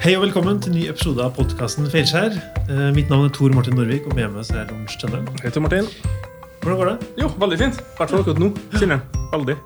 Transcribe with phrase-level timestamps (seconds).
[0.00, 2.32] Hei og velkommen til ny episode av podkasten Feilskjær.
[2.72, 5.20] Eh, Mitt navn er Tor Martin Norvik, og med meg så er Lars Tønne.
[5.42, 5.84] Hei, Tor Martin.
[6.62, 6.96] Hvordan går det?
[7.20, 7.76] Jo, veldig fint.
[7.76, 8.48] I hvert fall akkurat nå.
[8.78, 9.04] Kjenner jeg.
[9.34, 9.56] Veldig.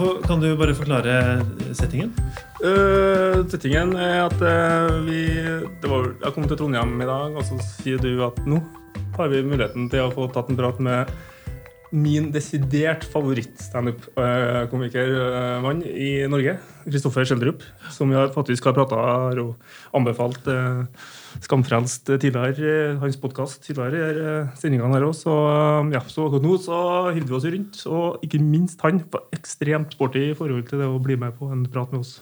[0.00, 1.38] Får, kan du bare forklare
[1.78, 2.10] settingen?
[2.58, 7.46] Uh, settingen er at uh, vi det var, Jeg kom til Trondheim i dag, og
[7.46, 8.58] så sier du at nå
[9.14, 11.06] har vi muligheten til å få tatt en prat med
[11.94, 17.62] min desidert favoritt-standup-komikermann i Norge, Kristoffer Schjelderup,
[17.94, 18.96] som vi har faktisk har prata
[19.40, 19.54] og
[19.96, 20.84] anbefalt eh,
[21.42, 25.24] Skamfrelst tidligere, hans podkast tidligere i eh, sendingene her også.
[25.24, 25.34] Så,
[25.94, 26.76] ja, så akkurat nå så
[27.14, 30.88] hiver vi oss rundt, og ikke minst han var ekstremt sporty i forhold til det
[30.90, 32.18] å bli med på en prat med oss.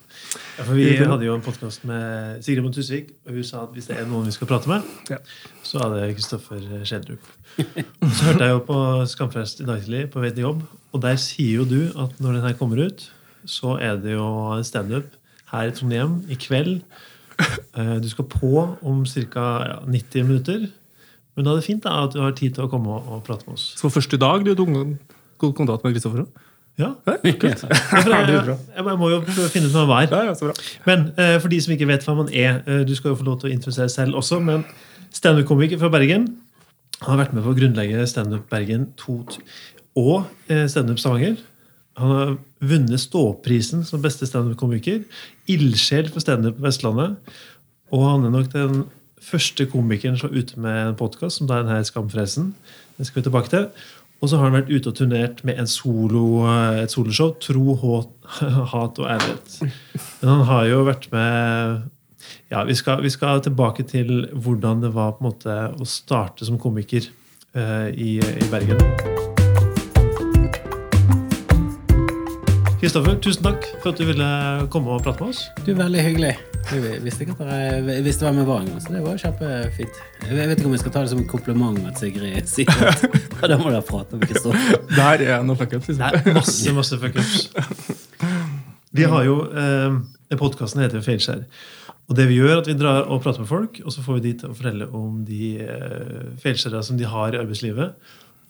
[0.59, 3.75] Ja, for Vi hadde jo en podkast med Sigrid Mont Tusvik, og hun sa at
[3.77, 5.19] hvis det er noen vi skal prate med, Ja.
[5.67, 7.33] så er det Kristoffer Schjelderup.
[7.59, 8.79] Så hørte jeg jo på
[9.13, 12.39] Skamfrelst i dag tidlig på vei til jobb, og der sier jo du at når
[12.39, 13.11] den her kommer ut,
[13.49, 14.27] så er det jo
[14.67, 15.15] standup
[15.53, 16.83] her i Trondheim i kveld.
[17.77, 19.81] Eh, Du skal på om ca.
[19.87, 20.69] 90 minutter.
[21.35, 23.23] Men da er det fint da, at du har tid til å komme og, og
[23.25, 23.71] prate med oss.
[23.81, 24.69] Så første dag du tok
[25.41, 26.27] god kontakt med Kristoffer?
[26.79, 27.63] Ja, Ja, kult.
[27.69, 29.19] Jeg, jeg, jeg må jo
[29.53, 30.07] finne ut hvem han var.
[30.87, 33.27] Men eh, for de som ikke vet hvem han er, eh, du skal jo få
[33.27, 34.65] lov til å introdusere selv også, men
[35.13, 36.29] standup-komiker fra Bergen.
[37.03, 39.17] Han har vært med på å grunnlegge Standup Bergen 2
[40.01, 40.29] og
[40.71, 41.37] Standup Stavanger.
[42.01, 45.03] Han har vunnet Ståprisen som beste standup-komiker.
[45.51, 47.19] Ildsjel for standup på Vestlandet.
[47.93, 48.85] Og han er nok den
[49.23, 52.53] første komikeren som er ute med en podkast, som da er denne Skamfrelsen.
[52.97, 53.69] Den skal vi tilbake til.
[54.23, 57.35] Og så har han vært ute og turnert med solo, eh, et soloshow.
[57.43, 57.75] Tro,
[58.73, 59.59] hat og ærlighet.
[60.23, 61.91] Men han har jo vært med
[62.53, 66.47] Ja, vi skal, vi skal tilbake til hvordan det var på en måte å starte
[66.47, 67.09] som komiker
[67.57, 69.32] uh, i, i Bergen.
[72.83, 74.29] Kristoffer, tusen takk for at du ville
[74.75, 75.45] komme og prate med oss.
[75.63, 76.33] Du, Veldig hyggelig.
[76.67, 80.01] Jeg visste ikke at dere jeg visste hvem jeg var engang, så det var kjempefint.
[80.25, 83.45] Jeg vet ikke om jeg skal ta det som en kompliment at Sigrid sier at
[83.53, 84.83] da må dere prate med Kristoffer.
[84.97, 85.93] Der er noe fuckups.
[85.95, 87.45] er masse, masse fuckups.
[88.99, 91.47] Vi har jo eh, Podkasten heter jo Feilskjær.
[92.11, 94.19] Og det vi gjør, er at vi drar og prater med folk, og så får
[94.19, 97.95] vi de til å fortelle om de eh, feilskjærene som de har i arbeidslivet.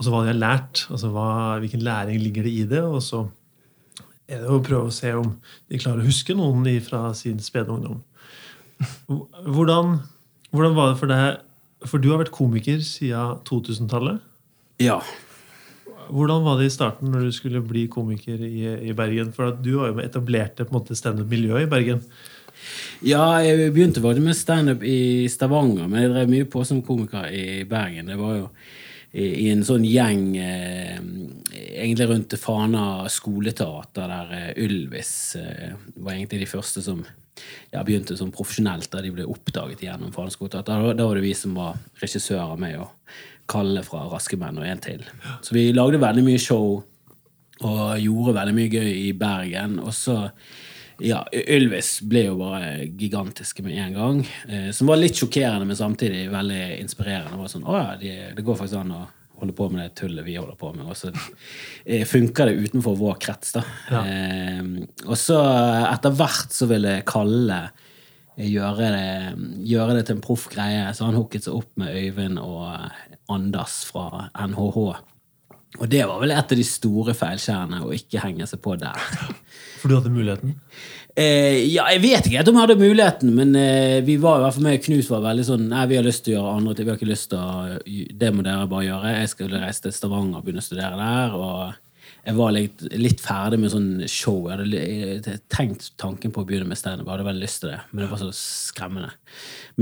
[0.00, 0.87] Og så hva de har lært.
[0.88, 1.28] altså hva,
[1.60, 2.81] Hvilken læring ligger det i det.
[2.81, 3.26] Og så
[4.32, 5.34] er det å prøve å se om
[5.70, 8.00] de klarer å huske noen fra sin spede ungdom.
[9.06, 9.98] Hvordan,
[10.50, 11.43] hvordan var det for deg?
[11.87, 14.22] For du har vært komiker siden 2000-tallet.
[14.82, 15.00] Ja.
[16.12, 19.32] Hvordan var det i starten når du skulle bli komiker i, i Bergen?
[19.34, 22.03] For at du var jo med etablerte på en måte standup-miljøet i Bergen.
[23.12, 27.31] ja, jeg begynte bare med standup i Stavanger, men jeg drev mye på som komiker
[27.31, 28.10] i Bergen.
[28.10, 28.47] Det var jo
[29.12, 31.00] i, en sånn gjeng eh,
[31.53, 38.17] egentlig rundt Fana skoleteater, der eh, Ylvis eh, var egentlig de første som ja, begynte
[38.17, 40.89] som profesjonelt, da de ble oppdaget gjennom Fana skoleteater.
[40.89, 43.19] Da, da var det vi som var regissører med, og
[43.53, 45.05] Kalle fra Raske menn og en til.
[45.44, 46.79] Så vi lagde veldig mye show
[47.62, 49.77] og gjorde veldig mye gøy i Bergen.
[49.83, 50.17] Og så
[51.03, 54.21] ja, Ylvis ble jo bare gigantiske med en gang.
[54.49, 57.35] Eh, som var litt sjokkerende, men samtidig veldig inspirerende.
[57.35, 59.03] Det var sånn, å ja, de, det går faktisk an å
[59.43, 60.87] holde på med det tullet vi holder på med.
[60.87, 63.65] Og så eh, funker det utenfor vår krets, da.
[63.91, 64.03] Ja.
[64.07, 64.61] Eh,
[65.09, 65.41] og så
[65.89, 67.65] etter hvert så ville Kalle
[68.39, 69.09] gjøre det,
[69.69, 72.71] gjøre det til en proff greie, så han hooket seg opp med Øyvind og
[73.33, 74.79] Anders fra NHH.
[75.81, 78.99] Og det var vel et av de store feilskjærene, å ikke henge seg på der.
[79.81, 80.56] For du hadde muligheten.
[81.16, 84.56] Eh, ja, jeg vet ikke om jeg hadde muligheten, men eh, vi var i hvert
[84.56, 86.87] fall med Knut var veldig sånn Nei, vi har lyst til å gjøre andre ting.
[86.87, 89.15] Vi har ikke lyst til å Det må dere bare gjøre.
[89.19, 91.37] Jeg skulle reise til Stavanger og begynne å studere der.
[91.37, 94.38] Og jeg var litt, litt ferdig med sånn show.
[94.47, 97.09] Jeg hadde jeg hadde tenkt tanken på å begynne med standup.
[97.09, 99.11] Jeg hadde veldig lyst til det, men det var så skremmende.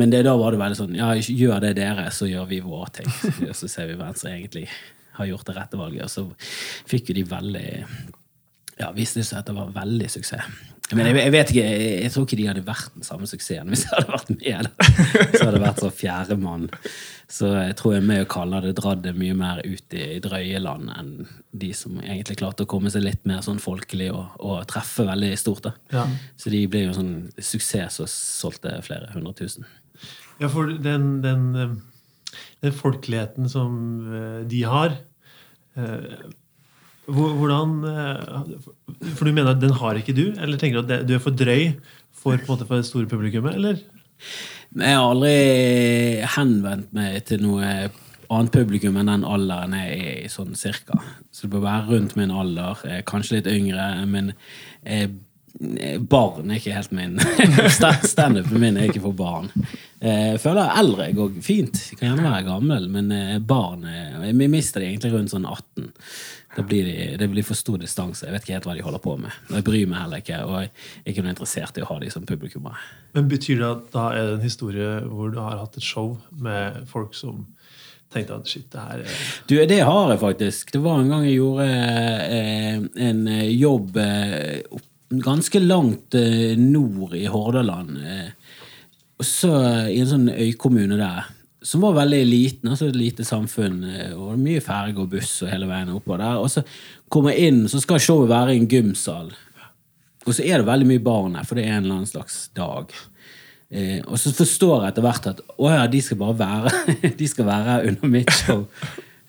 [0.00, 2.90] Men det, da var det veldig sånn Ja, gjør det dere, så gjør vi våre
[2.96, 3.12] ting.
[3.44, 4.66] Og så ser vi hvem som egentlig
[5.18, 6.06] har gjort det rette valget.
[6.06, 6.26] Og så
[6.90, 7.68] fikk jo de veldig
[8.80, 10.60] ja, viste det seg at det var veldig suksess.
[10.90, 13.68] Men jeg, jeg vet ikke, jeg, jeg tror ikke de hadde vært den samme suksessen
[13.70, 14.70] hvis jeg hadde vært med.
[15.36, 16.64] Så hadde det vært sånn fjerdemann.
[17.30, 20.62] Så jeg tror jeg med å kalle det dratt det mye mer ut i drøye
[20.62, 21.12] land enn
[21.62, 25.30] de som egentlig klarte å komme seg litt mer sånn folkelig og, og treffe veldig
[25.38, 25.68] stort.
[25.68, 25.74] da.
[25.94, 26.08] Ja.
[26.40, 29.68] Så de ble jo sånn suksess og solgte flere hundre tusen.
[30.40, 31.78] Ja, for den, den, eh,
[32.64, 33.72] den folkeligheten som
[34.12, 34.96] eh, de har
[35.76, 36.26] eh,
[37.10, 38.42] Hvordan eh,
[39.16, 40.26] For du mener at den har ikke du?
[40.38, 41.72] Eller tenker du at du er for drøy
[42.20, 43.56] for, måte, for det store publikummet?
[43.58, 43.80] Eller?
[44.76, 45.32] Jeg har aldri
[46.36, 47.64] henvendt meg til noe
[48.30, 51.00] annet publikum enn den alderen jeg er i, sånn cirka.
[51.34, 54.30] Så det bør være rundt min alder, eh, kanskje litt yngre, men
[56.08, 57.16] Barn er ikke helt min.
[57.74, 59.50] Sta- Standupen min er ikke for barn.
[60.00, 61.76] Eh, Jeg føler eldre går fint.
[61.90, 65.44] Jeg kan gjerne være gammel, men eh, barn eh, Vi mister de egentlig rundt sånn
[65.44, 65.90] 18.
[66.56, 68.24] Da blir de, det blir for stor distanse.
[68.26, 69.30] Jeg vet ikke helt hva de holder på med.
[69.50, 70.70] Og jeg bryr meg heller ikke, og jeg
[71.04, 72.80] er ikke noe interessert i å ha de som publikummere.
[73.14, 76.16] Men Betyr det at da er det en historie hvor du har hatt et show
[76.42, 77.44] med folk som
[78.10, 80.72] tenkte at shit, det her er Du, det har jeg faktisk.
[80.74, 84.80] Det var en gang jeg gjorde eh, en eh, jobb eh,
[85.22, 87.94] ganske langt eh, nord i Hordaland.
[89.20, 89.52] Og så
[89.92, 91.28] i en sånn øykommune der,
[91.60, 93.82] som var veldig liten, altså et lite samfunn.
[93.84, 96.40] eh, og mye ferge og buss og hele veien oppover der.
[96.40, 96.64] Og så
[97.12, 99.28] kommer jeg inn, så skal showet være i en gymsal.
[100.26, 102.48] Og så er det veldig mye barn her, for det er en eller annen slags
[102.56, 102.92] dag.
[103.70, 107.28] Eh, og så forstår jeg etter hvert at å ja, de skal bare være De
[107.30, 108.64] skal være under mitt show.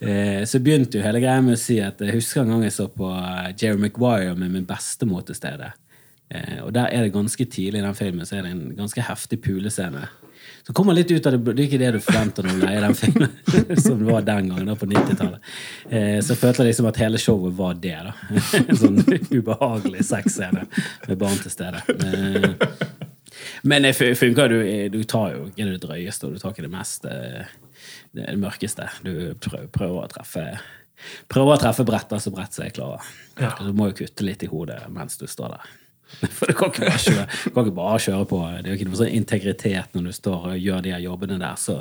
[0.01, 2.73] Eh, så begynte jo hele greia med å si at jeg husker en gang jeg
[2.73, 5.69] så på eh, Jerry Maguire med min bestemor til stede.
[6.31, 9.03] Eh, og der er det ganske tidlig i den filmen så er det en ganske
[9.03, 10.05] heftig pulescene.
[10.65, 12.85] Så kommer litt ut av det, det er ikke det du forventer når du leier
[12.85, 13.31] den filmen.
[13.83, 15.51] Som det var den gangen, da på 90-tallet.
[15.89, 17.95] Eh, så jeg følte liksom at hele showet var det.
[18.07, 18.13] da
[18.61, 19.01] En sånn
[19.31, 20.63] ubehagelig sexscene
[21.07, 21.81] med barn til stede.
[21.97, 22.51] Eh,
[23.65, 24.53] men det fun- funker.
[24.53, 24.61] Du,
[24.93, 27.51] du tar jo ikke det drøyeste, og du tar ikke det mest eh,
[28.17, 28.87] det, mørkeste.
[29.05, 29.11] Du
[29.41, 30.45] prøver, prøver å treffe
[31.31, 33.05] Prøver å treffe bretter så bredt som jeg klarer.
[33.65, 35.69] Du må jo kutte litt i hodet mens du står der.
[36.37, 37.25] For du kan ikke bare kjøre,
[37.55, 38.41] kan ikke bare kjøre på.
[38.57, 41.39] Det er jo ikke noe sånn integritet når du står og gjør de her jobbene
[41.41, 41.57] der.
[41.61, 41.77] Så,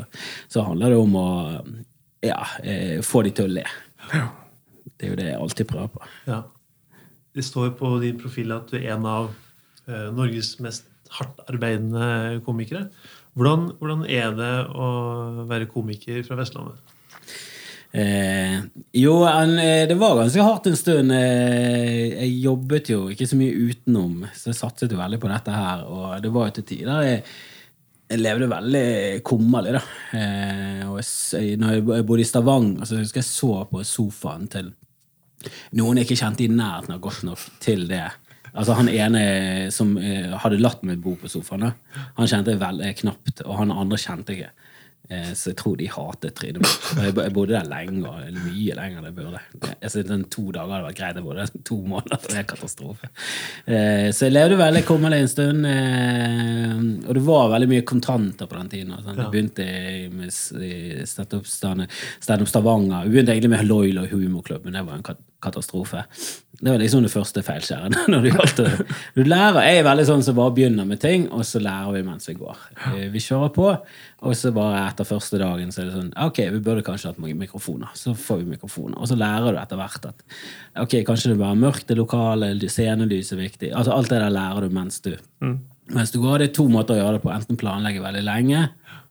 [0.53, 1.29] så handler det om å
[2.25, 3.67] ja, eh, få de til å le.
[4.97, 6.09] Det er jo det jeg alltid prøver på.
[6.29, 6.43] Ja.
[7.31, 9.31] Det står på din profil at du er en av
[9.87, 12.89] eh, Norges mest hardtarbeidende komikere.
[13.39, 14.89] Hvordan, hvordan er det å
[15.51, 16.97] være komiker fra Vestlandet?
[17.91, 18.61] Eh,
[18.95, 21.13] jo, han, eh, det var ganske hardt en stund.
[21.13, 25.55] Eh, jeg jobbet jo ikke så mye utenom, så jeg satset jo veldig på dette
[25.55, 25.87] her.
[25.89, 27.25] Og det var jo til tider jeg,
[28.11, 28.87] jeg levde veldig
[29.27, 29.83] kummerlig, da.
[30.19, 34.73] Eh, og jeg, når jeg bodde i Stavanger, så husker jeg så på sofaen til
[35.79, 38.05] noen jeg ikke kjente i nærheten av godt nok til det.
[38.51, 39.23] Altså Han ene
[39.73, 43.61] som eh, hadde latt meg bo på sofaen, da, han kjente jeg veldig knapt, og
[43.63, 44.70] han andre kjente jeg ikke.
[45.11, 47.15] Eh, Så jeg tror de hatet trynet mitt.
[47.25, 49.41] Jeg bodde der lenge, og mye lenger enn jeg burde.
[49.83, 52.21] Jeg synes den To dager hadde vært greit, jeg bodde der to måneder.
[52.29, 53.09] Det er katastrofe.
[53.67, 55.67] Eh, Så jeg levde veldig kummerlig en stund.
[55.67, 58.93] eh, Og det var veldig mye kontanter på den tiden.
[58.93, 59.17] og sånn.
[59.17, 59.67] Jeg begynte
[60.15, 60.31] med
[61.11, 61.47] Standup
[62.47, 63.03] Stavanger.
[63.05, 65.03] Jeg begynte egentlig med Loyal og humorklubb, men det var en
[65.43, 66.05] katastrofe.
[66.61, 67.95] Det var liksom det første feilskjæret.
[68.13, 71.29] når det gjaldt å- Du lærer, Jeg er veldig sånn som bare begynner med ting,
[71.33, 72.57] og så lærer vi mens vi går.
[72.95, 73.69] Eh, Vi kjører på,
[74.23, 77.19] og så bare etter første dagen så er det sånn Ok, vi burde kanskje hatt
[77.19, 77.89] mikrofoner.
[77.97, 78.99] Så får vi mikrofoner.
[79.01, 80.23] Og så lærer du etter hvert at
[80.85, 83.73] ok, kanskje det bare mørkt, det lokale, scenelys er viktig.
[83.73, 85.15] Altså Alt det der lærer du mens du
[85.91, 86.39] Mens du går.
[86.39, 87.33] Det er to måter å gjøre det på.
[87.35, 88.69] Enten planlegge veldig lenge,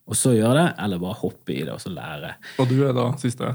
[0.07, 2.29] og så gjøre det, eller bare hoppe i det og så lære.
[2.57, 3.49] Og du er da siste?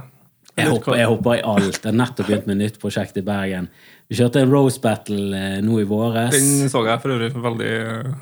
[0.55, 1.81] Jeg hopper, jeg hopper i alt.
[1.83, 3.69] Jeg har nettopp begynt med et nytt prosjekt i Bergen.
[4.11, 6.35] Vi kjørte en Rose Battle eh, nå i våres.
[6.37, 7.71] Den så jeg for øvrig veldig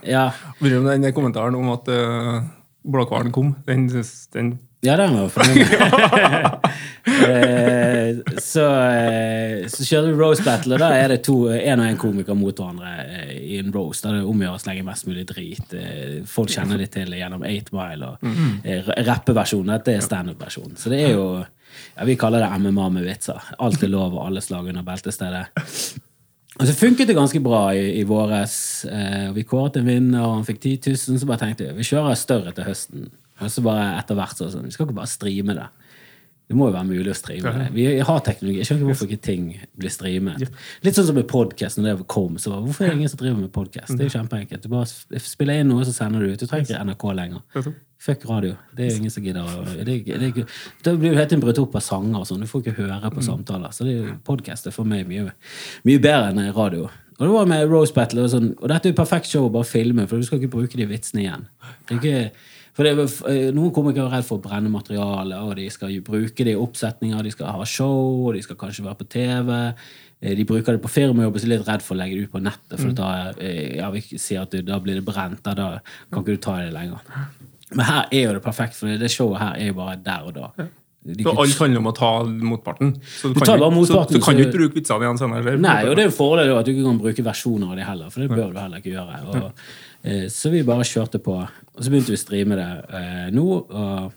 [0.08, 0.31] Ja,
[0.61, 2.44] Bryr meg om den kommentaren om at uh,
[2.88, 3.56] Blåhvalen kom.
[3.67, 3.88] Den,
[4.32, 5.69] den ja den var fornøyd.
[7.03, 8.65] Eh, så,
[9.70, 12.55] så kjørte vi Rose Battle, og da er det to, en og en komiker mot
[12.55, 14.03] hverandre i en Rose.
[14.05, 15.74] Da det omgjøres å slenge mest mulig drit.
[16.31, 18.27] Folk kjenner det til gjennom 8 Mile og
[18.62, 19.74] eh, rappeversjonen.
[19.74, 20.79] Dette er standup-versjonen.
[20.79, 21.27] Så det er jo
[21.96, 23.52] ja, Vi kaller det MMA med vitser.
[23.58, 25.46] Alt er lov, og alle slag under beltestedet.
[26.60, 28.55] Og så funket det ganske bra i, i våres.
[28.84, 31.20] Eh, vi kåret en vinner, og han fikk 10 000.
[31.22, 33.06] Så bare tenkte vi vi kjører større til høsten.
[33.43, 35.70] Og så bare etter hvert så sånn, Vi skal ikke bare streame det.
[36.52, 37.69] Det må jo være mulig å streame det.
[37.72, 38.58] Vi har teknologi.
[38.60, 39.44] Jeg skjønner ikke hvorfor ikke ting
[39.81, 40.43] blir streamet.
[40.84, 41.79] Litt sånn som med podkast.
[41.81, 43.94] Når det kom, så var, hvorfor er det ingen som driver med podkast?
[43.94, 44.67] Det er jo kjempeenkelt.
[44.67, 46.43] Du bare spiller inn noe, så sender du ut.
[46.43, 47.64] Du trenger ikke NRK lenger.
[48.03, 48.56] Fuck radio.
[48.75, 49.61] Det er jo ingen som gidder å
[50.82, 52.43] Da blir jo helt brutt opp av sanger og sånn.
[52.43, 53.71] Du får ikke høre på samtaler.
[53.71, 55.31] Så det er jo podkast er for meg mye,
[55.87, 56.89] mye bedre enn radio.
[57.21, 59.53] Og det var med Rose Battle, og, sånn, og dette er jo perfekt show å
[59.55, 61.44] bare filme, for du skal ikke bruke de vitsene igjen.
[61.87, 65.55] Det er ikke, for det, eh, Noen komikere er redd for å brenne materiale, og
[65.61, 68.99] de skal bruke det i oppsetninger, de skal ha show, og de skal kanskje være
[69.05, 69.53] på TV.
[70.23, 72.27] Eh, De bruker det på firmajobb, så de er litt redd for å legge det
[72.27, 72.81] ut på nettet.
[72.81, 75.55] For da, eh, ja, vi sier at det, da blir det brent, da
[76.11, 76.99] kan ikke du ta det lenger.
[77.74, 80.34] Men her er jo det perfekt, for det showet her er jo bare der og
[80.36, 80.69] da.
[81.02, 82.08] De Så alt handler om å ta
[82.46, 82.93] motparten.
[83.02, 85.19] Så du tar kan, bare jo- motparten, så, så kan du ikke bruke vitsene igjen
[85.19, 85.41] senere.
[85.41, 85.56] eller?
[85.64, 87.86] Nei, og det er jo fordel jo at du ikke kan bruke versjoner av det
[87.88, 89.17] heller, for det bør du heller ikke gjøre.
[89.32, 89.64] Og,
[90.05, 92.69] eh, så vi bare kjørte på, og så begynte vi å streame det
[93.00, 93.46] eh, nå,
[93.82, 94.12] og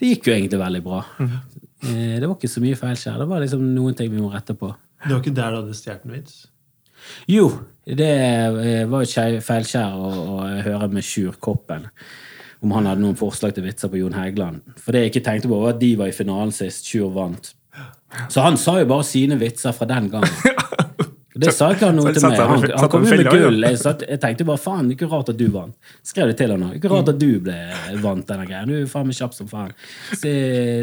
[0.00, 1.02] det gikk jo egentlig veldig bra.
[1.20, 4.56] Eh, det var ikke så mye feilskjær, det var liksom noen ting vi må rette
[4.56, 4.72] på.
[5.04, 6.40] Det var ikke der du hadde stjålet en vits?
[7.28, 7.44] Jo,
[7.84, 10.10] det eh, var jo feilskjær å,
[10.40, 11.90] å høre med Sjur Koppen.
[12.62, 14.60] Om han hadde noen forslag til vitser på Jon Hægeland.
[14.76, 16.84] For det jeg ikke tenkte på, var at de var i finalen sist.
[16.90, 17.54] Sjur vant.
[18.28, 20.28] Så han sa jo bare sine vitser fra den gangen.
[21.40, 22.36] Det sa ikke han noe til meg.
[22.36, 23.62] han- Han, kom jo med gull.
[23.64, 25.72] Jeg, satt, jeg tenkte bare faen, det er ikke rart at du vant.
[26.04, 26.74] Skrev det til han òg.
[26.76, 27.54] Ikke rart at du ble
[28.02, 28.66] vant denne greia.
[28.68, 29.70] Du er faen meg kjapp som faen.
[30.20, 30.32] Så,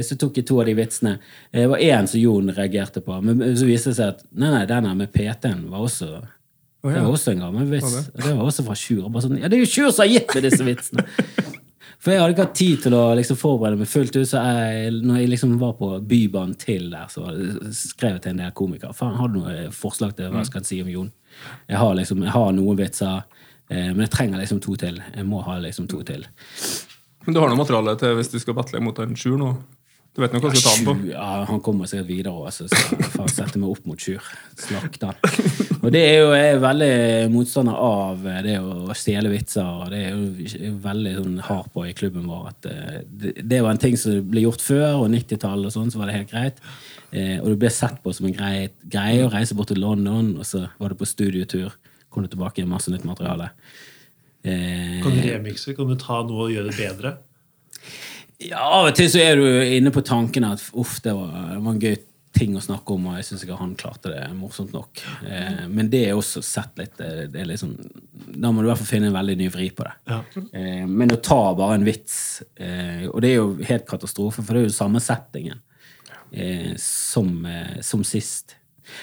[0.08, 1.18] så tok jeg to av de vitsene.
[1.54, 4.64] Det var én som Jon reagerte på, men så viste det seg at nei, nei,
[4.72, 6.10] den her med PT-en var også
[6.88, 7.94] det var også en gammel vits.
[8.16, 9.06] Det var også fra Sjur.
[9.22, 11.06] Sånn, ja, det er jo Sjur som har gitt meg disse vitsene!
[11.98, 14.28] For jeg hadde ikke hatt tid til å liksom forberede meg fullt ut.
[14.30, 17.26] Så jeg, når jeg liksom var på Bybanen til der, så
[17.74, 18.94] skrev jeg til en del komikere.
[18.98, 21.10] Faen, har du noe forslag til hva jeg skal si om Jon?
[21.68, 23.26] Jeg har liksom, jeg har noen vitser,
[23.70, 25.02] eh, men jeg trenger liksom to til.
[25.16, 26.28] Jeg må ha liksom to til.
[27.26, 29.52] Men du har noe materiale til hvis du skal battle mot en Sjur nå?
[30.18, 31.10] Du vet nok hva du skal ta den på?
[31.12, 34.24] Ja, han kommer sikkert videre òg, så skal jeg sette meg opp mot Sjur.
[34.58, 35.20] Slakte han.
[35.78, 36.90] Og det er jo jeg er veldig
[37.36, 39.62] motstander av eh, det å stjele vitser.
[39.62, 43.60] og Det er jo veldig sånn hard på i klubben vår at eh, det, det
[43.62, 46.34] var en ting som ble gjort før, og 90-tallet og sånn, så var det helt
[46.34, 46.64] greit.
[47.14, 50.34] Eh, og det ble sett på som en greie, greie å reise bort til London,
[50.42, 51.78] og så var du på studietur.
[52.10, 53.52] Kom du tilbake med masse nytt materiale.
[54.42, 55.78] Eh, Kan du remikse?
[55.78, 57.18] Kan du ta noe og gjøre det bedre?
[58.44, 61.62] Ja, Av og til så er du inne på tanken at uff, det var, det
[61.64, 61.96] var en gøy
[62.38, 65.02] ting å snakke om, og jeg syns ikke han klarte det morsomt nok.
[65.26, 67.72] Eh, men det er også sett litt det, er liksom,
[68.38, 69.96] Da må du i hvert fall finne en veldig ny vri på det.
[70.12, 70.20] Ja.
[70.52, 74.54] Eh, men å ta bare en vits, eh, og det er jo helt katastrofe, for
[74.54, 75.64] det er jo samme settingen
[76.30, 78.54] eh, som, eh, som sist.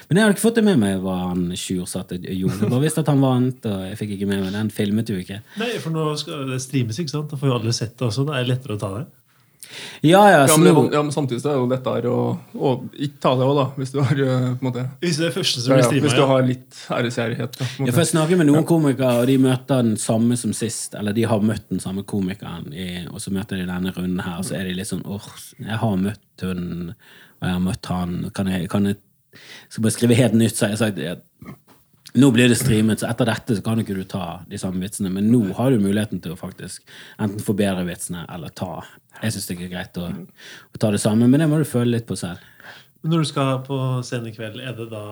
[0.08, 2.22] Men jeg hadde ikke fått det med meg hva han Sjur sa til.
[2.24, 4.70] Jeg bare visste at han vant, og jeg fikk ikke med meg den.
[4.72, 5.42] Filmet jo ikke.
[5.60, 7.34] Nei, for nå skal det streames, ikke sant?
[7.34, 8.24] Da får jo alle sett det også.
[8.30, 9.04] Det er lettere å ta det.
[10.04, 12.72] Ja, ja, Ja, men, det, ja, men samtidig så er det jo lettere å, å
[12.92, 13.64] ikke ta det òg, da.
[13.80, 16.04] Hvis du har eh, på en måte Hvis det er første som blir ja, streama,
[16.06, 16.80] Hvis du har litt
[17.56, 20.94] på Ja, for jeg snakker med noen komikere, og de møter den samme som sist.
[20.98, 24.38] Eller de har møtt den samme komikeren, i, og så møter de denne runden her,
[24.42, 25.30] og så er de litt sånn åh,
[25.62, 26.94] jeg har møtt hun,
[27.40, 28.16] og jeg har møtt han.
[28.36, 29.00] Kan jeg, kan jeg
[29.68, 31.24] skal bare skrive helt nytt, så har jeg sagt at
[32.14, 35.10] nå blir det streamet, så etter dette så kan ikke du ta de samme vitsene.
[35.10, 36.84] Men nå har du muligheten til å faktisk
[37.18, 38.84] enten forbedre vitsene eller ta.
[39.20, 41.96] Jeg syns det er greit å, å ta det samme, men det må du føle
[41.96, 42.42] litt på selv.
[43.04, 45.04] Når du skal på scenen i kveld, er det da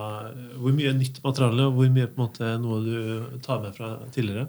[0.57, 3.97] hvor mye nytt materiale, og hvor mye på en måte noe du tar med fra
[4.15, 4.47] tidligere?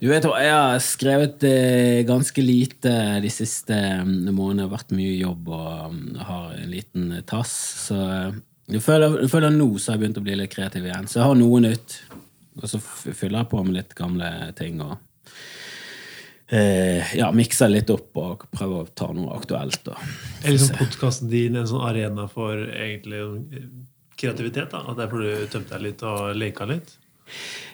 [0.00, 4.66] Du vet hva, Jeg har skrevet eh, ganske lite de siste mm, månedene.
[4.66, 7.54] Har vært mye jobb og mm, har en liten tass.
[7.86, 10.86] Så eh, jeg føler, jeg føler nå så har jeg begynt å bli litt kreativ
[10.86, 11.08] igjen.
[11.10, 12.00] Så jeg har noe nytt.
[12.60, 14.80] Og så fyller jeg på med litt gamle ting.
[14.84, 14.96] og
[16.50, 19.92] eh, ja, Mikser litt opp og prøver å ta noe aktuelt.
[19.92, 20.10] Og,
[20.42, 23.70] Er liksom podkasten din en sånn arena for egentlig eh,
[24.20, 24.74] kreativitet?
[24.74, 24.84] da?
[24.90, 26.96] At der får du tømt deg litt og leka litt?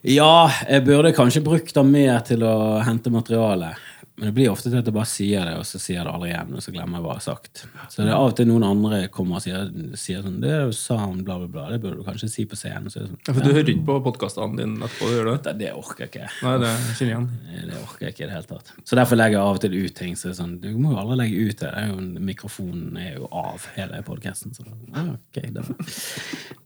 [0.04, 3.72] Ja, jeg burde kanskje brukt det mer til å hente materiale.
[4.16, 6.12] Men det blir ofte til at jeg bare sier det, og så sier jeg det
[6.14, 6.52] aldri igjen.
[6.56, 7.62] Og så glemmer jeg hva jeg har sagt.
[7.92, 9.66] Så det er av og til noen andre kommer og sier,
[10.00, 12.88] sier sånn Det sa sånn, bla, bla, bla, det burde du kanskje si på scenen.
[12.88, 15.10] Så sånn, Ja, for du hører ikke på podkastene dine etterpå?
[15.10, 15.36] du gjør det?
[15.44, 16.30] det, det orker jeg ikke.
[16.46, 17.28] Nei, det kjenner igjen.
[17.68, 18.72] Det orker jeg ikke i det hele tatt.
[18.88, 20.16] Så derfor legger jeg av og til ut ting.
[20.16, 21.72] Så det er sånn, du må jo aldri legge ut det.
[21.76, 24.56] det er jo, mikrofonen er jo av hele podkasten.
[24.56, 25.66] Så ja, ok, da,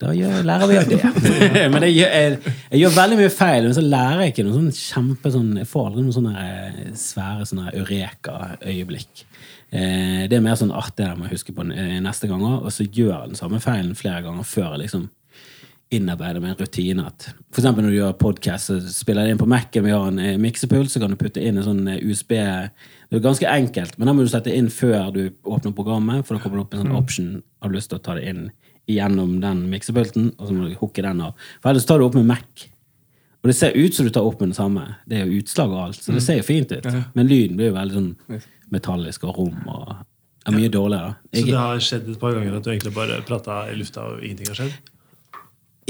[0.05, 1.03] da gjør, lærer vi av det.
[1.75, 4.73] men jeg, jeg, jeg gjør veldig mye feil, men så lærer jeg ikke noe sånn
[4.81, 6.81] kjempe sånn Jeg får aldri noen sånne eh,
[7.41, 9.25] svære sånne eureka-øyeblikk.
[9.71, 12.67] Eh, det er mer sånn artig det må jeg huske på eh, neste gang òg,
[12.67, 15.09] og så gjør jeg den samme feilen flere ganger før jeg liksom
[15.91, 17.07] innarbeide med en rutine.
[17.07, 20.07] At for eksempel når du gjør podcast, så spiller det inn på Mac-en, vi har
[20.07, 23.51] en eh, miksepult, så kan du putte inn en sånn eh, USB Det er ganske
[23.51, 26.67] enkelt, men da må du sette inn før du åpner programmet, for da kommer det
[26.67, 27.31] opp en sånn option
[27.61, 28.51] har du lyst til å ta det inn
[28.91, 31.35] gjennom den miksepulten, og så må du hooke den av.
[31.61, 32.70] For ellers tar du opp med Mac.
[33.41, 34.85] Og det ser ut som du tar opp med det samme.
[35.09, 36.87] Det er jo utslag og alt, så det ser jo fint ut.
[37.17, 39.95] Men lyden blir jo veldig sånn metallisk og rom og
[40.49, 41.15] er mye dårligere.
[41.33, 44.25] Så det har skjedd et par ganger at du egentlig bare prata i lufta, og
[44.25, 44.79] ingenting har skjedd?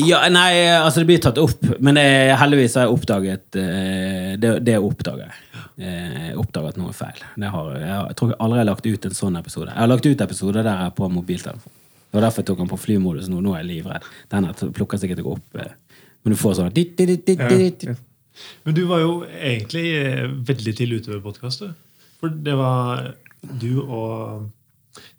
[0.00, 4.52] Ja, nei, altså det blir tatt opp, men eh, heldigvis har jeg oppdaget eh, det,
[4.64, 5.34] det oppdager jeg.
[5.80, 7.20] Eh, at oppdaget noe feil.
[7.40, 9.68] Det har, jeg, jeg tror jeg aldri har lagt ut en sånn episode.
[9.72, 11.76] Jeg har lagt ut episoder der jeg er på mobiltelefon.
[12.10, 13.38] Det var derfor jeg tok den på flymodus nå.
[13.44, 14.06] Nå er jeg livredd.
[14.32, 15.60] Den plukker sikkert ikke opp.
[15.62, 15.74] eh,
[16.24, 17.88] Men du får sånn dit, dit, dit, dit, dit.
[17.90, 17.96] Ja.
[18.64, 21.64] Men du var jo egentlig eh, veldig tidlig ute med podkast.
[22.20, 23.12] For det var
[23.60, 24.48] du og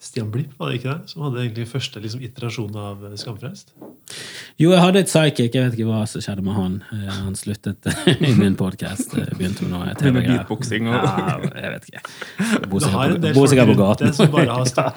[0.02, 1.10] Stian Blipp, var det ikke det?
[1.12, 3.72] Som hadde egentlig første liksom, iterasjon av Skamfrelst.
[4.60, 5.54] Jo, jeg hadde et psychic.
[5.56, 6.76] Jeg vet ikke hva som skjedde med han.
[6.92, 9.14] Eh, Han sluttet i min podkast.
[9.38, 10.44] Begynte med noe TV-greier.
[10.98, 12.04] Ja, jeg vet ikke.
[12.70, 12.84] Bor
[13.48, 14.14] sikkert på, gaten.
[14.18, 14.92] som bare har av.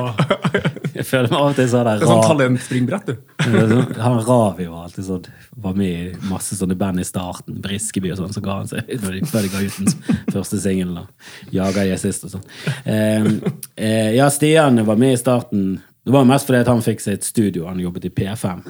[0.00, 0.24] Og,
[1.04, 3.14] Jeg føler meg av og til sånn der Det er sånn talentspringbrett, du.
[3.44, 5.26] Sånn- Han Ravi var alltid sånn
[5.66, 7.58] Var med i masse sånne band i starten.
[7.64, 8.32] Briskeby og sånn.
[8.34, 11.02] Så ga han seg når de, før de ga ut den første singelen.
[11.04, 12.46] og Jaga jeg sist og sånn.
[12.88, 13.28] Eh,
[13.76, 15.66] eh, ja, Stian var med i starten.
[16.04, 17.66] Det var mest fordi han fikk seg et studio.
[17.68, 18.64] Han jobbet i P5.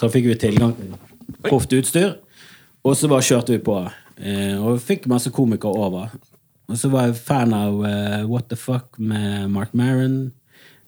[0.00, 0.96] Så fikk vi tilgang til
[1.46, 2.16] proft utstyr.
[2.86, 3.78] Og så bare kjørte vi på.
[4.16, 6.10] Eh, og vi fikk masse komikere over.
[6.66, 10.32] Og så var jeg fan av uh, What the Fuck med Mark Maron.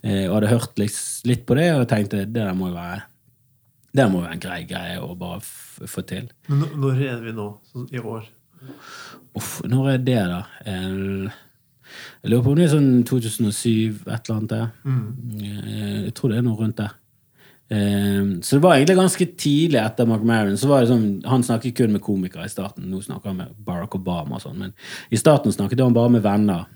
[0.03, 3.03] Eh, og hadde hørt litt, på det og tenkte det der må jo være
[3.99, 5.41] det må være en grei greie å bare
[5.89, 6.29] få til.
[6.47, 7.47] Men når er vi nå?
[7.73, 8.27] Sånn I år?
[9.39, 10.41] Uff, når er det, da?
[10.69, 11.33] Eh,
[12.23, 14.67] Jeg lurer på om det er sånn 2007, et eller annet der.
[14.85, 15.05] Mm.
[16.05, 16.93] Jeg tror det er noe rundt der.
[17.71, 20.57] Eh, Så det var egentlig ganske tidlig etter Mark Maron.
[20.61, 22.91] Så var det sånn, Han snakket kun med komikere i starten.
[22.91, 24.59] Nå snakker han med Barack Obama og sånn.
[24.59, 24.75] Men
[25.11, 26.67] i starten snakket han bare med venner.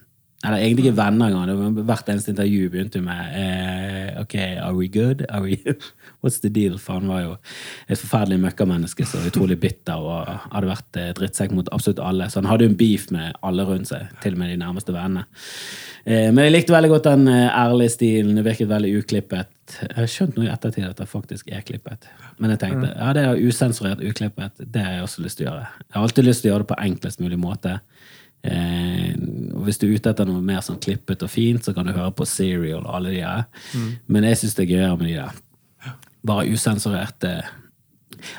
[0.42, 1.76] Eller egentlig ikke venner engang.
[1.86, 5.22] Hvert eneste intervju begynte med eh, OK, are we good?
[5.28, 5.58] Are we
[6.22, 6.78] What's the deal?
[6.82, 7.36] For han var jo
[7.86, 12.26] et forferdelig møkkamenneske så utrolig bitter og hadde vært eh, drittsekk mot absolutt alle.
[12.30, 14.94] Så han hadde jo en beef med alle rundt seg, til og med de nærmeste
[14.94, 15.26] vennene.
[16.04, 18.34] Eh, men jeg likte veldig godt den eh, ærlige stilen.
[18.38, 19.78] Det virket veldig uklippet.
[19.78, 22.10] Jeg har skjønt nå i ettertid at det faktisk er klippet.
[22.42, 24.58] Men jeg tenkte ja, det er usensurert, uklippet.
[24.58, 25.68] Det har jeg også lyst til å gjøre.
[25.86, 27.78] Jeg har alltid lyst til å gjøre det på enklest mulig måte.
[28.42, 29.14] Eh,
[29.54, 31.94] og hvis du er ute etter noe mer sånn klippet og fint, så kan du
[31.94, 33.48] høre på Serial og alle de her.
[34.10, 35.40] Men jeg syns det er gøyere med de der
[36.26, 37.34] bare usensurerte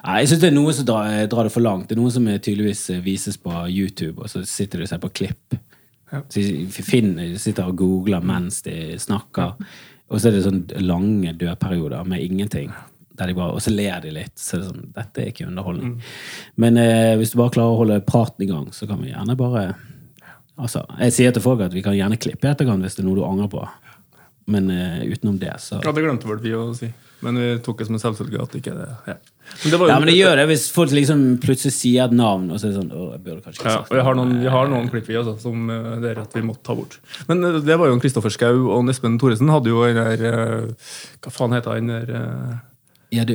[0.06, 1.90] Nei, Jeg syns det er noe som drar, drar det for langt.
[1.90, 5.02] Det er noe som tydeligvis eh, vises på YouTube, og så sitter du og ser
[5.04, 5.58] på klipp.
[6.32, 6.44] Så
[6.86, 9.58] Finn sitter og googler mens de snakker.
[10.08, 12.72] Og så er det sånn lange dødperioder med ingenting.
[13.20, 14.38] De bare, og så ler de litt.
[14.40, 15.98] Så er sånn, dette er ikke underholdning.
[16.64, 19.36] Men eh, hvis du bare klarer å holde praten i gang, så kan vi gjerne
[19.40, 19.66] bare
[20.60, 23.18] Altså, Jeg sier til folk at vi kan gjerne klippe etterkant hvis det er noe
[23.18, 23.64] du angrer på.
[24.54, 26.90] Men uh, utenom det, så Ja, det glemte vel vi å si.
[27.24, 29.14] Men vi tok det som en selvfølge at ikke det ja.
[29.62, 32.16] Men det var jo, Ja, men det gjør det hvis folk liksom plutselig sier et
[32.16, 34.18] navn, og så er det sånn Å, jeg burde kanskje ikke sagt ja, Vi har
[34.20, 35.72] noen, vi har noen klipp vi også, som
[36.04, 37.00] det er at vi måtte ta bort.
[37.30, 40.28] Men eh, det var jo en Kristoffer Schou og Espen Thoresen hadde jo den der
[40.28, 40.92] eh,
[41.24, 42.14] Hva faen heter han der
[43.14, 43.34] Ja, du,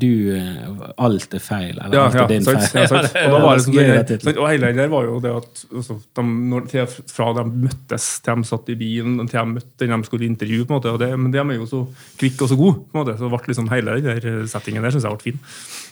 [0.00, 1.74] du, eh, Alt er feil.
[1.76, 2.82] Eller Ja, alt ja, er din sant, feil.
[2.82, 3.16] ja, sant.
[3.26, 6.24] Og da var det det, der- og hele det var jo det at altså, de,
[6.52, 6.68] når,
[7.12, 10.64] fra de møttes til de satt i bilen, til de møtte den de skulle intervjue,
[10.64, 11.82] på en måte, det, men de er jo så
[12.20, 12.80] kvikke og så gode.
[12.88, 15.44] på en måte, så ble liksom hele den der settingen der synes jeg ble fin.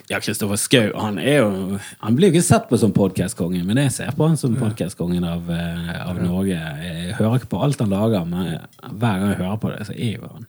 [0.07, 3.81] Ja, Kristoffer Schou han er jo Han blir jo ikke sett på som podkastkongen, men
[3.83, 6.55] jeg ser på han som podkastkongen av, eh, av Norge.
[6.55, 8.53] Jeg hører ikke på alt han lager, men
[8.87, 10.47] hver gang jeg hører på det, så er jo han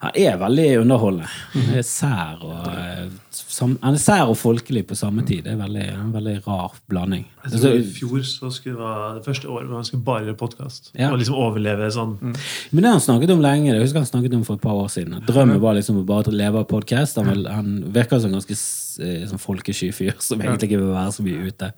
[0.00, 1.28] Han er veldig underholdende.
[1.52, 1.84] Han er
[2.16, 5.44] sær og eh, sam, Han er sær og folkelig på samme tid.
[5.44, 7.26] Det er veldig, en veldig rar blanding.
[7.44, 10.06] Jeg Altså, tror I fjor så skulle det være det første året hvor han skulle
[10.06, 10.90] bare gjøre podkast.
[10.98, 11.10] Ja.
[11.12, 12.16] Og liksom overleve sånn.
[12.24, 13.68] Men det har han snakket om lenge.
[13.74, 15.20] Jeg husker han snakket om for et par år siden.
[15.28, 17.20] Drømmen var liksom å bare leve av podkast.
[17.20, 21.14] Han, han virker som en ganske eh, sånn folkesky fyr som egentlig ikke vil være
[21.18, 21.70] så mye ute.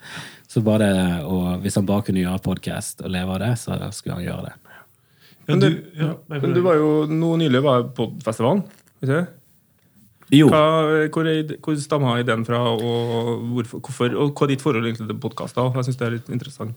[0.49, 3.77] Så bare det, og Hvis han bare kunne gjøre podkast og leve av det, så
[3.93, 4.55] skulle han gjøre det.
[5.49, 8.63] Men du, ja, Men du var jo nå nylig var på festivalen.
[9.01, 9.19] Vet du?
[9.19, 9.27] Jo.
[10.29, 10.63] Hva,
[11.15, 15.07] hvor, er, hvor stammer ideen fra, og hvorfor, hvorfor, og hva er ditt forhold egentlig
[15.09, 15.71] til podkaster?
[15.79, 16.75] Jeg syns det er litt interessant.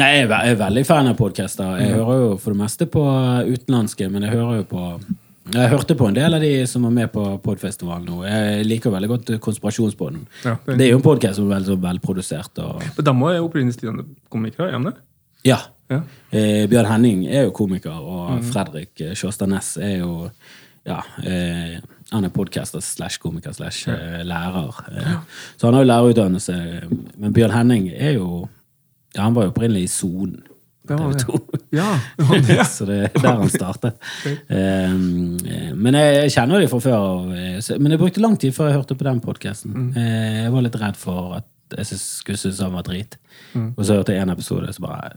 [0.00, 1.74] Nei, jeg er er veldig fan av podkaster.
[1.82, 3.02] Jeg hører jo for det meste på
[3.50, 4.84] utenlandske, men jeg hører jo på
[5.50, 8.20] jeg hørte på en del av de som var med på Podfestivalen nå.
[8.28, 10.20] Jeg liker veldig godt Konspirasjonspodden.
[10.44, 12.58] Ja, det- det er jo en podkast som er veldig velprodusert.
[12.62, 12.84] Og...
[12.96, 14.94] Men de er opprinnelig standup-komikere, er de det?
[15.48, 15.58] Ja.
[15.90, 16.02] Ja.
[16.30, 20.30] Eh, Bjørn Henning er jo komiker, og Fredrik eh, Sjåstad Næss er jo
[20.86, 21.78] ja, eh,
[22.10, 24.78] han er podcaster slash komiker slash eh, lærer.
[24.92, 25.16] Eh,
[25.56, 26.54] Så han har jo lærerutdannelse.
[27.20, 28.48] Men Bjørn Henning er jo
[29.14, 30.40] ja, Han var jo opprinnelig i Sonen.
[30.88, 31.20] Det var det.
[31.20, 31.58] TV 2.
[31.80, 32.64] Ja.
[32.64, 33.92] Så det er der han startet.
[34.48, 38.70] Um, eh, men jeg, kjenner dem fra før eh, Men jeg brukte lang tid før
[38.72, 39.92] jeg hørte på den podkasten.
[39.94, 43.14] Jeg var litt redd for at jeg skulle synes han var drit.
[43.76, 45.12] Og så hørte jeg en episode, så bare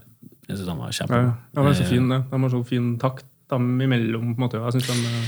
[0.48, 1.22] Jeg synes han var Ja, kjempebra.
[1.24, 1.32] ja.
[1.60, 2.20] De var så fin, det.
[2.30, 4.32] De var så fin takt dem imellom.
[4.34, 4.62] på en måte.
[4.62, 5.18] Jeg synes de,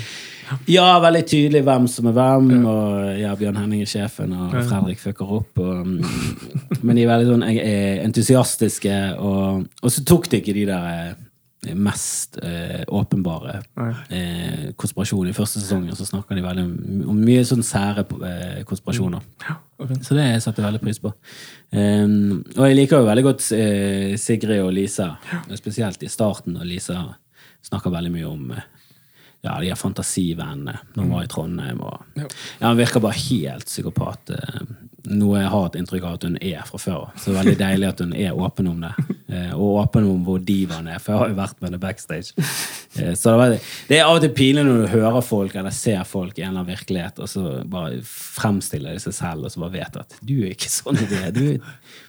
[0.47, 0.57] ja.
[0.71, 2.51] Ja, veldig tydelig hvem som er hvem.
[2.71, 5.59] Og ja, Bjørn Henning er sjefen, og Fredrik fucker opp.
[5.59, 10.55] Og, mm, men de er veldig sånn eh, entusiastiske, og, og så tok de ikke
[10.57, 13.59] de der eh, mest eh, åpenbare
[14.15, 15.33] eh, konspirasjoner.
[15.33, 19.25] I første sesongen så snakker de veldig om, om mye sånn sære eh, konspirasjoner.
[19.83, 19.97] ok.
[20.07, 21.11] Så det setter jeg veldig pris på.
[21.75, 25.17] Um, og jeg liker jo veldig godt eh, Sigrid og Lisa,
[25.59, 26.55] spesielt i starten.
[26.61, 27.03] Og Lisa
[27.69, 28.65] snakker veldig mye om eh,
[29.47, 31.81] ja, de her fantasivennene når han var i Trondheim.
[31.87, 32.27] Og, ja,
[32.67, 34.31] Han virker bare helt psykopat.
[34.35, 34.61] eh,
[35.07, 37.03] Noe jeg har et inntrykk av at hun er fra før.
[37.15, 38.89] Så det er veldig deilig at hun er åpen om det.
[39.31, 42.33] eh, Og åpen om hvor divaen er, for jeg har jo vært med henne backstage.
[42.97, 43.55] Så det, var,
[43.91, 46.49] det er av og til pinlig når du hører folk eller ser folk i en
[46.55, 50.17] eller annen virkelighet, og så bare fremstiller de seg selv og så bare vet at
[50.25, 51.23] du er ikke sånn i det.
[51.37, 51.61] Du er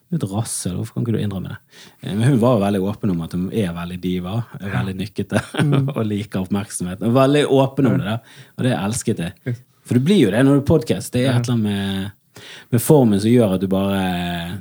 [0.08, 0.76] du er et rassel.
[0.78, 1.58] Hvorfor kan ikke du innrømme det?
[2.04, 4.96] Eh, Men hun var jo veldig åpen om at hun er veldig diva, er veldig
[5.02, 5.42] nykkete
[5.98, 7.02] og liker oppmerksomhet.
[7.04, 8.18] var veldig åpen om det, da.
[8.58, 9.58] og det elsket jeg.
[9.88, 11.14] For det blir jo det når du podkast.
[11.14, 12.44] Det er et eller annet med,
[12.76, 14.02] med formen som gjør at du bare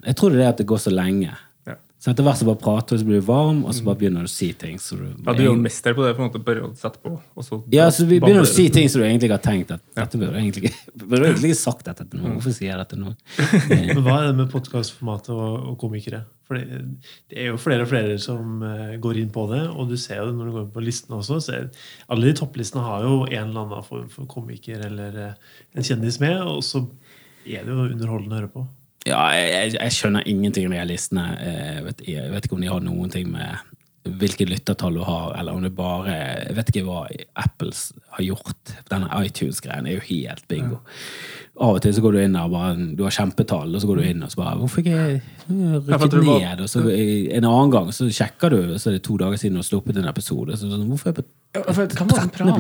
[0.07, 1.33] Jeg tror det er det at det går så lenge.
[2.07, 2.07] Ja.
[2.07, 4.23] Så etter hvert så bare prater du, så blir du varm, og så bare begynner
[4.23, 4.77] du å si ting.
[4.79, 6.13] Så du, Ja, du er jo mester på det.
[6.15, 8.69] på en måte, Bare å sette på, og så ja, så vi begynner å si
[8.71, 11.59] ting som du egentlig ikke har tenkt at dette burde egentlig burde du egentlig ikke
[11.65, 12.37] sagt dette til noen.
[12.37, 13.11] Hvorfor sier jeg dette nå?
[13.73, 16.23] Men hva er det med podkastformatet og, og komikere?
[16.47, 16.79] For det,
[17.33, 20.23] det er jo flere og flere som eh, går inn på det, og du ser
[20.23, 21.41] jo det når du går inn på listene også.
[21.43, 21.69] Så er,
[22.07, 26.23] alle de topplistene har jo en eller annen form for komiker eller eh, en kjendis
[26.23, 26.87] med, og så
[27.47, 28.69] er det jo underholdende å høre på.
[29.07, 31.29] Ja, jeg, jeg, skjønner ingenting med de listene.
[31.39, 33.75] Jeg vet, jeg vet ikke om de har noen ting med
[34.07, 37.01] hvilke lyttertall du har, eller om det bare Jeg vet ikke hva
[37.43, 38.75] Apples har gjort.
[38.91, 40.81] Denne iTunes-greien er jo helt bingo.
[41.57, 44.01] Av og til så går du inn der bare Du har kjempetall, og så går
[44.01, 46.63] du inn og så bare Hvorfor ikke jeg rykket ned?
[46.67, 49.63] Og så en annen gang så sjekker du, så er det to dager siden du
[49.63, 50.59] har sluppet en episode.
[50.59, 52.53] Så sånn, hvorfor er jeg på Hva det de 13.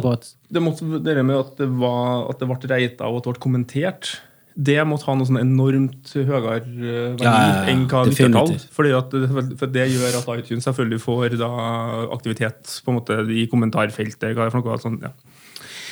[0.00, 0.32] plass?
[0.48, 3.36] Det, det, det det med at det, var, at det ble reita og at det
[3.36, 4.14] ble kommentert.
[4.58, 6.88] Det måtte ha noe sånn enormt høyere verdi
[7.22, 8.56] Ja, ja, enn hva lyttertall.
[8.74, 8.82] For
[9.70, 11.50] det gjør at iTunes selvfølgelig får da
[12.16, 14.32] aktivitet på en måte i kommentarfeltet.
[14.34, 15.12] Hva er det for noe sånn, ja.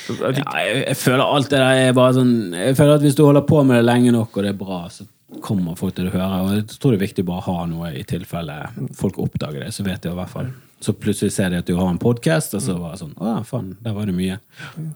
[0.07, 3.17] Så jeg jeg, jeg føler alt det der er bare sånn Jeg føler at hvis
[3.17, 5.07] du holder på med det lenge nok, og det er bra, så
[5.43, 6.39] kommer folk til å høre.
[6.45, 8.55] Og jeg tror det er viktig bare å ha noe i tilfelle
[8.97, 9.73] folk oppdager det.
[9.75, 12.53] Så vet de i hvert fall Så plutselig ser de at du har en podkast,
[12.53, 14.37] og så var det sånn Å faen, der var det mye.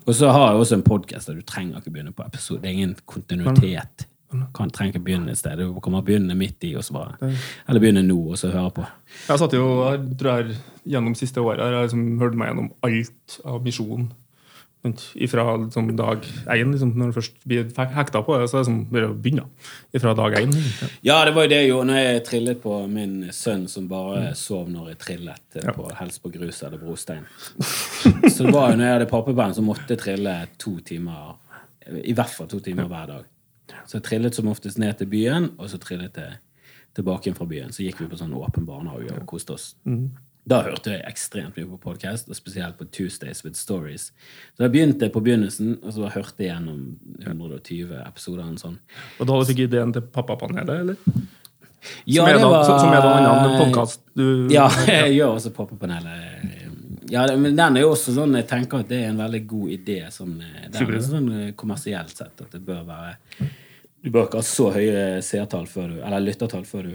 [0.05, 2.61] Og så har jeg også en podkast der du trenger ikke begynne på episode.
[2.61, 4.05] Det er ingen kontinuitet.
[4.55, 5.59] Kan trenger ikke begynne et sted.
[5.59, 7.33] Du kommer begynne midt i, og så bare
[7.67, 8.85] Eller begynne nå, og så høre på.
[9.27, 10.59] jeg satt jo jeg tror jeg,
[10.93, 14.07] gjennom siste året har jeg liksom hørt meg gjennom alt av Misjon.
[14.81, 18.69] Fra liksom dag én, liksom, når du først blir hekta på det, så er det
[18.71, 19.43] som bare å begynne.
[19.93, 20.55] Fra dag én.
[21.05, 24.31] Ja, det var jo det jeg gjorde når jeg trillet på min sønn som bare
[24.39, 27.27] sov når jeg trillet eh, på helst på grus eller brostein.
[27.61, 31.35] Så det var jo når jeg hadde pappaband, så måtte jeg trille to timer,
[32.01, 33.29] i hvert fall to timer hver dag.
[33.85, 36.41] Så jeg trillet som oftest ned til byen, og så trillet jeg
[36.97, 37.71] tilbake inn fra byen.
[37.71, 39.75] Så gikk vi på sånn åpen barnehage og koste oss.
[40.51, 44.09] Da hørte jeg ekstremt mye på podkast, og spesielt på Tuesdays with Stories.
[44.57, 46.81] Så jeg begynte på begynnelsen, og så hørte jeg gjennom
[47.23, 48.49] 120 episoder.
[48.51, 48.75] Og, sånn.
[49.19, 51.29] Og da hadde du ikke ideen til Pappapanelet, eller?
[52.05, 55.37] Ja, som, er da, var- som er da en annen podkast du Ja, jeg gjør
[55.39, 56.67] også Pappapanelet.
[57.09, 59.71] Ja, men den er jo også sånn Jeg tenker at det er en veldig god
[59.73, 62.35] idé sånn, eh, sånn eh, kommersielt sett.
[62.45, 63.15] At det bør være
[64.03, 66.93] Du bør ikke ha så høye seertall før du Eller lyttertall før du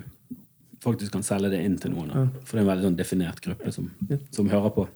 [0.84, 2.12] faktisk kan selge det inn til noen.
[2.12, 2.26] Da.
[2.44, 3.90] For det er en veldig sånn definert gruppe som,
[4.34, 4.86] som hører på.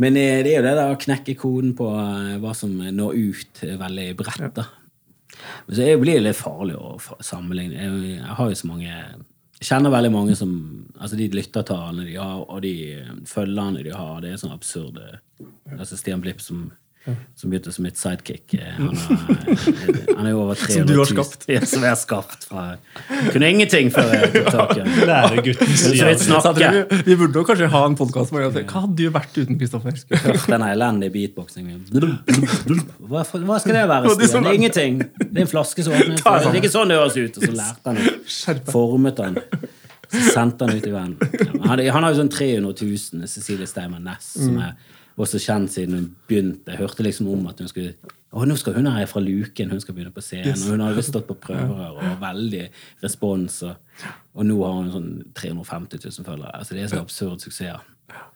[0.00, 3.18] Men eh, det er jo det der å knekke koden på eh, hva som når
[3.18, 4.60] ut, er veldig bredt.
[4.60, 4.68] da.
[5.66, 7.76] Men så blir det litt farlig å sammenligne.
[7.76, 10.52] Jeg, jeg har jo så mange Jeg kjenner veldig mange som
[11.00, 15.20] Altså de lyttertallene de har, og de eh, følgerne de har, det er sånn absurde
[15.76, 16.70] Altså Stian Blipp som,
[17.34, 18.54] som begynte som mitt sidekick.
[18.54, 21.46] eh, Han er, jo over 300 Som du har 000 skapt.
[21.48, 22.64] Ja, som jeg har skapt fra
[23.32, 24.82] Kunne ingenting før jeg tok tak i
[26.58, 26.60] tror
[26.92, 29.40] vi, vi burde jo kanskje ha en podkast hvor jeg sier, Hva hadde du vært
[29.40, 29.96] uten Kristoffer?
[30.44, 31.82] Den elendige beatboxingen.
[33.00, 34.44] Hva, hva skal det være, Stian?
[34.44, 35.00] Det er ingenting.
[35.24, 36.20] Det er en flaske som åpner.
[36.20, 37.40] Det er ikke sånn det høres ut.
[37.40, 38.56] Og så lærte han det.
[38.70, 39.40] Formet han.
[40.10, 41.16] Så sendte han ut i verden.
[41.64, 44.74] Han, han har jo sånn 300 000, Cecilie Steinmann Næss, som er
[45.24, 46.72] også kjent siden hun begynte.
[46.72, 47.94] Jeg hørte liksom om at hun skulle
[48.30, 50.54] å, nå skal hun her fra Luken, hun skal begynne på scenen.
[50.54, 52.60] Og hun har jo stått på prøver og veldig
[53.02, 53.56] respons.
[53.66, 54.04] Og,
[54.38, 56.52] og nå har hun sånn 350 000 følgere.
[56.60, 57.88] Altså Det er så absurd suksess.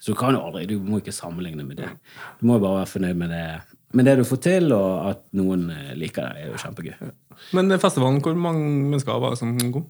[0.02, 1.92] Så du kan jo aldri, du må ikke sammenligne med det.
[2.40, 3.46] Du må jo bare være fornøyd med det,
[3.94, 7.10] Men det du får til, og at noen eh, liker det, er jo kjempegøy.
[7.54, 9.84] Men festivalen, hvor mange mennesker var det som kom?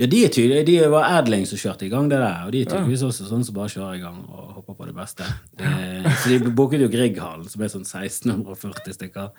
[0.00, 0.66] Ja, de er tydelige.
[0.68, 3.44] De var Adling som kjørte i gang det der, og de er tydeligvis også sånn
[3.46, 5.26] som bare kjører i gang og håper på det beste.
[5.60, 9.30] Eh, så de booket jo Grieghallen, som er sånn 1640 stykker.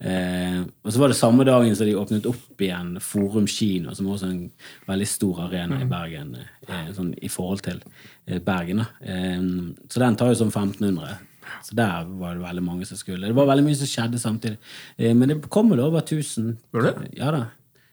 [0.00, 4.10] Eh, og så var det samme dagen som de åpnet opp igjen Forum kino, som
[4.10, 4.44] også er en
[4.90, 6.34] veldig stor arena i Bergen,
[6.68, 7.80] eh, sånn i forhold til
[8.26, 8.84] eh, Bergen.
[9.00, 9.40] Eh,
[9.88, 11.18] så den tar jo sånn 1500.
[11.64, 13.26] Så der var det veldig mange som skulle.
[13.26, 14.58] Det var veldig mye som skjedde samtidig.
[14.98, 16.56] Eh, men det kom vel over 1000.
[16.74, 16.94] Var det?
[17.18, 17.44] Ja da.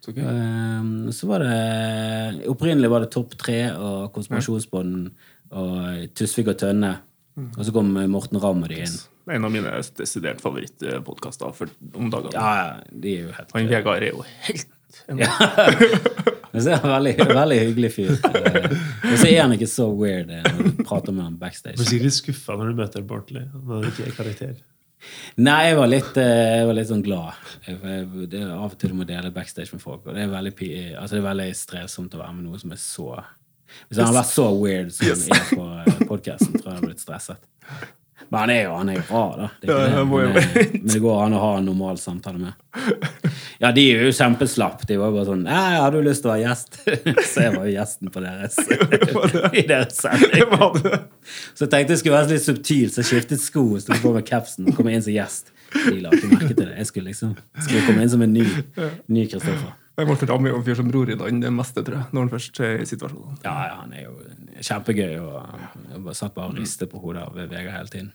[0.06, 0.22] Så gøy.
[0.30, 5.10] Ehm, så var det Opprinnelig var det Topp tre og Konspirasjonsbånd
[5.56, 6.94] og Tusvik og Tønne.
[7.58, 8.96] Og så kom Morten Ramm og de inn.
[9.34, 11.50] En av mine desidert favorittpodkaster
[11.98, 12.36] om dagene.
[12.38, 14.72] Ja, ja, de er jo helt Han Vegard er jo helt
[15.10, 15.28] Ja.
[16.54, 18.14] Men så er han veldig, veldig hyggelig fyr.
[18.16, 18.70] Eh,
[19.12, 21.76] Og så er han ikke så weird eh, når du prater med ham Du backstage.
[21.82, 23.44] blir sikkert litt skuffa når du møter Bartley.
[23.52, 24.54] Han er ikke er karakter.
[25.46, 27.48] Nei, jeg var litt, eh, jeg var litt sånn glad.
[27.66, 30.24] Jeg, jeg, det er Av og til du må dele backstage med folk, og det
[30.26, 30.56] er veldig,
[31.02, 33.10] altså det er veldig strevsomt å være med noe som er så
[33.90, 36.90] Hvis han hadde vært så weird som han er på podkasten, tror jeg jeg hadde
[36.90, 37.50] blitt stresset.
[38.30, 39.50] Men han er jo, han er jo rar, da.
[39.62, 40.00] Det Ja, det.
[40.00, 42.54] jo Men, eh, men det går an å ha en normal samtale med.
[43.60, 44.86] Ja, de er jo kjempeslapp.
[44.88, 46.80] De var bare sånn «Nei, 'Har du lyst til å være gjest?'
[47.34, 48.58] Så jeg var jo gjesten på deres,
[49.60, 50.44] i deres sending.
[51.54, 54.14] Så jeg tenkte jeg skulle være litt subtil, så jeg skiftet sko og sto på
[54.14, 55.52] med capsen og kom inn som gjest.
[55.76, 56.76] De la ikke merke til det.
[56.78, 58.46] Jeg skulle liksom skulle komme inn som en ny
[59.08, 59.74] ny Kristoffer.
[59.96, 62.26] Morten Ramm er jo en fyr som ror i land det meste, tror jeg, når
[62.26, 63.38] han først er i situasjonen.
[63.46, 64.16] Ja, ja, han er jo
[64.60, 65.38] kjempegøy, og
[65.94, 68.12] jeg bare satt bare og ristet på hodet av Vegard hele tiden.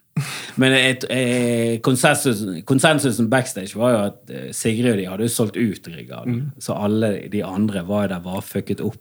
[0.61, 5.33] Men et, et, konsensus, konsensusen backstage var jo at eh, Sigrid og de hadde jo
[5.33, 6.43] solgt ut Grieghallen.
[6.61, 9.01] Så alle de andre var der bare fucket opp.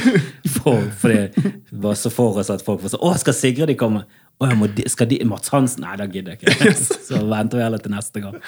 [0.56, 3.78] for, for det var så for oss at folk var sånn Å, skal Sigrid de
[3.80, 4.04] komme?
[4.40, 5.82] Må de, skal de, Mats Hansen?
[5.84, 6.70] Nei, da gidder jeg ikke.
[7.10, 8.38] Så venter vi heller til neste gang.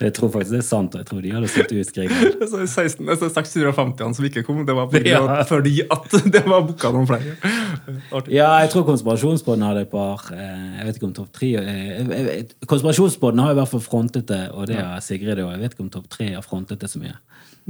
[0.00, 2.46] Jeg tror faktisk det er sant, og jeg tror de hadde sett ut Grieghallen.
[2.48, 5.42] Så 16, altså 650 som ikke kom, det var fordi, Ja.
[5.50, 7.36] fordi at det var booka noen flere.
[8.16, 8.32] Artig.
[8.32, 12.40] Ja, jeg tror Konspirasjonsbåten hadde et par eh, Jeg vet ikke om topp tre eh,
[12.66, 15.52] Konspirasjonspodden har i hvert fall frontet det, og det har Sigrid òg.
[15.52, 17.12] Jeg vet ikke om topp tre har frontet det så mye.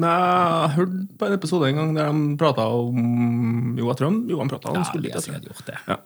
[0.06, 4.10] Nei, jeg hørte på en episode en gang der de prata om Jo, jeg tror
[4.12, 5.40] han, jo, de prata om Ja, skulle litt etter.
[5.50, 5.80] gjort det.
[5.90, 5.98] Ja.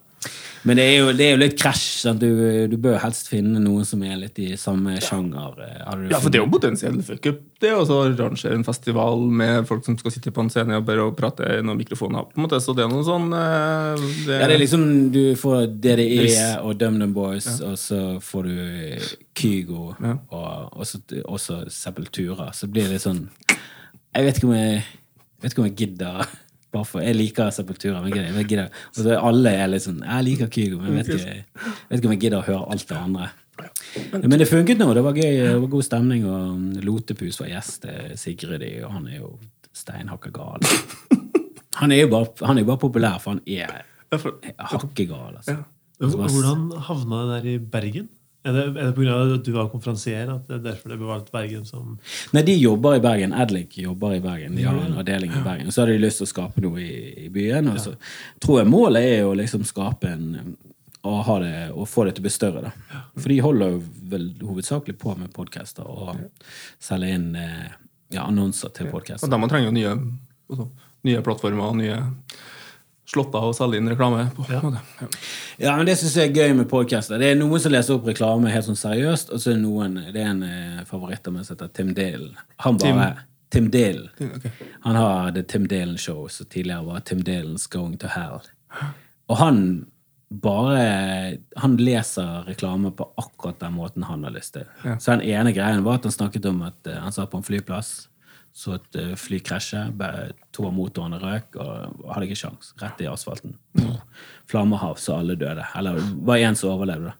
[0.63, 2.03] Men det er jo, det er jo litt krasj.
[2.21, 2.27] Du,
[2.69, 5.55] du bør helst finne noen som er litt i samme sjanger.
[5.65, 7.39] eh, Ja, for det er jo potensiell fuckup.
[7.61, 10.85] Det er å arrangere en festival med folk som skal sitte på en scene og
[10.85, 12.27] bare prate i noen mikrofoner.
[12.29, 15.21] På en måte, så det er noe sånn eh, det, ja, det er liksom Du
[15.41, 20.13] får DDE Hvis- og DumDum Boys, og så får du Kygo Ja.
[20.29, 22.51] og også, også Sepultura.
[22.53, 25.77] Så blir det litt sånn Jeg vet ikke om jeg, jeg vet ikke om jeg
[25.81, 26.27] gidder.
[26.71, 30.47] Bare for, jeg liker Sepultura, men jeg gidder, jeg alle er litt sånn Jeg liker
[30.55, 32.97] Kygo, men jeg vet ikke, jeg vet ikke om jeg gidder å høre alt det
[32.97, 33.29] andre.
[34.23, 34.87] Men det funket nå.
[34.95, 36.23] Det var gøy, det var god stemning.
[36.25, 37.85] Og Lotepus var gjest.
[37.91, 39.33] eh, Sigrid og han er jo
[39.75, 40.63] steinhakka gal.
[41.81, 43.83] Han er jo bare, han er bare populær, for han er
[44.59, 45.37] hakkegal.
[45.39, 45.55] Altså.
[46.01, 48.09] Hvordan havna det der i Bergen?
[48.43, 49.15] Er det, er det pga.
[49.35, 51.99] at du var konferansier at det er derfor det ble valgt Bergen som
[52.33, 53.35] Nei, de jobber i Bergen.
[53.37, 54.55] Adlik jobber i Bergen.
[54.57, 55.69] De har en avdeling i Bergen.
[55.69, 57.69] Og så hadde de lyst til å skape noe i, i byen.
[57.69, 57.93] Og så
[58.41, 60.55] tror jeg målet er å liksom skape en
[61.01, 62.61] og, ha det, og få det til å bli større.
[62.67, 63.01] Da.
[63.17, 63.79] For de holder jo
[64.11, 66.19] vel hovedsakelig på med podcaster og
[66.81, 67.71] selger inn eh,
[68.13, 69.31] ja, annonser til Og podcaster.
[69.31, 69.95] de trenger jo nye,
[70.51, 70.67] altså,
[71.07, 71.97] nye plattformer og nye
[73.11, 74.45] slåtter å selge inn reklame på.
[74.49, 74.61] Ja.
[74.63, 75.07] Ja.
[75.61, 77.19] Ja, men Det synes jeg er gøy med podkaster.
[77.19, 79.99] Det er noen som leser opp reklame helt sånn seriøst, og så er det noen
[80.13, 82.31] Det er en eh, favoritt av meg som heter Tim Dale.
[82.65, 83.11] Han bare
[83.51, 84.07] Tim, Dalen.
[84.35, 84.45] Ok.
[84.85, 88.39] Han har The Tim Dalen Show, som tidligere var Tim Dalen's Going to Hell.
[89.27, 89.57] Og han
[90.31, 94.63] bare Han leser reklame på akkurat den måten han har lyst til.
[94.85, 94.95] Ja.
[94.99, 97.43] Så den ene greien var at han snakket om at eh, han satt på en
[97.43, 98.07] flyplass,
[98.53, 99.85] så et eh, fly krasje,
[100.51, 102.73] to av motorene røk, og hadde ikke sjans.
[102.81, 103.55] Rett i asfalten.
[104.51, 105.65] Flammehav, så alle døde.
[105.77, 107.15] Eller det var én som overlevde.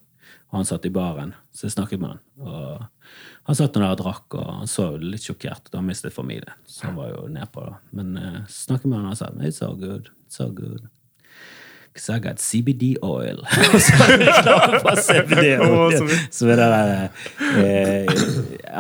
[0.52, 2.24] Og han satt i baren, så jeg snakket med han.
[2.44, 3.12] Og
[3.48, 5.78] han satt der og drakk, og han så litt sjokkert ut.
[5.78, 7.64] Han mistet familien, så han var jo nedpå.
[7.70, 7.78] da.
[7.96, 10.12] Men uh, snakket med han, og han sa it's all good.
[10.28, 10.90] It's all good.
[11.94, 13.42] Because I got CBD oil.
[13.80, 16.14] Så er det reklame for CBD oil.
[16.32, 17.10] så er det der,
[17.60, 18.21] eh,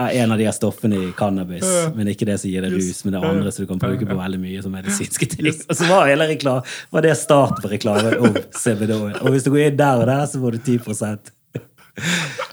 [0.01, 3.01] ja, en av de her stoffene i cannabis, men ikke det som gir deg rus,
[3.05, 5.47] men det andre som du kan bruke på veldig mye som medisinske ting.
[5.51, 8.95] Og så var hele reklame, var det start på reklame om CBD.
[9.21, 10.79] Og hvis du går inn der og der, så får du 10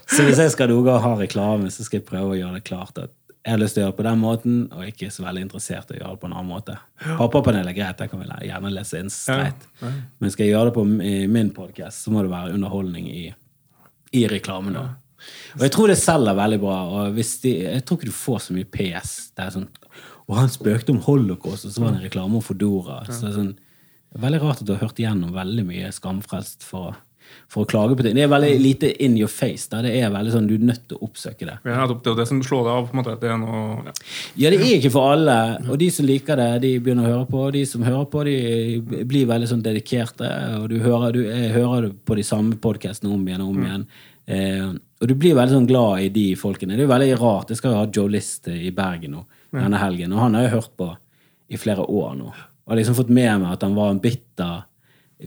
[0.09, 2.67] Så hvis jeg skal noen gang ha reklame, så skal jeg prøve å gjøre det
[2.67, 5.23] klart at jeg har lyst til å gjøre det på den måten, og ikke så
[5.23, 6.75] veldig interessert i å gjøre det på en annen måte.
[7.17, 9.63] Pappapanel er greit, der kan vi gjerne lese inn streit.
[10.19, 13.23] Men skal jeg gjøre det på min podkast, så må det være underholdning i,
[14.19, 14.75] i reklamen.
[14.75, 14.83] da.
[15.57, 16.77] Og jeg tror det selger veldig bra.
[16.89, 19.17] og de, Jeg tror ikke du får så mye PS.
[19.35, 19.69] Det er sånn,
[20.29, 23.01] og han spøkte om holocaust, og så var det en reklame om Fodora.
[23.09, 23.53] Så det er sånn,
[24.21, 26.99] veldig rart at du har hørt igjennom veldig mye Skamfrelst for,
[27.49, 28.13] for å klage på ting.
[28.13, 29.65] Det er veldig lite in your face.
[29.71, 29.81] Da.
[29.81, 31.55] Det er veldig sånn, Du er nødt til å oppsøke det.
[31.65, 32.85] Ja, det er det som slår deg av.
[32.91, 33.63] på en måte, det er noe...
[33.87, 33.95] Ja.
[34.35, 35.37] Det er ikke for alle.
[35.65, 37.41] Og de som liker det, de begynner å høre på.
[37.47, 40.29] Og De som hører på, de blir veldig sånn dedikerte.
[40.59, 43.89] Og du hører, du, jeg hører på de samme podkastene om igjen og om igjen.
[44.29, 46.75] Eh, og du blir veldig sånn glad i de folkene.
[46.75, 47.51] Det er jo veldig rart.
[47.51, 49.23] Jeg skal jo ha Joe List i Bergen nå,
[49.55, 50.89] denne helgen, og han har jeg hørt på
[51.49, 52.33] i flere år nå.
[52.33, 54.65] Og har liksom fått med meg at han var en bitter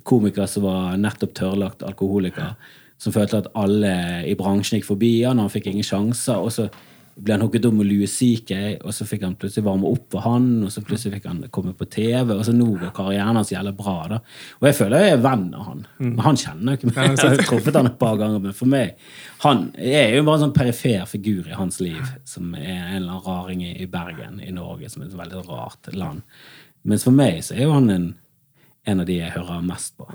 [0.08, 2.54] komiker som var nettopp tørrlagt alkoholiker.
[3.02, 6.38] som følte at alle i bransjen gikk forbi han, han fikk ingen sjanser.
[6.38, 6.68] Og så
[7.22, 8.50] ble han hooket om Louis CK,
[8.82, 11.74] og så fikk han plutselig varme opp for han, og så plutselig fikk han komme
[11.78, 13.94] på TV, og så nå går karrieren hans jævlig bra.
[14.10, 14.18] da.
[14.58, 15.84] Og jeg føler jeg er venn av han.
[16.02, 17.12] Men han kjenner ikke meg.
[17.22, 18.96] Jeg har truffet han et par ganger, men for meg
[19.44, 23.14] Han er jo bare en sånn perifer figur i hans liv, som er en eller
[23.14, 26.22] annen raring i i Bergen i Norge, som er et veldig rart land.
[26.86, 28.06] Mens for meg så er jo han en,
[28.86, 30.08] en av de jeg hører mest på.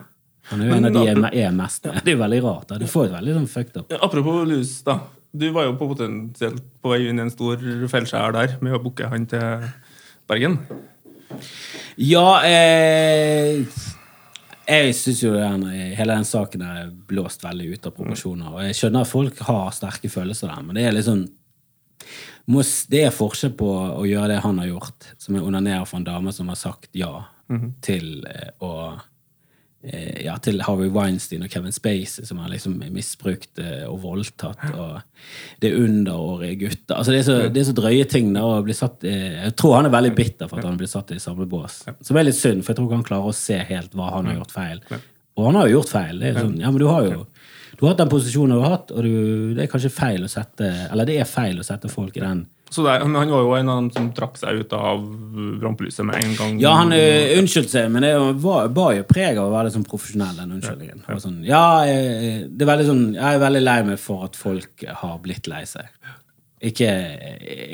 [0.52, 2.02] Han er jo en av de jeg er mest med.
[2.04, 2.68] Det er jo veldig rart.
[2.70, 2.80] da.
[2.80, 3.92] Du får et veldig sånn fucked up.
[3.92, 5.00] Ja, apropos lus, da.
[5.32, 7.62] Du var jo på potensielt på vei inn i en stor
[7.92, 9.68] feilskjær der med å booke han til
[10.30, 10.60] Bergen.
[12.00, 13.64] Ja, eh,
[14.68, 15.66] jeg syns jo den,
[15.98, 18.54] hele den saken er blåst veldig ut av proporsjoner.
[18.54, 21.28] Og jeg skjønner at folk har sterke følelser der, men det er liksom
[22.48, 23.68] Det er forskjell på
[24.00, 26.88] å gjøre det han har gjort, som er onanere for en dame som har sagt
[26.96, 27.26] ja
[27.84, 28.96] til eh, å
[29.84, 34.64] ja, til Harvey Weinstein og Kevin Spacey, som har liksom misbrukt eh, og voldtatt.
[34.74, 34.98] Og
[35.62, 36.96] det er underårige gutter.
[36.98, 38.32] Altså det, er så, det er så drøye ting.
[38.36, 40.92] Da, å bli satt, eh, jeg tror han er veldig bitter for at han blir
[40.92, 41.84] satt i samme bås.
[42.02, 44.32] Som er litt synd, for jeg tror ikke han klarer å se helt hva han
[44.32, 44.84] har gjort feil.
[45.38, 46.20] Og han har jo gjort feil.
[46.20, 47.26] Det er sånn, ja, men du har jo
[47.78, 50.30] du har hatt den posisjonen du har hatt, og du, det er kanskje feil å
[50.32, 53.54] sette Eller det er feil å sette folk i den Så men han var jo
[53.56, 55.04] en av dem som trakk seg ut av
[55.64, 56.58] rampelyset med en gang.
[56.60, 58.12] Ja, han uh, unnskyldte seg, men det
[58.44, 61.06] var, var jo preg av å være litt sånn profesjonell, den unnskyldningen.
[61.14, 64.40] Og Sånn, ja, jeg, det er veldig sånn, jeg er veldig lei meg for at
[64.40, 65.88] folk har blitt lei seg.
[66.68, 66.90] Ikke,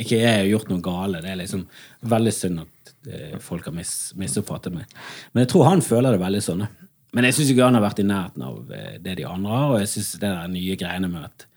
[0.03, 1.21] ikke jeg har gjort noe gale.
[1.23, 1.63] Det er liksom
[2.11, 4.91] veldig synd at eh, folk har mis, misoppfattet meg.
[5.31, 6.65] Men jeg tror han føler det veldig sånn.
[7.13, 9.71] Men jeg syns ikke han har vært i nærheten av eh, det de andre har,
[9.71, 11.47] og jeg syns det der nye greiene med at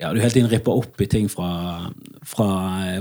[0.00, 1.90] ja, du helt inn ripper opp i ting fra,
[2.26, 2.48] fra,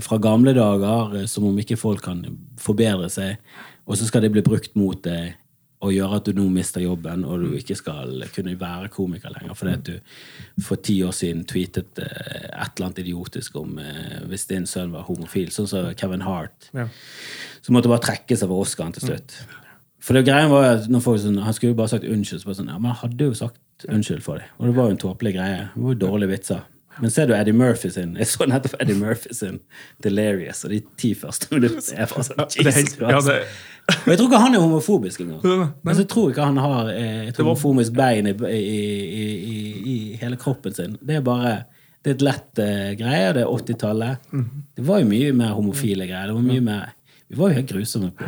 [0.04, 2.24] fra gamle dager, eh, som om ikke folk kan
[2.62, 3.42] forbedre seg,
[3.86, 5.36] og så skal det bli brukt mot deg
[5.86, 9.58] og gjøre at du nå mister jobben, og du ikke skal kunne være komiker lenger
[9.58, 14.24] fordi at du for ti år siden tweetet eh, et eller annet idiotisk om eh,
[14.30, 16.72] hvis din sønn var homofil, sånn som Kevin Hart.
[16.74, 16.88] Ja.
[17.62, 19.38] Så måtte bare trekke seg fra Oscaren til slutt.
[20.06, 22.44] For det greia var at sånn, Han skulle jo bare sagt unnskyld.
[22.44, 24.48] Så bare sånn, ja, men han hadde jo sagt unnskyld for det.
[24.60, 25.64] Og det var jo en tåpelig greie.
[25.74, 26.62] Det var jo dårlige vitser.
[27.02, 29.60] Men ser du Eddie Murphy sin Jeg så nettopp Eddie Murphy sin
[30.04, 33.40] Delirious, og de ti første minuttene er bare sånn Jesus ja, det-
[34.06, 35.66] Og jeg tror ikke han er homofobisk engang.
[35.86, 38.62] Men så tror ikke han har eh, et homofobisk bein i, i,
[39.06, 39.58] i,
[39.94, 40.96] i, hele kroppen sin.
[41.06, 41.52] Det er bare
[42.06, 44.26] det er et lett uh, greie, det er 80-tallet.
[44.32, 44.64] Mhm.
[44.78, 46.28] Det var jo mye mer homofile greier.
[46.30, 46.92] Det var mye mer
[47.28, 48.26] Vi var jo helt grusomme på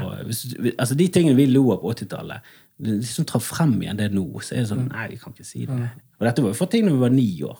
[0.79, 2.41] altså De tingene vi lo av på 80-tallet,
[2.81, 5.45] de som tar frem igjen det nå, så er det sånn Nei, vi kan ikke
[5.45, 5.77] si det.
[6.19, 7.59] Og dette var jo for ting da vi var ni år.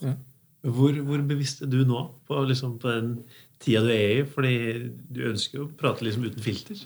[0.68, 3.12] Hvor, hvor bevisst er du nå på, liksom, på den
[3.64, 4.28] tida du er i?
[4.28, 4.56] Fordi
[5.14, 6.82] du ønsker jo å prate liksom uten filter.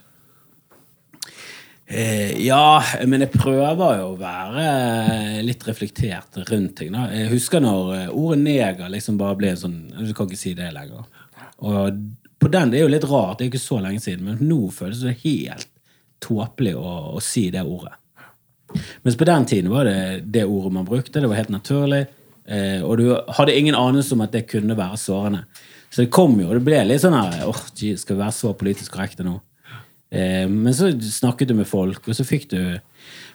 [1.91, 6.93] Eh, ja, men jeg prøver jo å være litt reflektert rundt ting.
[6.95, 7.09] Da.
[7.11, 10.69] Jeg husker når eh, ordet neger liksom bare ble sånn Du kan ikke si det
[10.71, 11.03] lenger.
[11.67, 11.99] Og
[12.41, 14.39] på den, Det er jo litt rart, det er jo ikke så lenge siden, men
[14.47, 15.67] nå føles det helt
[16.23, 17.97] tåpelig å, å si det ordet.
[19.03, 21.19] Mens på den tiden var det det ordet man brukte.
[21.19, 22.05] Det var helt naturlig.
[22.51, 23.05] Eh, og du
[23.37, 25.45] hadde ingen anelse om at det kunne være sårende.
[25.91, 28.35] Så det kom jo, og det ble litt sånn her åh, gee, Skal vi være
[28.35, 29.39] så politisk korrekte nå?
[30.11, 32.59] Eh, men så snakket du med folk, og så fikk du,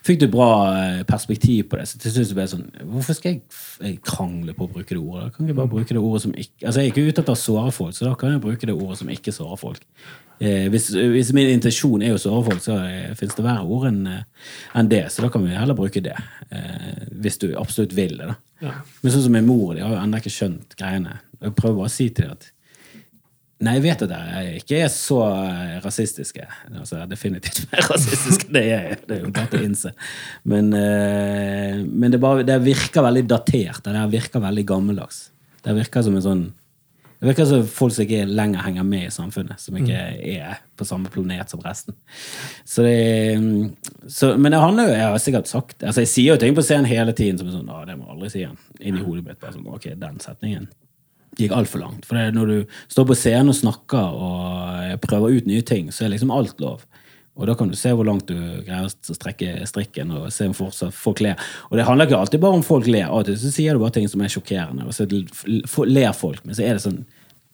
[0.04, 1.86] fikk du bra eh, perspektiv på det.
[1.88, 5.30] Så til slutt ble det sånn Hvorfor skal jeg krangle på å bruke det ordet?
[5.30, 7.36] Da kan jeg bare bruke det ordet som ikke Altså Jeg er ikke ute etter
[7.36, 9.86] å såre folk, så da kan jeg bruke det ordet som ikke sårer folk.
[10.36, 12.76] Eh, hvis, hvis min intensjon er å såre folk, så
[13.16, 15.06] fins det verre ord enn en det.
[15.12, 16.16] Så da kan vi heller bruke det.
[16.52, 18.34] Eh, hvis du absolutt vil det.
[18.34, 21.18] da Men sånn som min mor, de har jo ennå ikke skjønt greiene.
[21.42, 22.52] Jeg prøver bare å si til dem at
[23.56, 26.44] Nei, jeg vet at jeg ikke er så eh, rasistiske.
[26.74, 28.98] Altså, jeg er definitivt mer rasistisk enn det jeg er.
[29.00, 29.92] Det er jo bare å innse.
[30.44, 33.80] Men, eh, men det, bare, det virker veldig datert.
[33.86, 35.22] Det virker veldig gammeldags.
[35.64, 36.44] Det virker som en sånn
[37.26, 39.58] det virker som folk som ikke lenger henger med i samfunnet.
[39.58, 39.98] Som ikke
[40.30, 41.96] er på samme planet som resten.
[42.62, 42.94] Så det,
[44.06, 46.62] så, men det handler jo Jeg har sikkert sagt altså Jeg sier jo ting på
[46.62, 48.60] scenen hele tiden som er sånn Å, det må jeg aldri si igjen.
[48.78, 49.40] Inni hodet mitt.
[49.42, 50.68] Bare sånn, ok, den setningen
[51.36, 52.06] gikk altfor langt.
[52.08, 56.14] For når du står på scenen og snakker og prøver ut nye ting, så er
[56.14, 56.86] liksom alt lov.
[57.36, 60.56] Og da kan du se hvor langt du greier å strekke strikken og se om
[60.56, 61.36] folk ler.
[61.68, 63.12] Og det handler ikke alltid bare om folk ler.
[63.26, 65.04] Til så sier du bare ting som er sjokkerende, og så
[65.84, 66.40] ler folk.
[66.46, 67.02] Men så er det sånn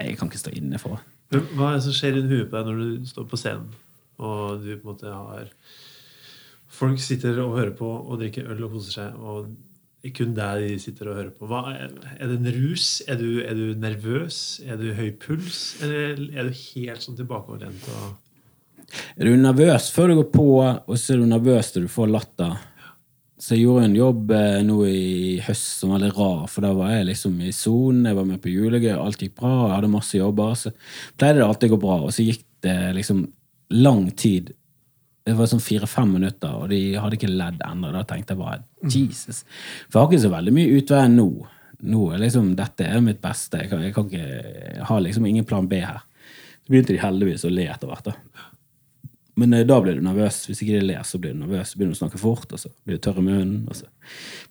[0.06, 1.00] Jeg kan ikke stå inne for
[1.32, 3.72] Hva er det som skjer i huet på deg når du står på scenen,
[4.20, 5.50] og du på en måte har
[6.72, 9.50] Folk sitter og hører på og drikker øl og koser seg, og
[10.16, 11.46] kun deg de sitter og hører på.
[11.50, 12.86] Hva er, det en rus?
[13.06, 14.38] Er du, er du nervøs?
[14.64, 15.60] Er du høy puls?
[15.84, 17.86] Eller er du helt sånn tilbakeholdent?
[19.14, 22.10] Er du nervøs før du går på, og så er du nervøs til du får
[22.10, 22.56] latter?
[23.42, 26.70] Så jeg gjorde en jobb eh, nå i høst som var litt rar, for da
[26.78, 29.90] var jeg liksom i sonen, jeg var med på julegøy, alt gikk bra, jeg hadde
[29.90, 30.52] masse jobber.
[30.60, 30.70] Så
[31.18, 33.24] pleide det alltid å gå bra, og så gikk det liksom
[33.82, 34.52] lang tid.
[35.26, 37.90] Det var sånn fire-fem minutter, og de hadde ikke ledd ennå.
[37.96, 39.42] Da tenkte jeg bare Jesus.
[39.88, 41.28] For jeg har ikke så veldig mye utvei nå.
[41.82, 43.64] Nå er liksom, Dette er mitt beste.
[43.64, 44.40] Jeg, kan, jeg, kan ikke,
[44.78, 46.02] jeg har liksom ingen plan B her.
[46.62, 48.06] Så begynte de heldigvis å le etter hvert.
[48.06, 48.14] da.
[49.40, 50.42] Men eh, da blir du nervøs.
[50.48, 51.72] Hvis ikke de ler, så blir du nervøs.
[51.72, 53.88] Så begynner du å snakke fort, og så blir du tørr i munnen, og så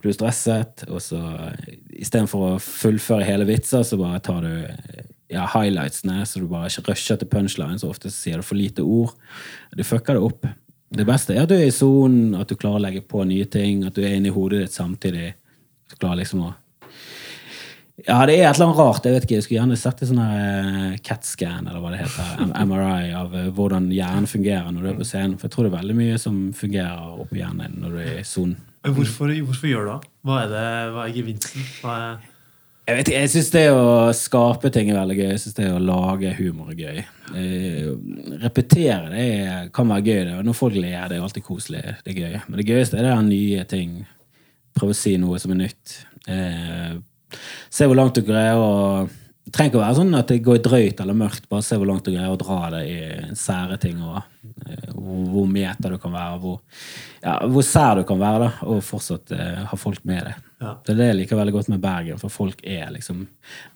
[0.01, 0.85] blir du stresset.
[0.89, 1.19] Og så
[1.49, 6.49] eh, istedenfor å fullføre hele vitser, så bare tar du eh, ja, highlightsene, så du
[6.51, 9.13] bare ikke rusher til punchline, så ofte sier du for lite ord.
[9.77, 10.49] Du fucker det opp.
[10.91, 13.47] Det beste er at du er i sonen, at du klarer å legge på nye
[13.47, 15.29] ting, at du er inni hodet ditt samtidig.
[15.87, 16.51] Du klarer liksom å
[18.07, 19.05] ja, det er et eller annet rart.
[19.05, 23.11] Jeg vet ikke, jeg skulle gjerne sett en sånn CAT-scan, eller hva det heter, MRI,
[23.21, 25.37] av eh, hvordan hjernen fungerer når du er på scenen.
[25.37, 28.27] For jeg tror det er veldig mye som fungerer oppi hjernen når du er i
[28.27, 28.59] sonen.
[28.81, 30.11] Hvorfor, hvorfor gjør du det?
[30.25, 31.65] Hva er, det, hva er gevinsten?
[31.83, 32.29] Hva er,
[32.87, 33.83] Jeg vet ikke, jeg syns det å
[34.17, 35.27] skape ting er veldig gøy.
[35.35, 37.03] Jeg syns det å lage humor er gøy.
[37.37, 37.91] Eh,
[38.41, 39.27] repetere det
[39.75, 40.23] kan være gøy.
[40.31, 40.39] Det.
[40.47, 41.85] Når folk ler, det er alltid koselig.
[42.01, 42.41] Det er gøy.
[42.47, 44.01] Men det gøyeste er det nye ting.
[44.73, 45.95] Prøve å si noe som er nytt.
[46.25, 46.97] Eh,
[47.71, 49.09] se hvor langt du greier å
[49.41, 51.47] Det trenger ikke å være sånn at det går drøyt eller mørkt.
[51.49, 52.99] Bare se hvor langt du greier å dra det i
[53.35, 53.97] sære ting.
[54.05, 54.21] Og,
[54.67, 56.37] eh, hvor, hvor meta du kan være.
[56.43, 56.59] Hvor,
[57.23, 60.45] ja, hvor sær du kan være, da, og fortsatt uh, ha folk med deg.
[60.61, 60.75] Ja.
[60.85, 63.23] Det er det jeg liker veldig godt med Bergen, for folk er liksom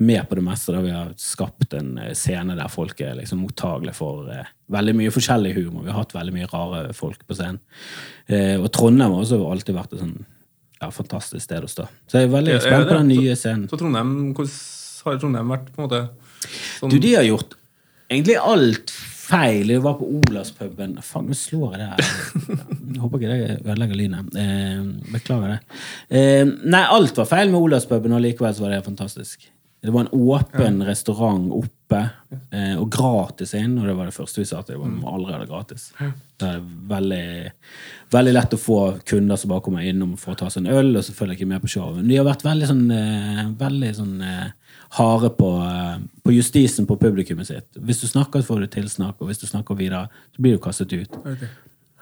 [0.05, 0.73] med på det meste.
[0.75, 4.95] Da vi har skapt en eh, scene der folk er liksom mottagelige for uh, veldig
[5.01, 5.85] mye forskjellig humor.
[5.85, 7.61] Vi har hatt veldig mye rare folk på scenen.
[8.29, 10.17] Uh, og Trondheim har også alltid vært et sånn
[10.81, 11.87] ja, fantastisk sted å stå.
[12.11, 13.67] Så jeg er veldig Ja, spent på den nye scenen.
[13.71, 14.55] Så Trondheim, hvordan
[15.05, 16.01] har Trondheim vært på en måte
[16.79, 17.55] sånn, Du, de har gjort
[18.09, 18.93] egentlig alt
[19.25, 19.71] feil.
[19.73, 22.03] Jeg var på Olavspuben Faen, nå slår jeg det her.
[22.95, 24.35] Jeg håper ikke det ødelegger lynet.
[24.39, 24.83] Eh,
[25.15, 25.79] beklager det.
[26.13, 29.47] Eh, nei, alt var feil med Olavspuben, og likevel så var det fantastisk.
[29.85, 31.49] Det var en åpen restaurant
[31.85, 32.09] oppe,
[32.51, 33.77] eh, og gratis inn.
[33.77, 35.01] Og det var det første vi sa til dem.
[35.01, 35.91] var det gratis.
[36.37, 37.51] Det er veldig,
[38.11, 40.95] veldig lett å få kunder som bare kommer innom for å ta seg en øl,
[40.97, 42.07] og så følger ikke med på showet.
[42.07, 44.49] De har vært veldig sånn, eh, veldig sånn eh,
[44.97, 47.69] harde på, eh, på justisen på publikummet sitt.
[47.75, 50.93] Hvis du snakker, får du tilsnakk, og hvis du snakker videre, så blir du kastet
[50.93, 51.15] ut.
[51.25, 51.47] Okay.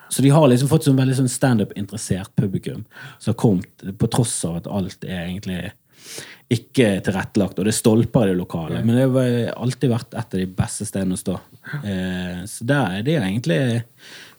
[0.10, 2.84] Så de har liksom fått sånn veldig sånn standup-interessert publikum
[3.18, 5.72] som har kommet på tross av at alt er egentlig
[6.54, 8.82] ikke tilrettelagt, og det er stolper i det lokale.
[8.86, 11.38] Men det har alltid vært et av de beste stedene å stå.
[11.80, 13.60] Eh, så der er det egentlig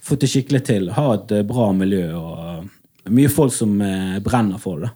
[0.05, 0.91] fått det skikkelig til.
[0.95, 4.93] Ha et eh, bra miljø og mye folk som eh, brenner for det.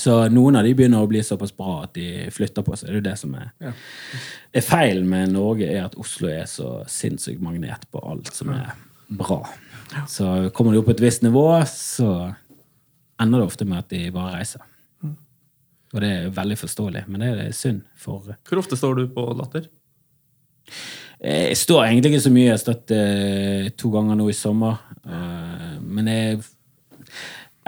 [0.00, 2.88] Så noen av de begynner å bli såpass bra at de flytter på seg.
[2.88, 3.74] Det er jo det som er,
[4.56, 8.72] er feilen med Norge, er at Oslo er så sinnssykt magnet på alt som er
[9.12, 9.42] bra.
[10.10, 12.08] Så kommer de opp på et visst nivå, så
[13.20, 14.64] ender det ofte med at de bare reiser.
[15.94, 19.28] Og det er veldig forståelig, men det er synd for Hvor ofte står du på
[19.38, 19.68] Latter?
[21.20, 22.48] Eh, Jeg står egentlig ikke så mye.
[22.48, 24.80] Jeg har stått eh, to ganger nå i sommer.
[25.06, 26.40] Eh, men jeg,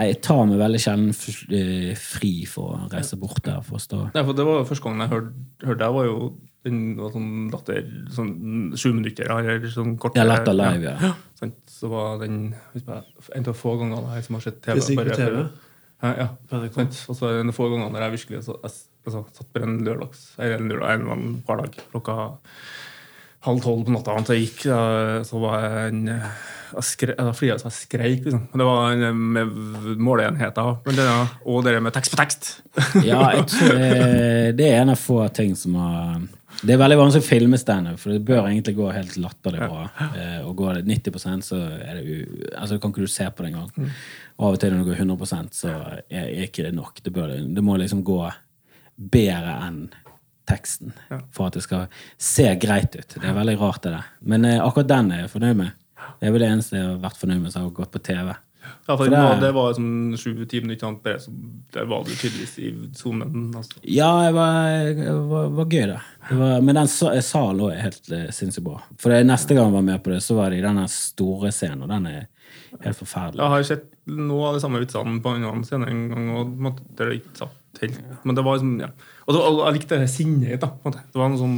[0.01, 1.15] jeg tar meg veldig sjelden
[1.55, 4.03] eh, fri for å reise bort der for å stå.
[4.17, 6.19] Nei, for det var Første gangen jeg hørte, hørte deg, var jo
[6.67, 8.31] den var sånn latter sånn
[8.75, 11.13] sju minutter eller sånn kort Ja, Latter live, ja.
[11.13, 11.51] ja.
[11.71, 14.81] Så var den En av få ganger jeg som har sett TV.
[14.83, 15.37] Det bare TV?
[15.45, 15.63] for-
[16.03, 16.27] Ja, ja.
[16.75, 16.99] Sant?
[17.09, 18.75] Og så det få gangene der jeg virkelig så, jeg,
[19.07, 22.17] altså, satt på en lørdags eller en lørdag en eller annen hverdag klokka
[23.47, 24.67] halv tolv på natta jeg gikk.
[25.27, 26.05] Så var en
[26.77, 28.47] jeg skre, da jeg så jeg skreik, liksom.
[28.53, 29.53] Det var en med
[30.03, 32.49] måleenheter blant annet, og det med tekst på tekst.
[33.07, 36.19] Ja, jeg det, det er en av få ting som har
[36.63, 39.87] Det er veldig vanskelig å filme standup, for det bør egentlig gå helt latterlig bra.
[40.09, 43.45] Eh, og går det 90% så er det u, altså kan ikke du se på
[43.45, 43.93] det engang.
[44.37, 46.01] Og av og til når det går 100% så er,
[46.33, 47.03] er ikke det nok.
[47.05, 48.23] Det, bør, det må liksom gå
[48.97, 49.87] bedre enn
[50.47, 50.93] teksten
[51.35, 51.87] for at det skal
[52.19, 53.17] se greit ut.
[53.19, 54.09] Det er veldig rart, det der.
[54.21, 55.71] Men eh, akkurat den er jeg fornøyd med.
[56.21, 58.35] Det er vel det eneste jeg har vært fornøyd med som har gått på TV.
[58.87, 61.27] Ja, for det, det- var, det var sånn sju-ti minutter annet
[61.75, 63.53] der var du tydeligvis i sonen.
[63.55, 63.79] Altså.
[63.83, 65.99] Ja, det var, var, var gøy, det.
[66.31, 68.81] det var, men den sa- salen òg er helt uh, sinnssykt bra.
[69.03, 71.53] For det, neste gang jeg var med på det, så var det i denne store
[71.55, 72.25] scenen, og den er
[72.87, 73.43] helt forferdelig.
[73.43, 76.83] Jeg har sett noe av det samme vitsene på en annen scene en gang, og
[76.97, 77.99] det er ikke satt helt.
[78.25, 78.91] Men det var liksom, ja.
[79.27, 80.71] Og, så, og jeg likte det sinnet, da.
[80.71, 81.03] på en måte.
[81.13, 81.57] Det var noe sånn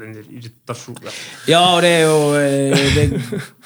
[0.00, 1.12] den der irritasjonen.
[1.50, 1.60] Ja.
[1.74, 3.06] Og det er jo eh, det,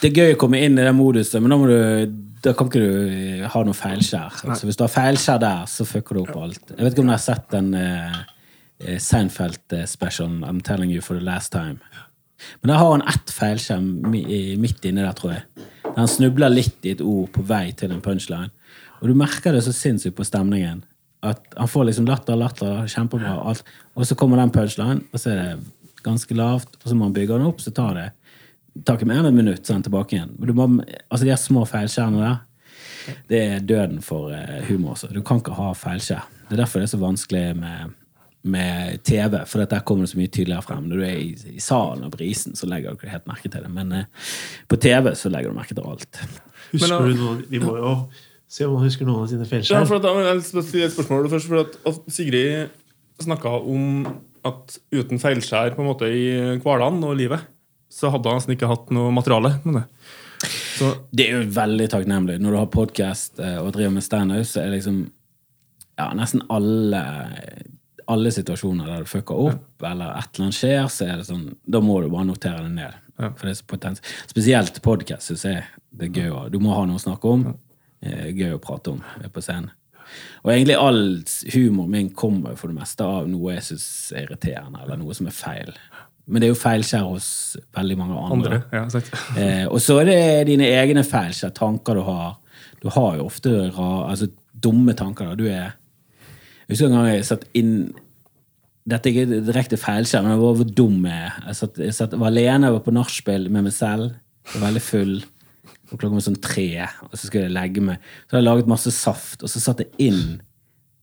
[0.01, 2.15] det er gøy å komme inn i den moduset, men da, må du,
[2.45, 4.41] da kan ikke du eh, ha noe feilskjær.
[4.45, 6.73] Altså, hvis du har feilskjær der, så fucker du opp alt.
[6.73, 8.23] Jeg vet ikke om du har sett den uh,
[8.83, 11.79] Seinfeld-specialen I'm telling you for the last time.
[12.63, 15.69] Men der har han ett feilskjerm midt inni der, tror jeg.
[15.85, 18.51] Der Han snubler litt i et ord på vei til en punchline.
[19.01, 20.85] Og du merker det så sinnssykt på stemningen.
[21.25, 23.39] At han får liksom latter, latter, kjempebra.
[23.49, 23.65] Alt.
[23.95, 26.77] Og så kommer den punchline, og så er det ganske lavt.
[26.83, 28.11] Og så må han bygge den opp, så tar det
[28.83, 30.33] tar ikke mer enn et minutt, så tilbake igjen.
[30.57, 30.67] Må,
[31.09, 32.41] altså De her små feilskjærene der,
[33.31, 34.97] det er døden for eh, humor.
[34.97, 35.13] også.
[35.13, 36.25] Du kan ikke ha feilskjær.
[36.49, 37.95] Det er derfor det er så vanskelig med,
[38.45, 40.85] med TV, for der kommer det så mye tydeligere frem.
[40.91, 43.65] Når du er i, i salen og brisen, så legger du ikke helt merke til
[43.65, 43.71] det.
[43.73, 44.29] Men eh,
[44.69, 46.21] på TV så legger du merke til alt.
[46.75, 47.95] Husker Men, du noen Vi må jo
[48.51, 49.89] se om han husker noen av sine Ja, feilskjær.
[49.89, 50.45] for at,
[50.77, 54.05] jeg et spørsmål først, for at, at Sigrid snakka om
[54.45, 56.29] at uten feilskjær på en måte i
[56.61, 57.49] hverdagen og livet,
[57.89, 59.55] så hadde han nesten ikke hatt noe materiale.
[59.65, 59.85] med det.
[60.77, 62.37] Så, Det er jo veldig takknemlig.
[62.43, 65.07] Når du har podkast og driver med standup, så er liksom
[65.97, 67.01] ja, nesten alle
[68.09, 71.47] alle situasjoner der du fucker opp, eller et eller annet skjer, så er det sånn,
[71.67, 72.95] da må du bare notere det ned.
[73.17, 74.01] For det er så potens.
[74.27, 76.31] Spesielt podkast syns jeg det er gøy.
[76.35, 77.59] å- Du må ha noe å snakke om.
[78.03, 79.71] Eh, Gøy å prate om eh, på scenen.
[80.45, 81.23] Og egentlig all
[81.55, 85.27] humoren min kommer for det meste av noe jeg syns er irriterende, eller noe som
[85.27, 85.73] er feil.
[86.27, 88.63] Men det er jo feilskjær hos veldig mange andre.
[88.65, 89.41] andre, ja.
[89.41, 92.37] Eh, og så er det dine egne feilskjær, tanker du har.
[92.83, 94.29] Du har jo ofte ra, altså,
[94.59, 95.31] dumme tanker.
[95.31, 95.35] Da.
[95.37, 95.73] Du er
[96.65, 97.77] Jeg husker en gang jeg satt inn
[98.85, 101.37] Dette er ikke direkte feilskjær, men jeg var hvor dum jeg er.
[101.49, 104.11] Jeg, satt, jeg satt, var alene, jeg var på nachspiel med meg selv,
[104.53, 105.15] var veldig full.
[105.87, 106.67] Og klokka var sånn tre,
[107.07, 108.05] og så skulle jeg legge meg.
[108.27, 110.35] Så hadde jeg laget masse saft, og så satte jeg inn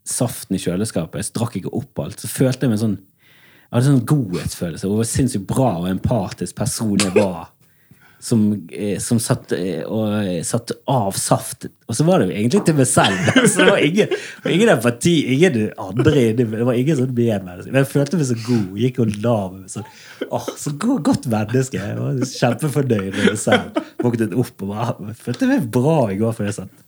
[0.05, 1.23] saften i kjøleskapet.
[1.23, 2.21] Jeg strakk ikke opp alt.
[2.21, 2.99] Så følte jeg meg sånn
[3.71, 7.53] jeg hadde sånn godhetsfølelse over hvor sinnssykt bra og empatisk person jeg var.
[8.21, 11.65] Som, eh, som satt, eh, og, eh, satt av saft.
[11.89, 13.31] Og så var det jo egentlig til meg selv.
[13.49, 14.13] Så det var ingen,
[14.45, 16.67] ingen empati, ingen andre inni, det.
[16.67, 17.73] Var ingen sånn medmenneske.
[17.73, 18.67] Men jeg følte meg så god.
[18.83, 19.89] Gikk og la meg sånn.
[20.29, 21.81] Åh, så god, godt menneske.
[21.81, 23.81] Jeg var kjempefornøyd med meg selv.
[24.05, 26.87] Våknet opp og bare følte meg bra i går fordi jeg satt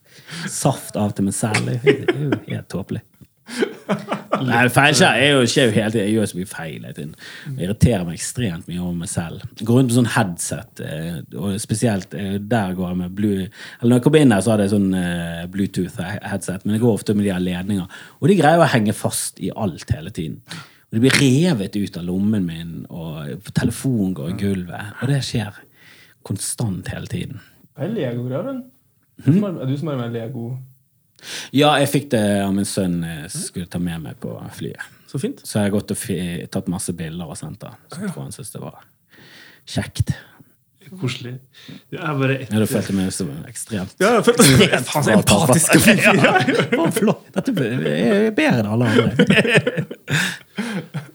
[0.53, 1.65] saft av til meg selv.
[1.65, 3.01] Det er jo helt tåpelig.
[4.43, 6.05] Nei, Feilskjær er jo, skjer jo hele tiden.
[6.07, 7.13] Jeg gjør så mye feil hele tiden.
[7.45, 9.45] Jeg irriterer meg ekstremt mye over meg selv.
[9.59, 13.39] Jeg går rundt med sånn headset, eh, og spesielt eh, der går jeg med blue
[13.43, 16.99] Eller når jeg kommer inn her, så hadde jeg sånn eh, Bluetooth-headset, men jeg går
[16.99, 18.01] ofte med de her ledninger.
[18.19, 20.41] Og de greier å henge fast i alt hele tiden.
[20.89, 24.99] Og det blir revet ut av lommen min, og telefonen går i gulvet.
[25.01, 25.63] Og det skjer
[26.23, 27.41] konstant hele tiden.
[27.73, 28.61] Hva er Lego-greier?
[29.23, 30.51] Er du som er med Lego?
[31.55, 34.91] Ja, jeg fikk det av min sønn jeg skulle ta med meg på flyet.
[35.09, 35.41] Så fint.
[35.45, 36.05] Så jeg har gått og
[36.55, 37.73] tatt masse bilder og sendt det.
[37.93, 38.79] Så jeg tror han syntes det var
[39.69, 40.15] kjekt.
[40.99, 41.33] Koselig.
[41.89, 42.51] Det er bare et...
[42.51, 44.43] Ja, du følte meg som ekstremt Ja, jeg følte
[44.85, 46.85] Faen, så empatisk Ja, ja.
[46.93, 47.23] Flott.
[47.33, 49.85] Dette er bedre enn alle andre.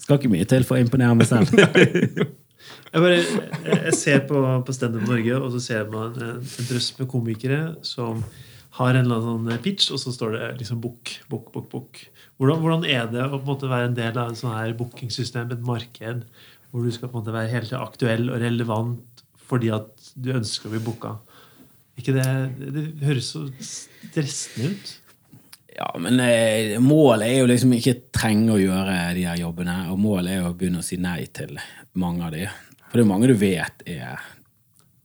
[0.02, 1.52] Skal ikke mye til for å imponere meg selv.
[2.88, 3.16] Jeg, bare,
[3.68, 7.58] jeg ser på, på Standup Norge, og så ser man en, en drøss med komikere
[7.84, 8.22] som
[8.78, 12.02] har en eller annen sånn pitch, og så står det liksom book, book, book, book.
[12.38, 15.66] Hvordan, hvordan er det å en være en del av et sånn her bookingsystem, et
[15.66, 16.22] marked,
[16.70, 20.68] hvor du skal på en måte være helt aktuell og relevant fordi at du ønsker
[20.68, 21.16] å bli booka?
[21.98, 22.26] Ikke det,
[22.60, 24.94] det høres så stressende ut.
[25.78, 29.76] Ja, men eh, målet er jo liksom ikke trenge å gjøre de her jobbene.
[29.92, 31.58] Og målet er jo å begynne å si nei til
[31.98, 32.46] mange av de.
[32.88, 34.22] For det er mange du vet er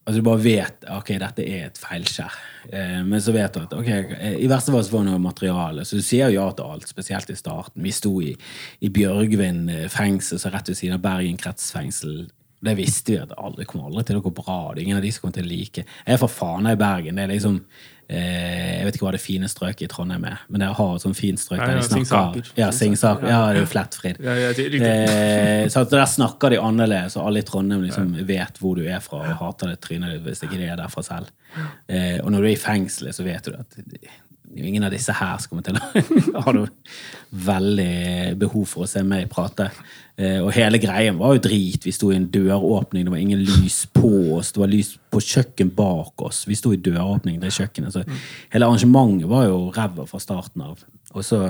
[0.04, 2.34] Altså Du bare vet ok, dette er et feilskjær.
[2.76, 3.89] Eh, men så vet du at ok,
[4.36, 5.86] i verste fall så får du noe materiale.
[5.88, 7.84] Så du sier ja til alt, spesielt i starten.
[7.86, 8.34] Vi sto i,
[8.84, 12.26] i Bjørgvin eh, fengsel, så rett ved siden av Bergen kretsfengsel.
[12.64, 14.60] Det visste vi at det aldri kommer aldri til å gå bra.
[14.72, 15.88] Det er ingen av de som kommer til å like.
[15.88, 17.16] Jeg er fra Fana i Bergen.
[17.16, 17.62] det er liksom
[18.10, 21.18] Jeg vet ikke hva det fine strøket i Trondheim er, men dere har et sånt
[21.18, 23.30] fint strøk der de snakker Ja, Singsaker.
[23.30, 24.20] Ja, det er jo Flettfrid.
[24.24, 24.82] Ja, ja, det.
[24.84, 28.99] Eh, så der snakker de annerledes, og alle i Trondheim liksom vet hvor du er
[29.04, 31.32] fra, og hater det trynet ditt hvis ikke de er derfra selv.
[31.88, 33.80] Eh, og når du er i fengselet, så vet du at
[34.58, 36.54] ingen av disse her som kommer til å ha
[37.49, 39.70] veldig behov for å se meg prate.
[40.14, 41.86] Eh, og hele greien var jo drit.
[41.88, 44.54] Vi sto i en døråpning, det var ingen lys på oss.
[44.54, 46.43] Det var lys på kjøkken bak oss.
[46.49, 47.95] Vi sto i døråpning, det kjøkkenet.
[47.95, 48.06] Så
[48.54, 50.84] hele arrangementet var jo ræva fra starten av.
[51.14, 51.47] Og så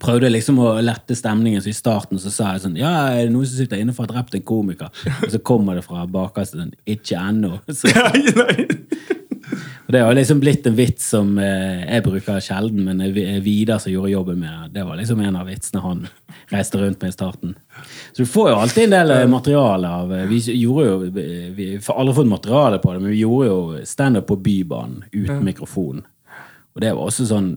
[0.00, 3.26] prøvde jeg liksom å lette stemningen, så i starten så sa jeg sånn Ja, er
[3.26, 4.90] det noen som sitter inne for å ha drept en komiker?
[5.20, 7.58] Og så kommer det fra bakerste sånn Ikke ennå.
[7.68, 7.90] Så-.
[9.86, 13.02] Og det har liksom blitt en vits som eh, jeg bruker sjelden, men
[13.44, 16.06] Vidar som gjorde jobben med det, var liksom en av vitsene han
[16.52, 17.52] reiste rundt med i starten.
[18.12, 21.68] Så du får jo alltid en del eh, materiale av eh, Vi gjorde jo Vi
[21.76, 26.00] har aldri fått materiale på det, men vi gjorde jo standup på Bybanen uten mikrofon.
[26.74, 27.52] Og det var også sånn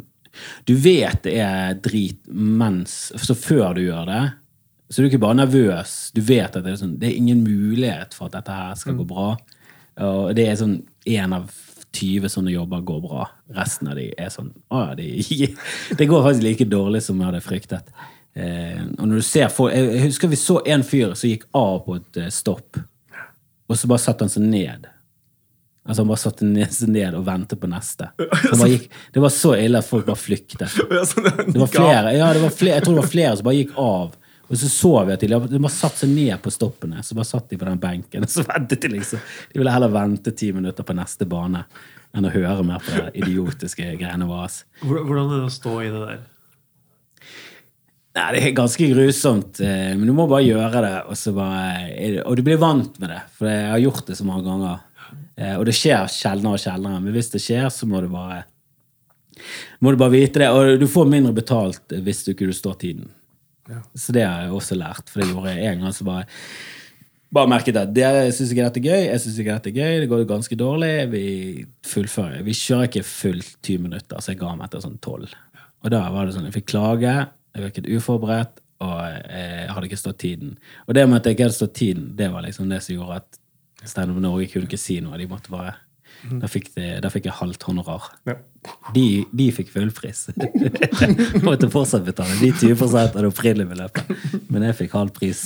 [0.68, 4.26] Du vet det er drit mens Så før du gjør det,
[4.90, 5.96] så er du ikke bare nervøs.
[6.16, 8.96] Du vet at det er, sånn, det er ingen mulighet for at dette her skal
[8.96, 9.34] gå bra.
[10.06, 10.78] Og det er sånn
[11.18, 11.50] en av
[11.96, 13.30] 20 sånne jobber går bra.
[13.56, 15.08] Resten av de er sånn Å ja, de,
[16.00, 17.96] det går faktisk like dårlig som jeg hadde fryktet.
[18.38, 21.80] Eh, og når du ser folk, Jeg husker vi så en fyr som gikk av
[21.88, 22.78] på et eh, stopp,
[23.68, 24.86] og så bare satte han seg ned.
[25.88, 28.12] Altså Han bare satte seg ned og ventet på neste.
[28.68, 30.68] Gikk, det var så ille at folk bare flyktet.
[30.78, 33.78] Det var flere, ja, det var flere, jeg tror det var flere som bare gikk
[33.80, 34.16] av.
[34.48, 35.30] Og så så vi at de,
[35.60, 37.04] bare satte seg ned på stoppene.
[37.04, 39.22] Så bare satt de på den benken, og så ventet de liksom.
[39.52, 41.66] De ville heller vente ti minutter på neste bane
[42.16, 44.48] enn å høre mer på det idiotiske greiene våre.
[44.82, 46.26] Hvordan er det å stå i det der?
[48.18, 50.96] Nei, det er ganske grusomt, eh, men du må bare gjøre det.
[51.12, 54.26] Og, så bare, og du blir vant med det, for jeg har gjort det så
[54.26, 54.80] mange ganger.
[55.38, 58.46] Eh, Og det skjer sjeldnere og sjeldnere, men hvis det skjer, så må du bare
[59.86, 60.50] må du bare vite det.
[60.50, 63.12] Og du får mindre betalt hvis du ikke står tiden.
[63.96, 65.94] Så det har jeg også lært, for det gjorde jeg en gang.
[65.94, 66.28] så bare
[67.34, 69.96] bare merket at dere syns ikke dette er gøy, jeg syns ikke dette er gøy,
[70.02, 70.92] det går ganske dårlig.
[71.12, 71.24] Vi
[71.88, 72.46] fullfører.
[72.46, 75.34] Vi kjører ikke fullt 20 minutter, så jeg ga meg etter sånn 12.
[75.84, 80.00] Og da var det sånn, jeg fikk klage, jeg virket uforberedt, og jeg hadde ikke
[80.00, 80.56] stått tiden.
[80.86, 83.20] Og det med at jeg ikke hadde stått tiden, det var liksom det som gjorde
[83.24, 83.44] at
[83.88, 85.20] Standup Norge kunne ikke si noe.
[85.20, 85.76] De måtte bare
[86.42, 88.08] Da fikk, de, da fikk jeg halvt honorar.
[88.28, 88.36] Ja.
[88.96, 90.26] De, de fikk fullpris.
[91.46, 94.12] Måtte fortsatt betale de 20 av det opprinnelige beløpet.
[94.52, 95.44] Men jeg fikk halv pris.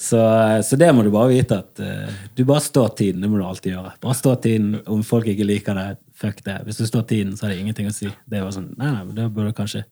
[0.00, 0.20] Så,
[0.66, 3.22] så det må du bare vite at uh, du bare står tiden.
[3.22, 3.94] Det må du alltid gjøre.
[4.02, 4.78] Bare stå tiden.
[4.90, 5.88] Om folk ikke liker det,
[6.20, 6.58] fuck det.
[6.66, 8.10] Hvis du står tiden, så har det ingenting å si.
[8.30, 9.84] Det var sånn, nei, nei, men Da burde du kanskje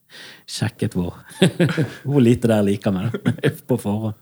[0.49, 1.19] sjekket hvor,
[2.07, 4.17] hvor lite der liker meg da, på forhånd.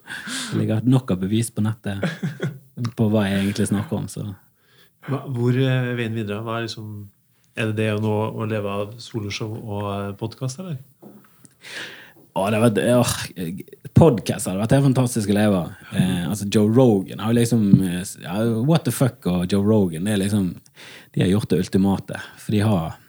[0.51, 2.03] Det ligger nok av bevis på nettet
[2.97, 4.11] på hva jeg egentlig snakker om.
[4.11, 4.27] så...
[5.07, 6.41] Hvor er veien videre?
[6.43, 6.89] Hva er, liksom,
[7.55, 10.81] er det det å nå å leve av soloshow og podkast, eller?
[12.37, 13.13] Å, det var, åh,
[13.97, 15.71] podcast hadde vært helt fantastisk å leve av.
[15.95, 18.35] Eh, altså Joe Rogan har liksom eh, ja,
[18.67, 20.51] What the fuck og Joe Rogan det er liksom,
[21.15, 22.19] De har gjort det ultimate.
[22.43, 22.99] For de har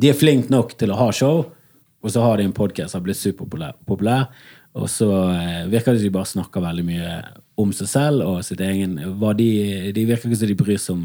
[0.00, 1.44] De er flinke nok til å ha show,
[2.00, 3.76] og så har de en podkast som har blitt superpopulær.
[3.86, 4.26] populær,
[4.72, 7.14] Og så eh, virker det som de bare snakker veldig mye
[7.60, 8.96] om seg selv og sitt egen
[9.38, 9.50] de,
[9.94, 11.04] de virker ikke som de bryr seg om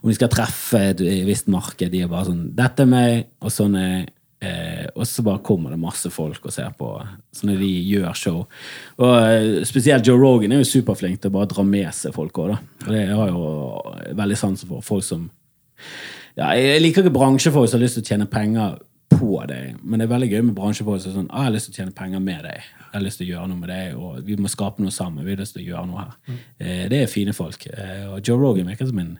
[0.00, 1.90] om de skal treffe et visst marked.
[1.92, 4.08] De er bare sånn 'Dette er meg', og sånn er.
[4.40, 6.86] Eh, og så bare kommer det masse folk og ser på
[7.36, 8.38] Sånn når de gjør show.
[8.96, 12.40] Og eh, Spesielt Joe Rogan er jo superflink til å bare dra med seg folk
[12.40, 12.54] òg.
[12.86, 14.80] Og det har jo veldig sansen for.
[14.80, 15.28] Folk som
[16.38, 18.78] ja, Jeg liker ikke bransjefolk som har lyst til å tjene penger
[19.10, 21.54] på deg, men det er veldig gøy med bransjefolk som er sånn ah, 'Jeg har
[21.54, 22.68] lyst til å tjene penger med deg.
[22.90, 25.24] Jeg har lyst til å gjøre noe med deg, og vi må skape noe sammen.
[25.24, 26.14] vi har lyst til å gjøre noe her.
[26.58, 27.66] Eh, det er fine folk.
[27.66, 29.18] Eh, og Joe Rogan virker som en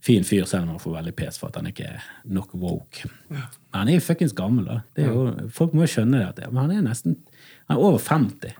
[0.00, 3.08] fin fyr, selv om han får veldig pes for at han ikke er nok woke.
[3.28, 4.80] Men han er jo fuckings gammel, da.
[4.96, 6.50] Det jo, folk må jo skjønne det.
[6.52, 7.16] Men han er nesten
[7.68, 8.52] han er over 50.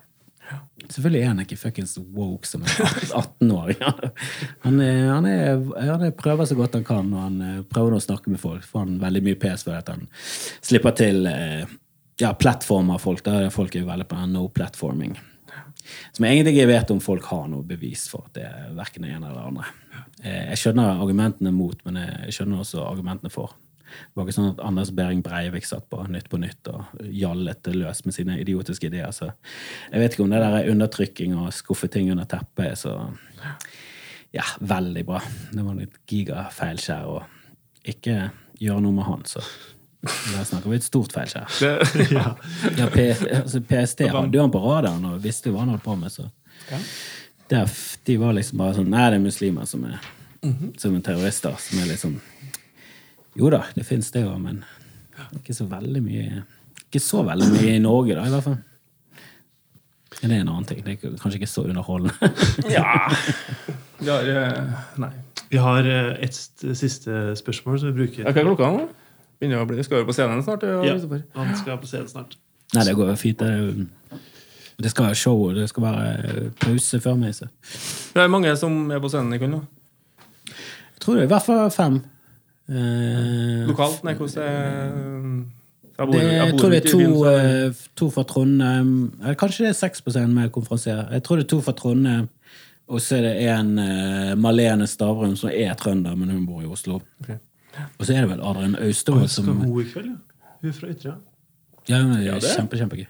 [0.95, 3.81] Selvfølgelig er han ikke fuckings woke som en 18-åring.
[4.63, 7.97] Han, er- han, er- han er- prøver så godt han kan, og han eh, prøver
[7.97, 8.63] å snakke med folk.
[8.69, 11.65] Får han veldig mye pes for at han slipper til eh,
[12.23, 13.25] ja, plattformer folk.
[13.27, 15.17] Der folk er veldig på no platforming.
[16.15, 19.05] Som jeg egentlig ikke vet om folk har noe bevis for at det er verken
[19.05, 19.67] det ene eller det andre.
[20.25, 23.53] Eh, Jeg skjønner argumentene mot, men jeg skjønner også argumentene for.
[23.95, 27.71] Det var ikke sånn at Anders Behring Breivik satt på Nytt på Nytt og gjallet
[27.75, 29.13] løs med sine idiotiske ideer.
[29.15, 29.31] Så
[29.91, 32.97] jeg vet ikke om det der er undertrykking og skuffe ting under teppet er så
[34.35, 35.23] ja, veldig bra.
[35.53, 37.21] Det var litt gigafeilskjær å
[37.85, 38.19] ikke
[38.61, 39.43] gjøre noe med han, så
[40.05, 41.49] der snakker vi et stort feilskjær.
[41.61, 41.71] Det,
[42.81, 43.07] Ja, P,
[43.41, 46.13] altså PST hadde jo han på radaren og visste hva han holdt på med.
[46.13, 46.29] så
[47.51, 47.71] Der,
[48.05, 49.99] De var liksom bare sånn Nei, det er muslimer som er,
[50.81, 51.57] som er terrorister.
[51.61, 52.19] Som er liksom
[53.39, 54.63] Jo da, det fins det òg, men
[55.39, 56.43] ikke så veldig mye
[56.87, 58.59] Ikke så veldig mye i Norge, da, i hvert fall.
[60.23, 60.83] Men Det er en annen ting.
[60.85, 62.15] Det er kanskje ikke så underholdende.
[62.77, 62.85] ja.
[63.99, 65.11] Vi har eh, Nei.
[65.51, 66.39] Vi har eh, et
[66.79, 68.23] siste spørsmål som vi bruker.
[68.29, 68.87] Hva er klokka nå?
[69.43, 70.63] Begynner å bli, skal vi på scenen snart?
[70.65, 72.39] Ja, Ja, han skal på scenen snart.
[72.75, 73.43] Nei, det går fint.
[73.43, 74.21] Det,
[74.83, 77.35] det skal være show, det skal være pause før meg.
[77.37, 77.51] Så.
[78.15, 79.63] Det er mange som er på scenen i kveld nå.
[80.49, 82.01] Jeg tror det er i hvert fall fem.
[82.69, 84.03] Eh, Lokalt?
[84.05, 85.45] Nei, hvordan er
[85.95, 88.23] jeg bor, Det, jeg jeg tror det er to, byen, to, det- eh, to fra
[88.25, 91.05] Trondheim eller Kanskje det er seks på scenen med konferansier.
[91.13, 92.29] Jeg tror det er to fra Trondheim,
[92.89, 96.67] og så er det en uh, Malene Stavrum som er trønder, men hun bor i
[96.67, 97.01] Oslo.
[97.23, 97.37] Okay.
[97.99, 100.49] Og så er det vel Adrian Austevoll som Skal hun i kveld, ja?
[100.61, 101.15] Hun er fra Ytre.
[101.89, 103.07] Ja, hun er Ja, det kjempe, kjempegøy.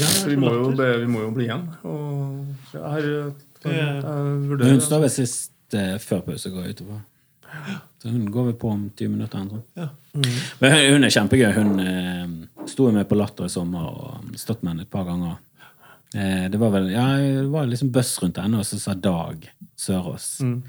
[0.00, 1.68] Ja, vi må, jo, be- vi må jo bli igjen.
[1.84, 3.32] Og jeg har jeg
[3.76, 4.00] Ja.
[4.02, 7.00] vurderer Hun står ved sist eh, før pause og går utover.
[8.02, 9.44] Så hun går vi på om 20 minutter.
[9.50, 9.64] Sånn.
[9.76, 9.88] Ja.
[10.14, 10.38] Mm.
[10.60, 11.50] Men hun, hun er kjempegøy.
[11.56, 15.36] Hun eh, sto med på Latter i sommer og stått med henne et par ganger.
[16.14, 19.46] Eh, det var vel ja, det var liksom buzz rundt henne, og så sa Dag
[19.78, 20.62] Sørås Mm.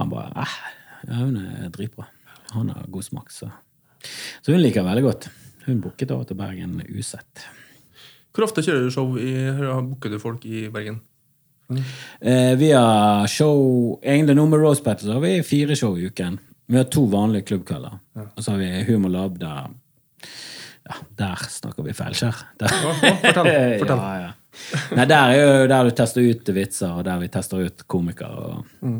[0.00, 0.54] Han bare eh,
[1.08, 2.06] ja, hun er dritbra.
[2.54, 3.50] Han har god smak, så
[4.42, 5.28] Så hun liker veldig godt.
[5.66, 7.44] Hun booket over til Bergen usett.
[8.32, 9.34] Hvor ofte kjører du show i
[9.90, 11.02] Booker du folk i Bergen?
[12.20, 16.08] Eh, vi har show Egentlig nå med Rose Battle så har vi fire show i
[16.10, 16.38] uken.
[16.72, 17.98] Vi har to vanlige klubbkvelder.
[18.22, 19.72] Og så har vi Humor Lab der
[20.82, 22.38] Ja, der snakker vi feilskjær.
[22.60, 23.50] Ja, ja, fortell.
[23.82, 24.00] fortell.
[24.02, 24.32] Ja, ja.
[24.96, 28.48] Nei, der er jo der du tester ut vitser, og der vi tester ut komikere.
[28.50, 28.96] Og...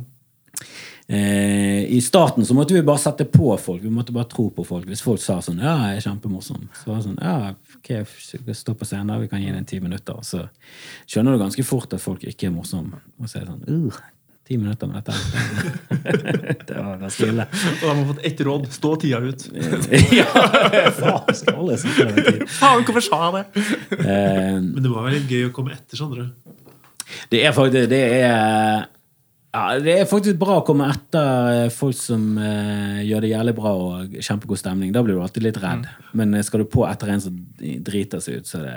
[1.12, 3.82] Eh, I starten så måtte vi bare sette på folk.
[3.82, 4.86] Vi måtte bare tro på folk.
[4.88, 8.06] Hvis folk sa sånn 'Ja, jeg er kjempemorsom', så var det sånn 'Ja, ok,
[8.54, 10.24] stå på scenen, vi kan gi deg ti minutter'.
[10.24, 10.48] Så
[11.06, 12.96] skjønner du ganske fort at folk ikke er morsomme.
[13.20, 13.92] Og så er det sånn «Uh,
[14.48, 15.12] Ti minutter med dette.
[16.66, 17.44] det var ganske ille.
[17.46, 18.66] Og de har fått ett råd.
[18.74, 19.44] Stå tida ut.
[20.18, 20.24] ja,
[20.98, 21.76] faen, skal alle.
[21.78, 23.62] Faen, hvorfor sa jeg det?
[24.00, 26.26] Eh, Men det var veldig gøy å komme etter, Sondre.
[27.30, 28.88] Det er faktisk det er,
[29.52, 33.52] ja, det er faktisk bra å komme etter eh, folk som eh, gjør det jævlig
[33.58, 34.94] bra og kjempegod stemning.
[34.94, 35.84] Da blir du alltid litt redd.
[36.16, 38.76] Men eh, skal du på etter en som driter seg ut, så det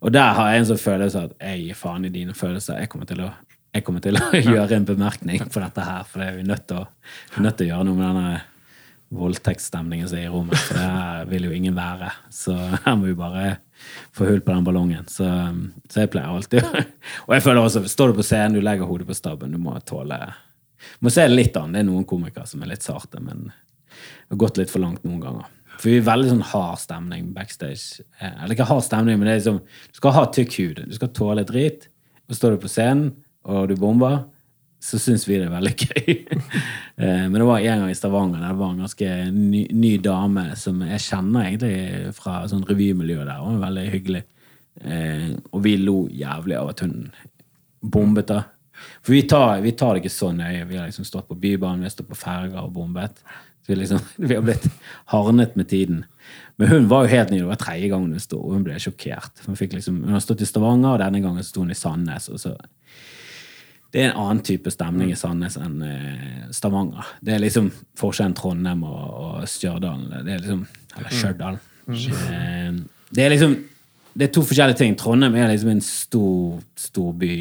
[0.00, 2.80] Og der har jeg en sånn følelse at jeg gir faen i dine følelser.
[2.80, 3.32] Jeg kommer til å,
[3.84, 6.80] kommer til å gjøre en bemerkning på dette her, for det er vi nødt til
[6.80, 6.86] å,
[7.34, 8.36] vi nødt til å gjøre noe med denne
[9.18, 10.64] voldtektsstemningen som er i rommet.
[10.64, 12.14] For det her vil jo ingen være.
[12.32, 13.58] Så her må vi bare
[14.16, 15.06] få hull på den ballongen.
[15.10, 15.28] Så,
[15.90, 16.66] så jeg pleier alltid
[17.26, 19.76] Og jeg føler også, står du på scenen, du legger hodet på stabben, du må
[19.86, 20.18] tåle
[21.02, 21.74] må se litt an.
[21.74, 25.04] Det er noen komikere som er litt sarte, men det har gått litt for langt
[25.06, 25.46] noen ganger.
[25.78, 28.02] For vi er veldig sånn hard stemning backstage.
[28.18, 30.82] Eh, Eller ikke hard stemning, men det er liksom Du skal ha tykk hud.
[30.90, 31.86] Du skal tåle drit.
[32.28, 33.12] Og står du på scenen,
[33.48, 34.24] og du bomber,
[34.80, 36.12] så syns vi det er veldig gøy.
[36.96, 40.44] Eh, Men det var en gang i Stavanger det var en ganske ny, ny dame
[40.56, 43.40] som jeg kjenner egentlig fra sånn revymiljøet der.
[43.42, 44.22] Hun var veldig hyggelig.
[44.84, 46.94] Eh, Og vi lo jævlig av at hun
[47.82, 48.44] bombet, da.
[49.02, 50.64] For vi tar, vi tar det ikke så nøye.
[50.70, 53.18] Vi har liksom stått på Bybanen, vi har stått på ferger og bombet.
[53.66, 53.98] Så vi, liksom,
[54.28, 54.68] vi har blitt
[55.10, 56.04] hardnet med tiden.
[56.58, 57.38] Men hun var jo helt ny.
[57.42, 59.42] Det var tredje gangen hun sto, og hun ble sjokkert.
[59.46, 62.28] Hun, liksom, hun har stått i Stavanger, og denne gangen sto hun i Sandnes.
[62.30, 62.54] og så
[63.92, 67.06] det er en annen type stemning i Sandnes enn eh, Stavanger.
[67.24, 70.02] Det er liksom forskjellen Trondheim og, og Stjørdal.
[70.26, 70.66] Det er liksom,
[70.98, 71.58] eller Stjørdal.
[71.88, 72.78] Eh,
[73.16, 73.56] Det er liksom
[74.18, 74.94] det er to forskjellige ting.
[74.98, 77.34] Trondheim er liksom en stor, stor by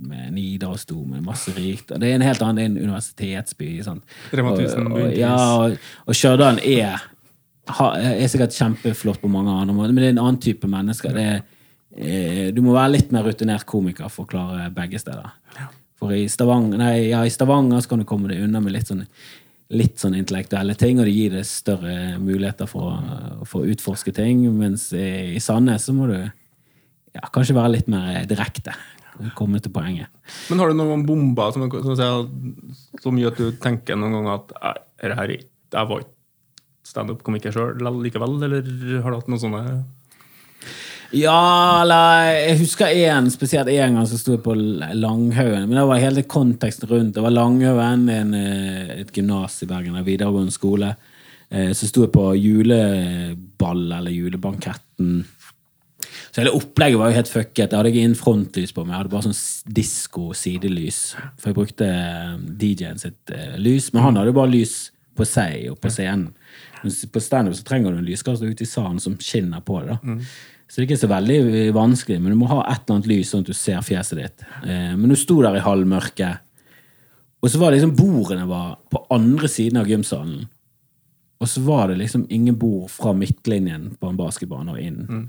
[0.00, 1.92] med en idrettsstor med masse rikt.
[1.92, 3.68] Det er en helt annen, det er en universitetsby.
[3.84, 4.14] Sant?
[4.32, 5.76] Rema 1000, og, og, ja, og,
[6.08, 7.04] og Stjørdal er,
[7.68, 11.12] er sikkert kjempeflott på mange andre måter, men det er en annen type mennesker.
[11.18, 11.44] Det er,
[11.98, 15.36] eh, du må være litt mer rutinert komiker for å klare begge steder.
[16.02, 18.88] For i Stavanger, nei, ja, i Stavanger så kan du komme deg unna med litt
[18.90, 19.04] sånn,
[19.70, 22.98] litt sånn intellektuelle ting, og det gir deg større muligheter for,
[23.46, 24.42] for å utforske ting.
[24.58, 28.74] Mens i, i Sandnes så må du ja, kanskje være litt mer direkte.
[29.38, 30.10] Komme til poenget.
[30.50, 32.26] Men har du noen bomber som, som,
[32.98, 36.18] som gjør at du tenker noen ganger at "Nei, er det her Jeg var ikke
[36.82, 38.66] standup-komiker sjøl likevel, eller
[39.04, 39.62] har du hatt noen sånne
[41.12, 45.66] Ja, eller jeg husker en, spesielt en gang som sto på Langhaugen.
[45.68, 47.14] Men det var hele konteksten rundt.
[47.18, 50.94] Det var Langhaugen, en, eh, et gymnas i Bergen, en videregående skole.
[51.50, 55.24] Eh, Så sto jeg på juleball, eller julebanketten.
[56.32, 57.58] Så hele opplegget var jo helt fucket.
[57.70, 58.94] Jeg hadde ikke inn frontlys på meg.
[58.94, 61.00] Jeg hadde bare sånn disko-sidelys.
[61.38, 63.92] For jeg brukte eh, DJ-en sitt lys.
[63.92, 66.30] Men han hadde jo bare lys på seg og på scenen.
[66.82, 69.98] Men på standup trenger du en lyskaster ute i salen som skinner på det.
[70.02, 70.16] da.
[70.72, 73.10] Så det er ikke så veldig eh, vanskelig, men du må ha et eller annet
[73.10, 74.44] lys sånn at du ser fjeset ditt.
[74.64, 76.40] Eh, Men du sto der i halvmørket,
[77.42, 80.46] og så var det liksom bordene var på andre siden av gymsalen.
[81.42, 85.26] Og så var det liksom ingen bord fra midtlinjen på en basketbane og inn.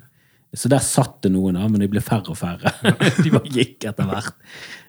[0.54, 2.70] Så der satt det noen, da, men de ble færre og færre.
[3.26, 4.38] de bare gikk etter hvert.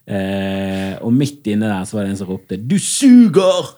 [0.04, 3.72] Eh, og midt inne der så var det en som ropte 'Du suger!'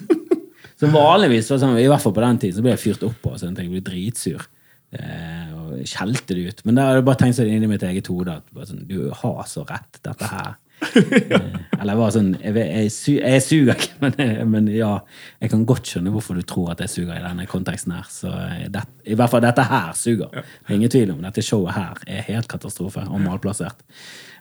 [0.80, 3.02] Så vanligvis, var det sånn, i hvert fall på den tiden, så ble jeg fyrt
[3.04, 3.34] opp på.
[3.36, 4.46] Så jeg tenkte, jeg ble dritsur.
[4.90, 6.64] Eh, og skjelte det ut.
[6.66, 9.44] Men da hadde jeg bare tenkt sånn inni mitt eget hode at sånn, du har
[9.46, 10.56] så rett, dette her.
[10.80, 11.42] Eh,
[11.76, 14.14] eller jeg var sånn Jeg, jeg, jeg suger ikke, men,
[14.48, 14.94] men ja,
[15.36, 18.06] jeg kan godt skjønne hvorfor du tror at jeg suger i denne konteksten her.
[18.08, 20.40] Så eh, det, I hvert fall dette her suger.
[20.40, 23.84] Er ingen tvil om Dette showet her er helt katastrofe og malplassert.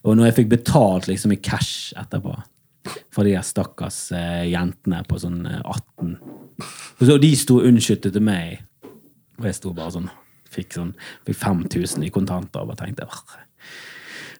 [0.07, 2.37] Og når jeg fikk betalt liksom i cash etterpå
[3.11, 6.15] for de stakkars eh, jentene på sånn eh, 18
[6.63, 8.63] Og så de sto unnskyldte til meg,
[9.39, 10.09] og jeg sto bare sånn
[10.49, 10.95] Fikk sånn
[11.27, 13.49] fikk 5000 i kontanter og bare tenkte jeg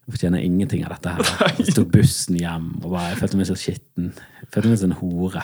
[0.10, 1.54] fortjener ingenting av dette her.
[1.60, 4.08] Jeg tok bussen hjem og bare, jeg følte meg så skitten.
[4.40, 5.44] Jeg følte meg som en hore.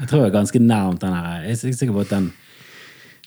[0.00, 1.46] Jeg tror jeg er ganske nærmt den her.
[1.46, 2.26] Jeg er sikker på at den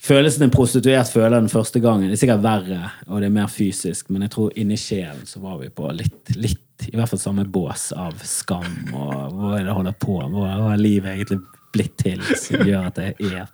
[0.03, 3.49] følelsen en prostituert føler den første gangen, det er sikkert verre, og det er mer
[3.51, 7.21] fysisk, men jeg tror inni sjelen så var vi på litt, litt i hvert fall
[7.21, 11.13] samme bås av skam og hva er det jeg holder på med, hva er livet
[11.13, 11.39] egentlig
[11.73, 13.47] blitt til som gjør at jeg er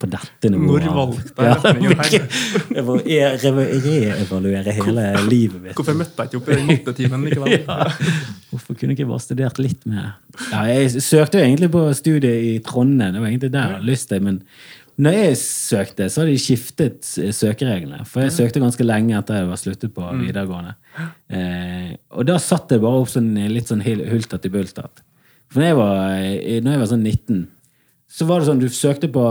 [0.00, 0.86] på dette nivået?
[0.88, 2.26] Når valgte jeg Ja, retningen her?
[2.78, 5.76] Jeg må re- re- reevaluere hele livet mitt.
[5.78, 7.54] Hvorfor møtte jeg ikke opp i den mattetimen likevel?
[7.68, 7.78] Ja.
[8.48, 10.14] Hvorfor kunne jeg ikke bare studert litt mer?
[10.50, 13.12] Ja, jeg søkte jo egentlig på studiet i Trondheim.
[13.14, 14.22] Det var egentlig der jeg hadde lyst til.
[14.24, 14.38] Men
[14.98, 17.04] når jeg søkte, så hadde de skiftet
[17.36, 18.00] søkereglene.
[18.08, 20.72] For jeg søkte ganske lenge etter jeg var sluttet på videregående.
[21.30, 25.04] Eh, og da satt det bare opp sånn, litt sånn hultert i bultert.
[25.52, 27.46] For når jeg var, eh, når jeg var sånn 19
[28.08, 29.22] så var det sånn, Du søkte på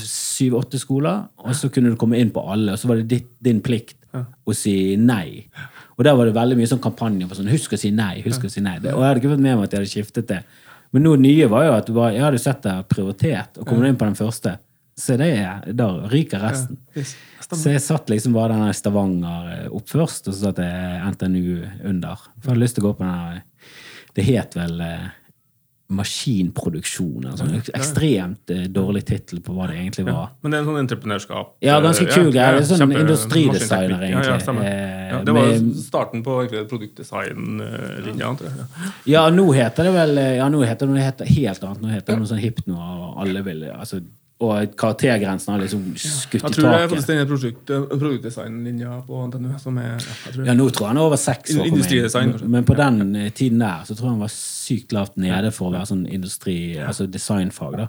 [0.00, 2.72] syv-åtte skoler, og så kunne du komme inn på alle.
[2.72, 5.46] Og så var det ditt, din plikt å si nei.
[5.98, 8.22] Og der var det veldig mye sånn kampanje på sånn Husk å si nei.
[8.24, 8.78] husk å si nei.
[8.78, 10.42] Det- Og jeg hadde ikke fått med meg at jeg hadde skiftet det.
[10.92, 13.96] Men noe nye var jo at var, jeg hadde sett det prioritert, og kom inn
[13.96, 14.58] på den første,
[14.98, 16.76] så det er, da ryker resten.
[17.52, 22.16] Så jeg satt liksom bare den Stavanger opp først, og så satt jeg NTNU under.
[22.40, 23.42] For jeg hadde lyst til å gå på den der
[24.14, 25.08] Det het vel eh,
[25.98, 27.26] Maskinproduksjon.
[27.30, 27.60] Altså sånn.
[27.78, 30.30] Ekstremt eh, dårlig tittel på hva det egentlig var.
[30.42, 31.52] Men det er en sånn entreprenørskap.
[31.64, 32.58] Ja, ganske kul greie.
[32.58, 34.06] Det er sånn industridesigner.
[34.08, 34.66] Ja, ja, egentlig.
[34.72, 36.38] Eh, Ja, det var med- starten på
[36.70, 38.32] produktdesignlinja.
[38.38, 38.66] tror jeg.
[39.12, 41.82] Ja, nå heter det vel Ja, nå heter det noe helt annet.
[41.82, 44.00] Nå heter det noe sånn hipt noe, og alle vil altså,
[44.42, 46.42] Og karaktergrensen har liksom skutt i taket.
[46.42, 50.56] Jeg tror det er faktisk denne produkt, produktdesignlinja på NTNU som er ja, jeg Ja,
[50.58, 51.68] nå tror jeg han er over seks år.
[51.70, 52.48] kanskje.
[52.56, 55.70] Men på den eh, tiden der så tror jeg han var sykt lavt nede for
[55.70, 57.78] å være sånn industri, altså designfag.
[57.84, 57.88] da.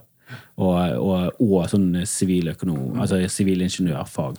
[0.62, 4.38] Og, og, og sånn siviløkonom, altså sivilingeniørfag.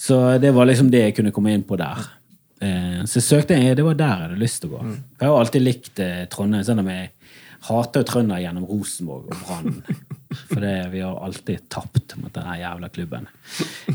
[0.00, 2.04] Så det var liksom det jeg kunne komme inn på der.
[2.60, 4.94] Eh, så jeg søkte, det var der jeg hadde lyst til å gå.
[5.20, 7.10] Jeg har alltid likt eh, Trondheim, selv om jeg
[7.68, 9.82] hater jo trøndere gjennom Rosenborg og Brann.
[10.30, 13.26] For det, vi har alltid tapt mot den jævla klubben.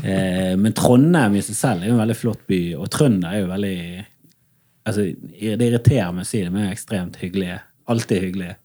[0.02, 3.40] Eh, men Trondheim i seg selv er jo en veldig flott by, og trønder er
[3.40, 3.78] jo veldig
[4.86, 5.06] altså,
[5.56, 7.58] Det irriterer meg å si det, men er ekstremt hyggelige.
[7.92, 8.58] Alltid hyggelige.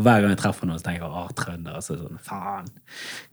[0.00, 1.78] Hver gang jeg treffer noen, så tenker jeg at trønder.
[1.84, 2.68] Så sånn, faen.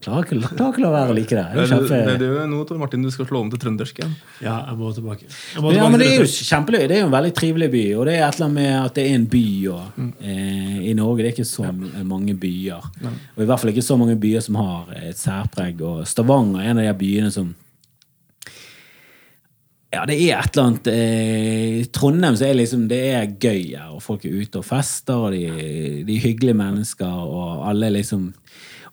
[0.04, 1.44] Klarer ikke, klarer ikke å la være å like det.
[1.54, 2.18] Det Det er kjempe...
[2.22, 4.16] det er noe, Tor Martin, du skal slå om til trøndersk igjen.
[4.44, 5.30] Ja, jeg må tilbake.
[5.30, 6.82] Jeg må Ja, men det er jo kjempeløy.
[6.84, 7.86] Det er jo en veldig trivelig by.
[7.98, 10.98] Og det er et eller annet med at det er en by og, eh, i
[10.98, 11.24] Norge.
[11.24, 11.76] Det er ikke så ja.
[12.08, 12.92] mange byer.
[13.36, 15.82] Og i hvert fall ikke så mange byer som har et særpreg.
[15.82, 17.56] Og Stavanger er en av de byene som
[19.98, 23.74] ja, det er et eller annet eh, I Trondheim så er liksom det er gøy
[23.74, 27.90] her, og folk er ute og fester, og de, de er hyggelige mennesker, og alle
[27.96, 28.30] liksom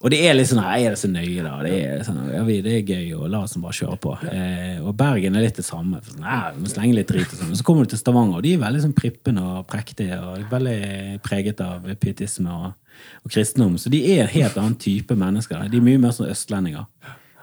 [0.01, 1.53] Og det er litt sånn Er det så nøye, da?
[1.65, 4.15] Det er, sånn, ja, det er gøy, og la oss bare kjøre på.
[4.29, 6.01] Eh, og Bergen er litt det samme.
[6.05, 7.55] Sånn, nei, må slenge litt drit og sånn.
[7.57, 11.21] Så kommer du til Stavanger, og de er veldig sånn prippende og prektige, og veldig
[11.25, 13.79] preget av pietisme og, og kristendom.
[13.81, 15.69] Så de er en helt annen type mennesker.
[15.71, 16.89] De er mye mer sånn østlendinger.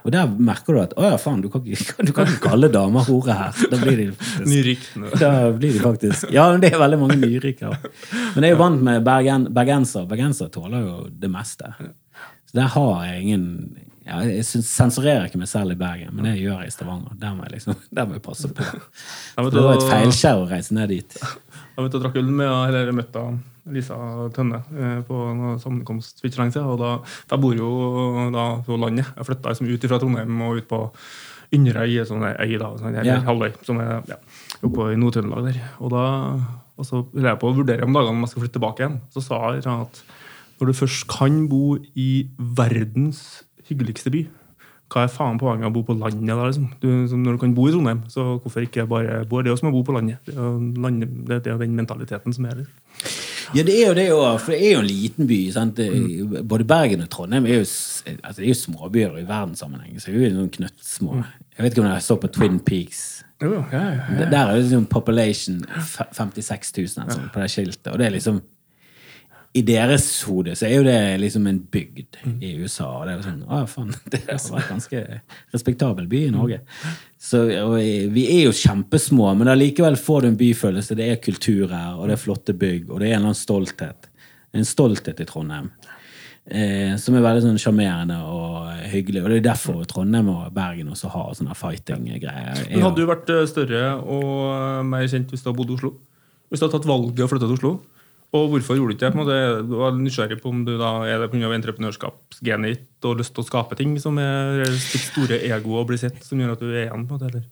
[0.02, 2.70] Og der merker du at å ja, faen, du kan ikke, du kan ikke kalle
[2.72, 3.62] damer hore her.
[3.70, 7.70] Da blir de faktisk da blir de faktisk Ja, men det er veldig mange nyrike.
[8.34, 10.08] Men jeg er jo vant med bergen, bergenser.
[10.10, 11.70] Bergenser tåler jo det meste.
[12.50, 13.46] Så der har jeg ingen
[14.02, 17.14] ja, Jeg sensurerer ikke meg selv i Bergen, men det gjør jeg i Stavanger.
[17.20, 18.66] Der må jeg liksom, der må jeg passe på.
[19.38, 21.18] Vet Det var et feilskjær å reise ned dit.
[21.22, 23.22] Jeg vet, jeg drakk øl med eller møtte
[23.70, 23.96] Lisa
[24.34, 26.70] Tønne eh, på en sammenkomst for ikke lenge siden.
[26.72, 26.94] Og da,
[27.30, 27.68] jeg bor jo
[28.34, 29.12] da på landet.
[29.16, 30.82] Jeg flytta liksom ut fra Trondheim og ut på
[31.52, 33.24] Inderøy, en sånn øy, da, sånn, eller yeah.
[33.26, 34.16] halvøy, som er ja,
[34.64, 35.58] oppe i Nord-Trøndelag der.
[35.84, 36.04] Og da
[36.80, 39.00] og så holdt jeg på å vurdere om dagene om jeg skal flytte tilbake igjen.
[39.12, 40.04] Så sa jeg at
[40.60, 44.22] når du først kan bo i verdens hyggeligste by,
[44.92, 46.68] hva er faen poenget å bo på landet da, liksom?
[46.82, 49.40] Du, når du kan bo i Trondheim, så hvorfor ikke bare bo?
[49.40, 50.20] Det er jo som å bo på landet.
[50.28, 52.72] Det er den mentaliteten som er der.
[53.54, 55.50] Ja, det er jo det òg, for det er jo en liten by.
[55.52, 55.76] Sant?
[55.76, 60.00] Det- Både Bergen og Trondheim er jo, altså, det er jo småbyer i verdenssammenheng.
[60.00, 61.16] Så det er jo noen knøttsmå.
[61.58, 63.24] Jeg vet ikke om jeg så på Twin Peaks.
[63.42, 63.90] Jo, ja, ja,
[64.20, 64.30] ja.
[64.30, 67.92] Der er det liksom population f- 56 000 eller sånn, på det skiltet.
[67.92, 68.40] Og det er liksom
[69.52, 72.86] I deres hode så er jo det liksom en bygd i USA.
[72.88, 75.02] Og det er jo sånn, å, faen, det har vært ganske
[75.52, 76.62] respektabel by i Norge.
[77.20, 77.44] Så
[78.14, 80.96] Vi er jo kjempesmå, men allikevel får du en byfølelse.
[80.98, 83.42] Det er kultur her, og det er flotte bygg, og det er en eller annen
[83.42, 84.08] stolthet.
[84.56, 85.68] En stolthet i Trondheim.
[86.42, 89.20] Eh, som er veldig sånn sjarmerende og hyggelig.
[89.22, 92.64] Og det er derfor Trondheim og Bergen også har sånne fighting-greier.
[92.72, 95.76] Men hadde du vært eh, større og eh, mer kjent hvis du hadde bodd i
[95.76, 95.92] Oslo?
[96.50, 97.76] Hvis du hadde tatt valget og flytta til Oslo?
[98.32, 99.12] Og hvorfor gjorde du ikke det?
[99.12, 101.52] På en måte, du var nysgjerrig på om du da er det pga.
[101.52, 106.00] entreprenørskapsgenet ditt og lyst til å skape ting som er ditt store ego og bli
[106.00, 107.08] sett, som gjør at du er igjen?
[107.08, 107.48] på en måte, eller?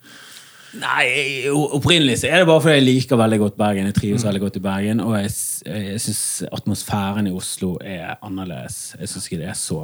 [0.78, 3.89] Nei, opprinnelig så er det bare fordi jeg liker veldig godt Bergen.
[3.91, 5.33] Jeg trives veldig godt i Bergen, og jeg,
[5.66, 8.76] jeg syns atmosfæren i Oslo er annerledes.
[9.01, 9.81] Jeg syns ikke det er så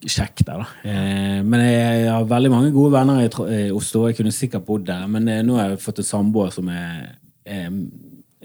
[0.00, 0.88] kjekt der, da.
[0.88, 4.06] Eh, men jeg har veldig mange gode venner i i Oslo.
[4.08, 7.12] Jeg kunne sikkert bodd der, men eh, nå har jeg fått en samboer som er,
[7.44, 7.68] er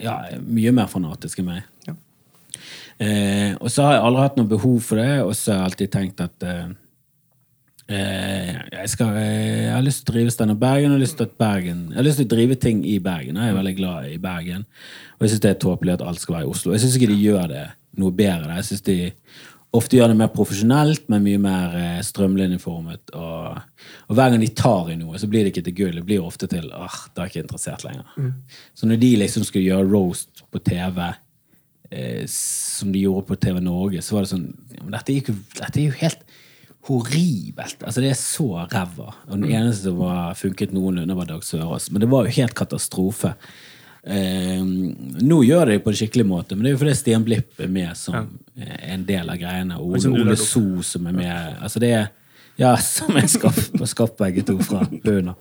[0.02, 1.66] ja, mye mer fanatisk enn meg.
[2.98, 5.72] Eh, og så har jeg aldri hatt noe behov for det, og så har jeg
[5.72, 6.70] alltid tenkt at eh,
[7.94, 11.28] eh, jeg, skal, eh, jeg har lyst til å drive Steinar Bergen, og lyst til
[11.28, 13.38] at Bergen Jeg har lyst til å drive ting i Bergen.
[13.38, 14.66] Jeg er veldig glad i Bergen.
[15.18, 16.74] Og jeg syns det er tåpelig at alt skal være i Oslo.
[16.74, 17.68] Jeg syns ikke de gjør det
[18.02, 18.58] noe bedre.
[18.58, 18.98] Jeg synes de
[19.76, 23.14] ofte gjør det mer profesjonelt, men mye mer eh, strømlinjeformet.
[23.18, 23.60] Og,
[24.08, 26.00] og, hver gang de tar i noe, så blir det ikke til gull.
[26.00, 28.10] Det blir ofte til ah, da er jeg ikke interessert lenger.
[28.16, 28.34] Mm.
[28.78, 31.04] Så når de liksom skulle gjøre roast på TV,
[31.92, 34.50] eh, som de gjorde på TV Norge, så var det sånn
[34.88, 36.28] dette er, jo, dette er jo helt
[36.88, 37.82] horribelt.
[37.84, 39.10] Altså, det er så ræva.
[39.28, 41.90] Og den eneste som var, funket noenlunde, var Dag Sørås.
[41.92, 43.34] Men det var jo helt katastrofe.
[44.08, 44.62] Eh,
[45.28, 47.60] nå gjør de det på en skikkelig måte, men det er jo fordi Stian Blipp
[47.60, 48.78] er med som ja.
[48.94, 49.80] en del av greiene.
[49.82, 51.58] Og Ole, Ole So som er med.
[51.60, 52.08] Altså det er
[52.58, 55.36] ja, som er skapt begge to fra bunnen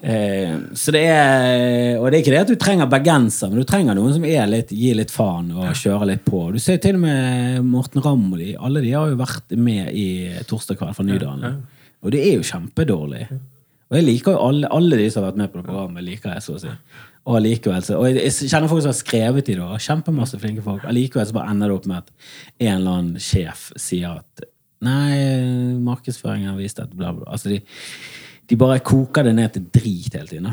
[0.00, 3.68] eh, så det er Og det er ikke det at du trenger bergenser, men du
[3.68, 6.46] trenger noen som er litt, gir litt faen og kjører litt på.
[6.54, 8.54] Du ser til og med Morten Ramm og de.
[8.56, 10.08] Alle de har jo vært med i
[10.48, 11.60] Torsdag kveld fra Nydalen.
[12.04, 13.26] Og det er jo kjempedårlig.
[13.86, 16.34] Og jeg liker jo alle, alle de som har vært med på det programmet, liker
[16.34, 16.72] jeg så å si.
[17.26, 20.62] Og allikevel så, og jeg, kjenner folk som har skrevet i det, og kjempemasse flinke
[20.62, 20.84] folk.
[20.86, 22.12] Allikevel så bare ender det opp med at
[22.60, 24.52] en eller annen sjef sier at
[24.86, 25.16] Nei,
[25.80, 27.30] markedsføringen har vist at bla, bla.
[27.32, 27.56] Altså de,
[28.44, 30.50] de, bare koker det ned til drit hele tiden.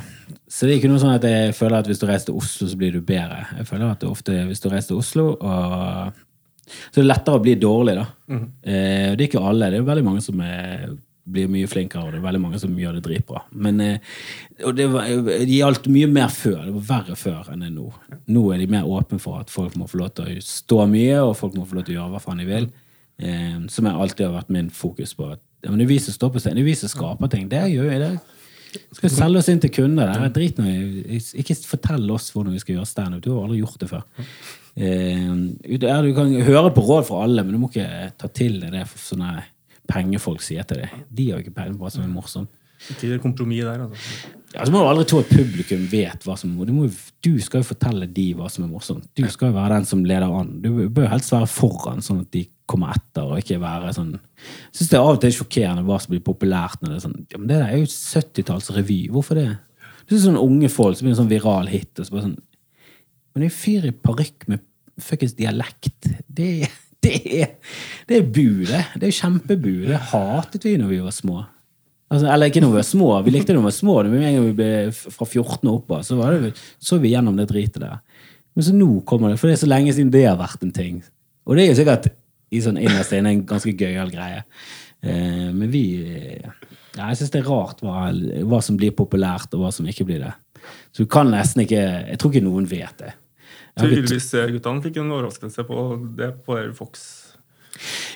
[0.48, 2.70] Så det er ikke noe sånn at jeg føler at hvis du reiser til Oslo,
[2.72, 3.42] så blir du bedre.
[3.60, 6.22] Jeg føler at det ofte hvis du reiser til Oslo og
[6.64, 8.06] Så det er lettere å bli dårlig, da.
[8.32, 8.46] Mm.
[8.64, 9.68] Eh, det er ikke alle.
[9.70, 10.94] Det er veldig mange som er
[11.24, 13.44] blir mye flinkere, og det er veldig mange som gjør det dritbra.
[13.56, 14.14] Men eh,
[14.68, 16.60] og det, var, det gjaldt mye mer før.
[16.66, 17.88] Det var verre før enn det er nå.
[18.36, 21.22] Nå er de mer åpne for at folk må få lov til å stå mye,
[21.24, 22.70] og folk må få lov til å gjøre hva faen de vil.
[23.24, 25.32] Eh, som jeg alltid har vært min fokus på.
[25.70, 27.48] Men det er vi som står på scenen, det er vi som skaper ting.
[27.52, 28.20] Det gjør jeg.
[28.74, 30.12] det skal selge oss inn til kunder.
[30.12, 30.76] Det er drit noe.
[31.40, 33.24] Ikke fortell oss hvordan vi skal gjøre standup.
[33.24, 34.04] Du har aldri gjort det før.
[34.76, 35.34] Eh,
[35.80, 38.88] du kan høre på råd fra alle, men du må ikke ta til deg det
[38.92, 39.38] for sånne
[39.94, 41.00] pengefolk sier til deg.
[41.10, 42.52] De har jo ikke peiling på hva som er morsomt.
[42.84, 44.32] Gjør kompromiss der, altså.
[44.54, 47.14] Ja, så må du aldri tro at publikum vet hva som du, morsomt.
[47.26, 49.08] du skal jo fortelle de hva som er morsomt.
[49.18, 50.52] Du skal jo være den som leder an.
[50.62, 54.78] Du bør helst være foran, sånn at de kommer etter, og ikke være sånn Jeg
[54.78, 56.82] syns det er av og til sjokkerende hva som blir populært.
[56.82, 59.00] når Det er sånn, ja, men det er jo 70-tallsrevy.
[59.16, 59.48] Hvorfor det?
[60.04, 61.91] Det er sånn unge folk som blir en sånn viral hit.
[61.98, 62.39] og så bare sånn,
[63.34, 64.68] Men det er en fyr i parykk med
[65.02, 66.12] fuckings dialekt.
[66.30, 67.51] Det er det er,
[68.10, 68.84] det er bu, det.
[68.99, 69.74] Er kjempebu.
[69.89, 71.43] Det hatet vi når vi var små.
[72.14, 73.95] Altså, eller ikke når vi var små, vi likte det når vi var små.
[74.06, 77.47] Når vi, vi ble fra 14 og oppover, så, var det, så vi gjennom det
[77.49, 78.01] dritet der.
[78.54, 80.76] Men så nå kommer det, for det er så lenge siden det har vært en
[80.76, 81.01] ting.
[81.47, 82.12] Og det er jo sikkert
[82.54, 84.43] i sånn innerst inne en ganske gøyal greie.
[85.01, 85.84] Eh, men vi
[86.93, 88.12] ja, Jeg syns det er rart hva,
[88.45, 90.34] hva, som blir populært, og hva som ikke blir det.
[90.93, 93.16] Så du kan nesten ikke Jeg tror ikke noen vet det.
[93.80, 95.86] Tydeligvis-guttene fikk en overraskelse på
[96.18, 97.06] det på Fox.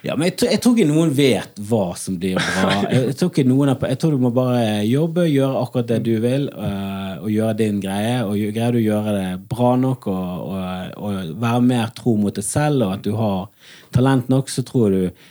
[0.05, 2.75] Ja, men jeg, jeg, tror ikke noen vet hva som blir bra.
[2.93, 5.97] Jeg, tror ikke noen er på, jeg tror du må bare jobbe, gjøre akkurat det
[6.05, 8.19] du vil, uh, og gjøre din greie.
[8.27, 12.37] Og greier du å gjøre det bra nok og, og, og, være mer tro mot
[12.37, 15.25] deg selv, og at du har talent nok, så tror du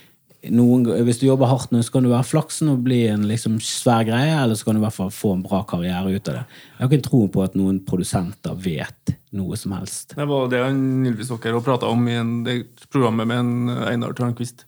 [0.53, 3.57] noen, hvis du jobber hardt nå, så kan du være flaksen og bli en liksom
[3.63, 6.39] svær greie, eller så kan du i hvert fall få en bra karriere ut av
[6.39, 6.43] det.
[6.75, 10.15] Jeg har ikke tro på at noen produsenter vet noe som helst.
[10.17, 12.59] Det var det Ylvis Åker prata om i en, det
[12.91, 14.65] programmet med en Einar Tørnquist.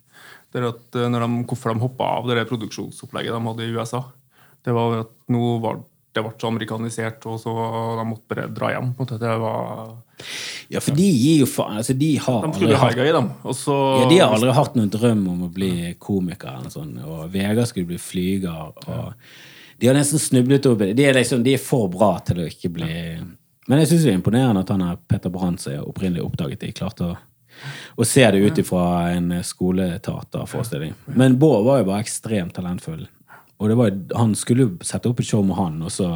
[0.56, 4.02] Der at eh, når de, hvorfor de hoppa av det produksjonsopplegget de hadde i USA.
[4.66, 5.84] Det var at nå var
[6.18, 7.54] det ble så amerikanisert, og så
[8.00, 8.94] de måtte bare dra hjem.
[9.12, 9.98] Det var...
[10.70, 13.30] Ja, for de gir jo faen altså, De har de aldri hatt, gøy, dem.
[13.58, 13.76] Så...
[14.02, 16.60] ja, de har aldri hatt noen drøm om å bli komiker.
[16.60, 18.76] eller sånn, og Vegard skulle bli flyger.
[18.86, 22.50] og De har nesten snublet over de er, liksom, de er for bra til å
[22.50, 22.92] ikke bli
[23.70, 26.76] Men jeg syns det er imponerende at han er Petter Brandt som opprinnelig oppdaget de
[26.76, 27.18] klarte å
[28.00, 30.94] og se det ut ifra en skoleteaterforestilling.
[31.20, 33.02] Men Bård var jo bare ekstremt talentfull.
[33.60, 36.08] Og det var, han skulle jo sette opp et show med han, og så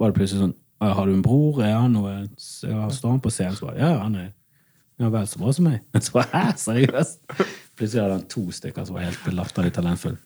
[0.00, 1.62] var det plutselig sånn Har du en bror?
[1.62, 3.56] Er han noe Står han på scenen?
[3.58, 4.30] Så bare, ja, han er
[5.00, 5.80] ja, vel så bra som meg.
[6.04, 7.22] Så Hæ, seriøst?
[7.78, 10.20] Plutselig hadde han to stykker som var helt latterlig talentfulle.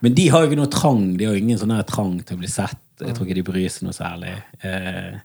[0.00, 1.04] Men de har jo ikke noe trang.
[1.18, 2.80] De har jo ingen sånn trang til å bli sett.
[2.98, 4.34] Jeg tror ikke de bryr seg noe særlig.
[4.66, 5.18] Eh,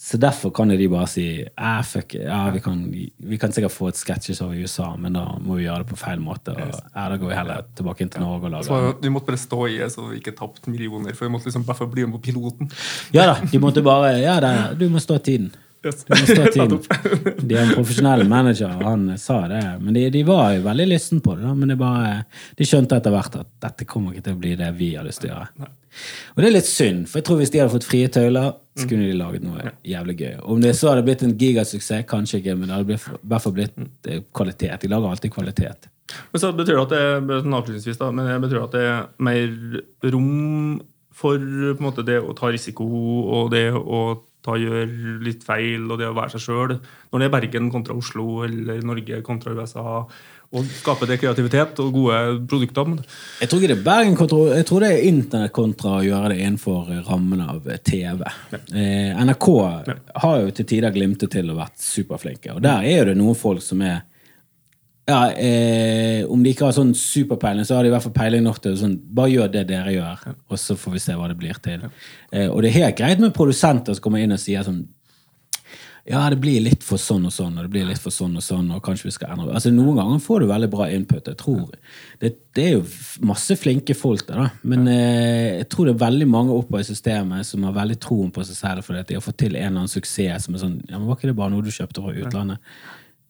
[0.00, 1.24] så derfor kan de bare si
[1.56, 2.84] ah, fuck, ja, vi, kan,
[3.16, 5.98] vi kan sikkert få et sketsjeshow i USA, men da må vi gjøre det på
[5.98, 6.54] feil måte.
[6.54, 9.32] Og, ja, da går vi heller tilbake inn til Norge og lager så vi måtte
[9.32, 12.06] bare stå i det så vi ikke tapte millioner, for vi måtte liksom bare bli
[12.06, 12.70] med på piloten.
[13.16, 15.50] Ja da, de måtte bare Ja, det, du må stå tiden.
[15.82, 16.04] Yes.
[16.06, 16.78] Du må stå tiden.
[17.48, 19.64] De er en profesjonell manager, og han sa det.
[19.82, 21.42] Men de, de var jo veldig lysten på det.
[21.46, 22.14] da, Men det bare,
[22.58, 25.22] de skjønte etter hvert at dette kommer ikke til å bli det vi har lyst
[25.26, 25.70] til å gjøre.
[26.34, 28.86] Og det er litt synd, for jeg tror hvis de hadde fått frie tøyler, så
[28.86, 30.34] kunne de laget noe jævlig gøy.
[30.54, 33.44] Om det så hadde blitt en gigasuksess, kanskje ikke, men det hadde blitt, i hvert
[33.44, 34.84] fall blitt eh, kvalitet.
[34.84, 35.88] De lager alltid kvalitet.
[36.32, 39.02] Men så betyr det at det, sånn avslutningsvis da, men det betyr at det er
[39.28, 40.78] mer rom
[41.18, 44.02] for på en måte, det å ta risiko og det å
[44.46, 46.76] ta, gjøre litt feil og det å være seg sjøl.
[47.10, 50.04] Når det er Bergen kontra Oslo eller Norge kontra USA.
[50.56, 52.18] Og skape det kreativitet og gode
[52.48, 52.94] produkter.
[53.42, 56.38] Jeg tror det er Bergen kontra Jeg tror det er internett kontra å gjøre det
[56.40, 58.24] innenfor rammen av TV.
[58.72, 59.48] Eh, NRK
[60.24, 62.54] har jo til tider glimtet til og vært superflinke.
[62.56, 64.00] Og der er jo det noen folk som er
[65.08, 68.42] ja, eh, Om de ikke har sånn superpeiling, så har de i hvert fall peiling
[68.44, 71.30] nok til å sånn, bare gjør det dere gjør, og så får vi se hva
[71.30, 71.86] det blir til.
[72.28, 74.82] Eh, og det er helt greit med produsenter som kommer inn og sier sånn
[76.08, 78.44] ja, det blir litt for sånn og sånn, og det blir litt for sånn og
[78.44, 81.26] sånn, og kanskje vi skal endre Altså, Noen ganger får du veldig bra input.
[81.28, 81.66] Jeg tror
[82.22, 82.84] Det, det er jo
[83.28, 84.62] masse flinke folk der, da.
[84.62, 88.30] Men eh, jeg tror det er veldig mange oppe i systemet som har veldig troen
[88.32, 90.64] på seg selv fordi at de har fått til en eller annen suksess som er
[90.64, 92.72] sånn Ja, men var ikke det bare noe du kjøpte fra utlandet?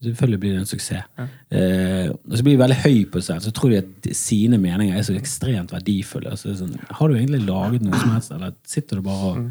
[0.04, 1.08] Selvfølgelig blir det en suksess.
[1.50, 4.94] Eh, og så blir de veldig høy på seg, så tror de at sine meninger
[4.94, 6.30] er så ekstremt verdifulle.
[6.30, 9.50] Altså, sånn, har du egentlig laget noe som helst, eller sitter du bare og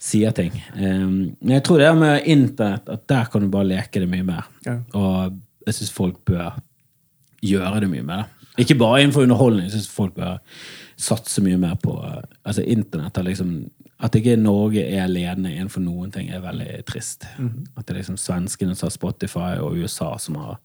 [0.00, 0.54] sier ting.
[0.74, 4.08] Um, men jeg tror det er med internett at der kan du bare leke det
[4.10, 4.46] mye mer.
[4.66, 4.78] Ja.
[4.96, 5.36] Og
[5.66, 6.56] jeg syns folk bør
[7.44, 8.30] gjøre det mye mer.
[8.60, 9.68] Ikke bare innenfor underholdning.
[9.68, 10.40] Jeg syns folk bør
[11.00, 13.52] satse mye mer på uh, Altså internett liksom
[14.00, 17.26] At ikke Norge er ledende innenfor noen ting, er veldig trist.
[17.76, 20.56] At det er liksom svenskene som har Spotify, og USA som har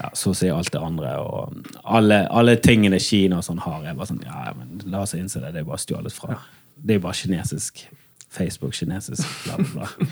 [0.00, 1.16] ja, så å si alt det andre.
[1.18, 5.16] Og alle, alle tingene Kina og sånn har, er bare sånn Ja, men la oss
[5.18, 5.50] innse det.
[5.56, 6.38] Det er bare stjålet fra
[6.78, 7.82] Det er bare kinesisk.
[8.30, 10.10] Facebook, kinesisk, bla, bla, bla.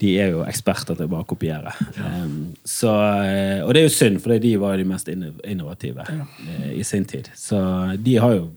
[0.00, 1.70] De er jo eksperter til å bare kopiere.
[2.02, 2.90] Um, så,
[3.22, 6.26] eh, og det er jo synd, for de var jo de mest innovative ja.
[6.74, 7.30] i sin tid.
[7.38, 7.60] Så
[8.02, 8.50] de har jo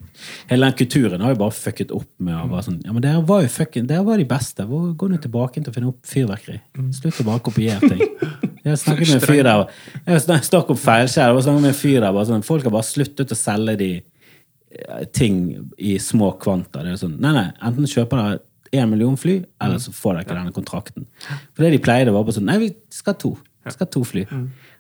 [0.50, 3.20] Hele den kulturen har jo bare fucket opp med å være sånn Ja, men dere
[3.22, 4.66] var jo fucking Dere var de beste.
[4.66, 6.58] Hvor- går nå tilbake til å finne opp fyrverkeri.
[6.98, 8.02] Slutt å bare kopiere ting.
[8.66, 9.68] Jeg snakket med en fyr der
[10.08, 11.38] Jeg snakket om feilskjær.
[11.46, 16.82] Sånn, Folk har bare sluttet å selge de eh, ting i små kvanta.
[16.82, 18.42] Det er jo sånn, nei, nei, enten kjøper dere
[18.74, 21.06] én million fly, eller så får dere ikke denne kontrakten.
[21.54, 23.34] For det de pleide, var bare sånn Nei, vi skal ha to.
[23.68, 24.24] Vi skal ha to fly.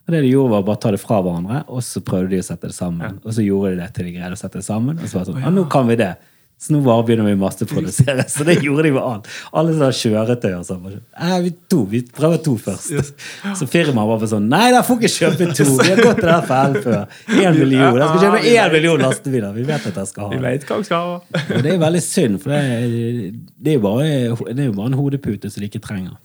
[0.07, 2.39] Og det de gjorde, var bare å ta det fra hverandre, og så prøvde de
[2.39, 3.19] å sette det sammen.
[3.23, 5.25] Og så gjorde de det til de greide å sette det sammen, og så var
[5.25, 6.13] det sånn Ja, nå kan vi det.
[6.57, 8.23] Så nå bare begynner vi å masseprodusere.
[8.33, 9.27] Så det gjorde de med alt.
[9.53, 10.87] Alle sånne kjøretøy og sånn.
[11.43, 13.21] vi, to, vi prøver to først.
[13.59, 15.67] Så firmaet var sånn Nei, da får ikke kjøpe to!
[15.77, 17.19] Vi har gått til det fellen før.
[17.37, 17.99] Én million.
[18.01, 19.53] Jeg skal kjøpe én million lastebiler.
[19.53, 20.41] Vi vet at jeg skal ha det.
[20.47, 21.43] vet hva vi skal ha.
[21.45, 22.63] Og det er veldig synd, for det
[23.57, 24.09] det er, jo bare,
[24.73, 26.17] bare en hodepute som de ikke trenger.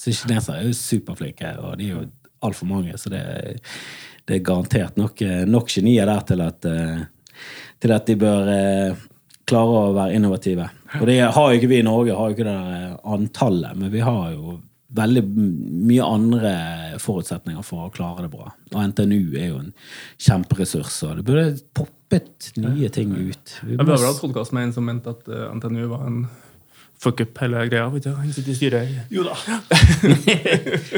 [0.00, 2.06] Så kinesere er jo superflinke, og de er jo
[2.46, 3.24] altfor mange, så det
[4.30, 7.00] det er garantert nok, nok genier der til at, eh,
[7.80, 9.04] til at de bør eh,
[9.50, 10.66] klare å være innovative.
[11.00, 13.78] Og det har jo ikke vi i Norge, har jo ikke det der eh, antallet,
[13.78, 14.58] men vi har jo
[14.90, 15.22] veldig
[15.86, 16.52] mye andre
[16.98, 18.50] forutsetninger for å klare det bra.
[18.72, 19.72] Og NTNU er jo en
[20.18, 21.46] kjemperessurs, og det burde
[21.78, 23.56] poppet nye ting ut.
[23.62, 26.24] Vi ble vel hatt podkast med en som mente at eh, NTNU var en
[27.00, 27.86] fuck up hele greia.
[27.94, 28.10] Vet du?
[28.12, 28.88] Han sitter i styret.
[29.12, 29.34] Jo da.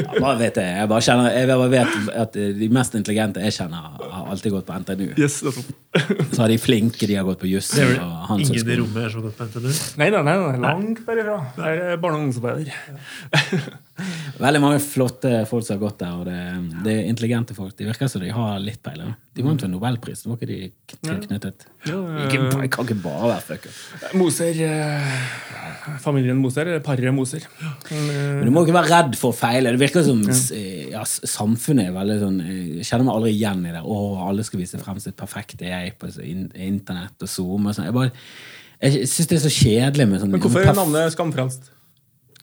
[0.03, 0.65] Ja, bare vet det.
[0.77, 4.67] Jeg bare kjenner Jeg bare vet at de mest intelligente jeg kjenner, har alltid gått
[4.67, 5.05] på NTNU.
[5.19, 6.27] Yes, det er sånn.
[6.33, 7.71] Så har de flinke de har gått på juss.
[7.75, 9.71] Det er vel ingen i rommet her som har gått på NTNU?
[10.01, 11.39] Nei, nei, nei, nei, langt derifra.
[11.57, 12.75] Det er barne- og ungdomsarbeider.
[14.43, 16.37] Veldig mange flotte folk som har gått der, og det,
[16.85, 17.75] det er intelligente folk.
[17.77, 19.11] De virker som de har litt peiling.
[19.37, 20.57] De vant jo en nobelpris, nå var ikke de
[21.03, 21.67] tilknyttet.
[21.85, 23.75] Ja, Ikke, jeg kan ikke bare være fucker.
[24.17, 25.13] Moser eh,
[26.01, 27.45] Familien Moser, eller paret Moser.
[27.91, 29.73] Men, eh, Men du må ikke være redd for å feile.
[29.75, 32.39] Det virker som ja, s- samfunnet er veldig sånn
[32.79, 33.83] Jeg kjenner meg aldri igjen i det.
[33.85, 33.99] Å,
[34.29, 37.89] alle skal vise frem sitt perfekte jeg på in- internett og Zoom og sånn.
[37.91, 38.11] Jeg, bare-
[38.83, 41.69] jeg syns det er så kjedelig med sånn Men hvorfor er navnet Skamfrelst?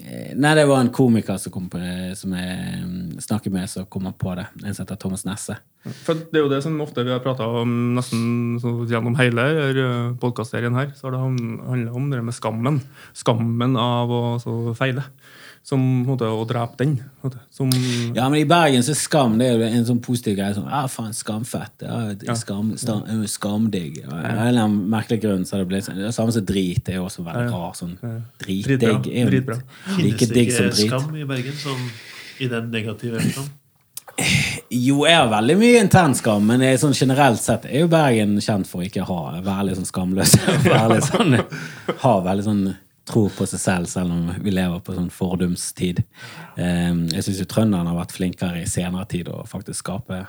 [0.01, 3.69] Eh, Nei, det var en komiker som, kom på det, som jeg mm, snakket med,
[3.71, 4.47] som kom på det.
[4.65, 5.59] En som heter Thomas Nesse.
[6.05, 8.59] For Det er jo det som ofte vi har prata om nesten
[8.89, 9.45] gjennom hele
[10.21, 10.93] podkastserien her.
[10.97, 12.81] Så har det handla om det med skammen.
[13.17, 14.21] Skammen av å
[14.77, 15.07] feile.
[15.63, 16.95] Som på måte, å drepe den.
[17.21, 17.41] på måte.
[17.55, 17.71] Som,
[18.17, 20.55] Ja, men i Bergen så skam det er en sånn positiv greie.
[20.57, 21.85] Sånn, ah, faen, skamfett.
[21.85, 24.01] Ja, skam, skam, øh, skamdigg.
[24.03, 26.01] Ja, Av en eller merkelig grunn så det blitt sånn.
[26.01, 26.83] Det samme som drit.
[26.85, 27.77] Det er jo også veldig rar.
[27.79, 27.95] Sånn,
[28.41, 29.31] dritdigg Dritbra.
[29.31, 29.61] Dritbra.
[30.01, 31.89] like Finnes det ikke skam i Bergen sånn
[32.41, 33.57] i den negative forstand?
[34.71, 38.37] Jo, jeg har veldig mye intern skam, men er sånn generelt sett er jo Bergen
[38.43, 40.35] kjent for ikke å ha være litt sånn skamløs.
[40.67, 41.39] Være litt sånn,
[42.03, 42.63] ha veldig sånn
[43.11, 46.03] tror på seg selv, selv om vi lever på sånn fordumstid.
[46.57, 50.25] Eh, jeg syns trønderne har vært flinkere i senere tid å faktisk skape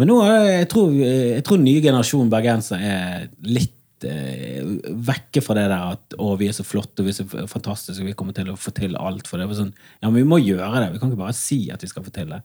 [0.00, 3.76] Men nå jeg tror jeg tror nye generasjon bergensere er litt
[4.08, 4.64] eh,
[5.10, 8.14] vekke fra det der at å, vi er så flotte, vi er så fantastiske, vi
[8.16, 9.28] kommer til å få til alt.
[9.28, 10.90] For det var sånn, ja, men vi må gjøre det.
[10.94, 12.40] Vi kan ikke bare si at vi skal få til det.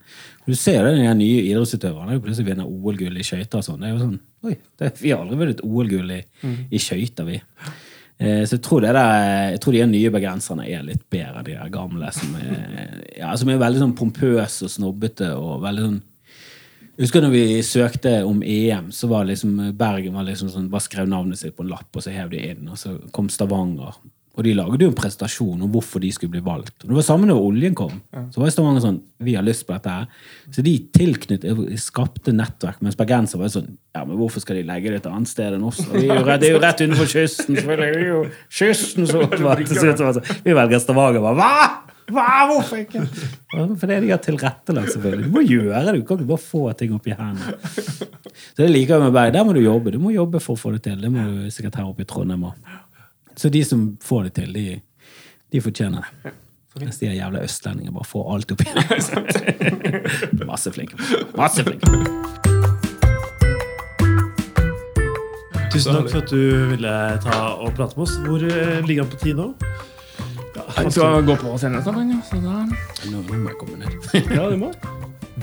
[0.46, 3.82] Du ser det, de nye idrettsutøverne plutselig vinner OL-gull i skøyter og sånn.
[3.82, 6.22] Det er jo sånn, oi, det, Vi har aldri vunnet OL-gull i,
[6.70, 7.42] i skøyter, vi.
[8.20, 11.58] Eh, Så jeg tror, det der, jeg tror de nye bergenserne er litt bedre, de
[11.58, 16.04] der gamle som er, ja, som er veldig sånn pompøse og snobbete og veldig sånn
[16.96, 20.86] jeg husker når vi søkte om EM, så var liksom Bergen var liksom sånn, bare
[20.86, 22.70] skrev navnet sitt på en lapp, og så hev de inn.
[22.72, 23.98] Og så kom Stavanger.
[24.36, 26.84] Og de lagde jo en prestasjon om hvorfor de skulle bli valgt.
[26.84, 28.02] Og det var samme når oljen kom.
[28.34, 30.10] Så var Stavanger sånn Vi har lyst på dette her.
[30.52, 32.82] Så de tilknyttet skapte nettverk.
[32.84, 35.64] Mens bergensere var sånn Ja, men hvorfor skal de legge det et annet sted enn
[35.64, 35.80] oss?
[35.88, 37.56] Og vi er jo rett, det er jo rett utenfor kysten.
[37.56, 37.96] selvfølgelig.
[37.96, 38.22] Det jo
[38.60, 41.24] kysten som var til slutt var sånn, Vi velger Stavanger.
[41.24, 41.82] Bare, Hva?!
[42.12, 42.46] Hva?
[42.52, 43.02] Hvorfor ikke?
[43.82, 45.26] Fordi de har tilrettelagt, selvfølgelig.
[45.26, 45.94] Du må gjøre det.
[45.98, 47.56] Du kan ikke bare få ting opp i hendene.
[48.36, 49.32] Så det liker jeg med Berg.
[49.34, 49.94] Der må du jobbe.
[49.96, 51.00] Du må jobbe for å få det til.
[51.02, 52.60] Det må du sikkert her oppe i Trondheim òg.
[53.38, 54.82] Så de som får det til, de,
[55.52, 56.34] de fortjener det.
[56.80, 58.78] Mens de er jævla østlendinger bare får alt opp igjen.
[60.52, 61.00] Masse flinke.
[61.38, 61.92] Masse flinke.
[65.72, 66.92] Tusen takk for at du ville
[67.24, 68.16] ta og prate med oss.
[68.24, 69.50] Hvor eh, ligger han på tid nå?
[70.76, 72.20] Jeg skal gå på senere ja.
[72.28, 72.58] Så da,
[73.12, 73.96] Nå nå må jeg komme ned.
[74.36, 74.72] ja, du må.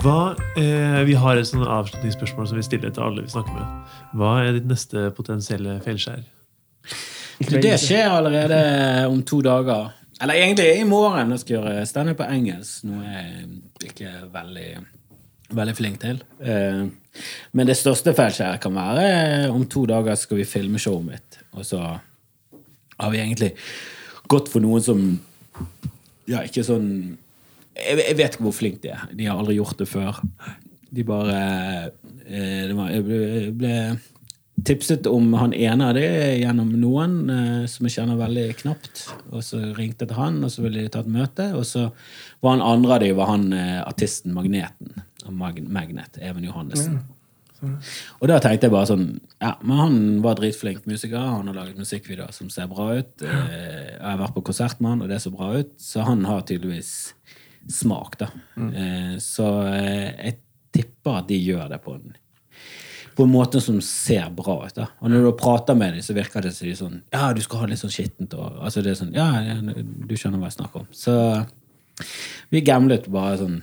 [0.01, 3.97] Hva, eh, vi har et sånn avslutningsspørsmål som vi stiller til alle vi snakker med.
[4.17, 6.23] Hva er ditt neste potensielle feilskjær?
[7.39, 9.91] Det skjer allerede om to dager.
[10.21, 11.31] Eller egentlig i morgen.
[11.33, 14.67] Jeg skal gjøre standup på engelsk, noe jeg ikke er veldig,
[15.57, 16.21] veldig flink til.
[16.39, 16.83] Eh,
[17.53, 21.39] Men det største feilskjæret kan være eh, om to dager skal vi filme showet mitt.
[21.53, 23.51] Og så har vi egentlig
[24.31, 25.03] gått for noen som
[26.25, 27.17] Ja, ikke sånn
[27.75, 29.01] jeg, vet ikke hvor flink de er.
[29.11, 30.21] De har aldri gjort det før.
[30.93, 31.37] De bare
[32.25, 33.73] eh, det var, jeg ble
[34.67, 36.03] tipset om han ene av de
[36.41, 39.05] gjennom noen eh, som jeg kjenner veldig knapt.
[39.31, 41.49] Og så ringte jeg til han, og så ville de ta et møte.
[41.57, 41.87] Og så
[42.43, 44.95] var han andre av de var han eh, artisten Magneten.
[45.31, 46.19] Mag Magnet.
[46.21, 47.01] Even Johannessen.
[47.63, 49.05] Og da tenkte jeg bare sånn
[49.39, 51.21] Ja, men han var dritflink musiker.
[51.21, 53.13] Han har laget musikkvideoer som ser bra ut.
[53.23, 55.71] Eh, Jeg har vært på konsert med han, og det så bra ut.
[55.79, 57.13] Så han har tydeligvis
[57.71, 58.27] smak, da.
[58.59, 58.73] Mm.
[59.23, 60.41] Så eh, jeg
[60.75, 62.11] tipper at de gjør det på en
[63.15, 64.75] på en måte som ser bra ut.
[64.75, 64.87] da.
[65.01, 67.63] Og når du prater med dem, så virker det som de sånn Ja, du skal
[67.63, 68.33] ha litt sånn skittent.
[68.33, 69.27] Og, altså det er sånn, ja,
[69.61, 70.89] du skjønner hva jeg snakker om.
[70.95, 71.13] Så
[72.53, 73.61] vi gamblet bare sånn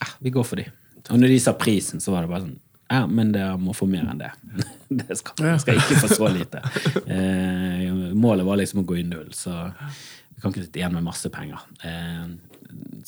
[0.00, 0.72] Ja, vi går for dem.
[1.10, 2.58] Og når de sa prisen, så var det bare sånn
[2.92, 4.32] Ja, men dere må få mer enn det.
[4.94, 6.60] Det skal, skal ikke få så lite.
[7.10, 11.06] Eh, målet var liksom å gå i null, så vi kan ikke sitte igjen med
[11.06, 11.64] masse penger.
[11.82, 12.28] Eh,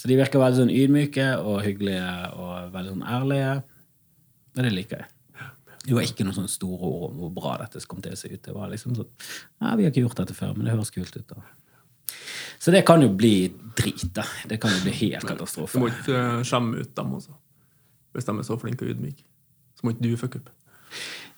[0.01, 3.53] så de virker veldig sånn ydmyke og hyggelige og veldig sånn ærlige.
[4.57, 5.13] Og det liker jeg.
[5.87, 8.31] Det var ikke noen sånne store ord om hvor bra dette kom til å se
[8.33, 8.43] ut.
[8.43, 9.13] Det var liksom sånn,
[9.63, 11.29] Nei, Vi har ikke gjort dette før, men det høres kult ut.
[11.31, 12.17] da.
[12.59, 14.09] Så det kan jo bli drit.
[14.17, 14.25] da.
[14.49, 17.37] Det kan jo bli helt Du må ikke eh, skjemme ut dem også.
[18.17, 19.23] Hvis de er så flinke og ydmyke.
[19.77, 20.53] Så må ikke du fucke opp.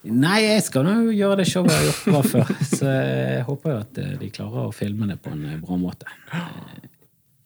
[0.09, 2.53] Nei, jeg skal nå gjøre det showet jeg har gjort bra før.
[2.71, 5.79] Så jeg håper jo at eh, de klarer å filme det på en eh, bra
[5.81, 6.07] måte.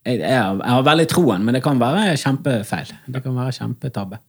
[0.05, 2.93] Jeg, jeg, har, jeg har veldig troen, men det kan være kjempefeil.
[3.15, 4.20] Det kan være kjempetabbe.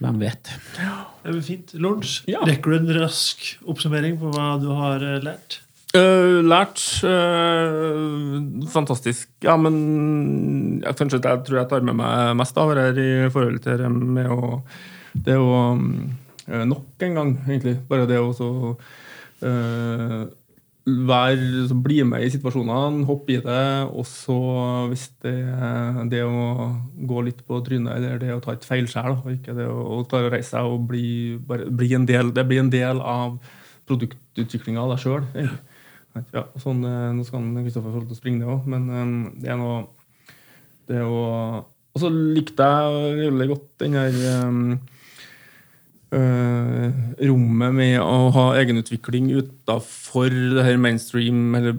[0.00, 0.50] Hvem vet.
[0.76, 1.74] Det vel fint.
[1.76, 2.40] Lorentz, Ja.
[2.48, 5.58] rekker du en rask oppsummering på hva du har eh, lært?
[5.90, 8.38] Uh, lært uh,
[8.70, 9.26] Fantastisk.
[9.42, 13.00] Ja, men jeg, kanskje det jeg tror jeg tar med meg mest av det her
[13.02, 14.62] i forhold til det med å
[15.26, 15.56] Det å
[16.46, 17.76] eh, Nok en gang, egentlig.
[17.90, 18.50] Bare det å så
[19.42, 20.22] eh,
[21.08, 24.36] være, bli med i situasjonene, hoppe i det, og så
[24.90, 25.36] hvis det,
[26.12, 26.68] det å
[27.10, 30.30] gå litt på trynet, eller det å ta et feilskjær, og ikke det å, klare
[30.30, 33.38] å reise seg og bli, bare, bli en del, det blir en del av
[33.90, 35.26] produktutviklinga av deg sjøl.
[36.34, 39.10] Ja, sånn, eh, nå skal Kristoffer få lov til å springe det òg, men eh,
[39.44, 39.84] det er noe
[40.90, 41.20] det å
[41.90, 44.16] Og så likte jeg veldig godt den der
[46.16, 46.86] eh,
[47.28, 51.76] rommet med å ha egenutvikling utafor det her mainstream, eller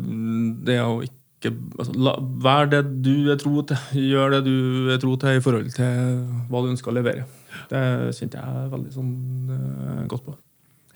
[0.68, 3.86] det å ikke altså, la, Vær det du er tro til.
[4.12, 6.18] Gjør det du er tro til i forhold til
[6.52, 7.28] hva du ønsker å levere.
[7.72, 7.84] Det
[8.18, 9.14] kjente jeg veldig sånn
[9.52, 10.36] uh, godt på.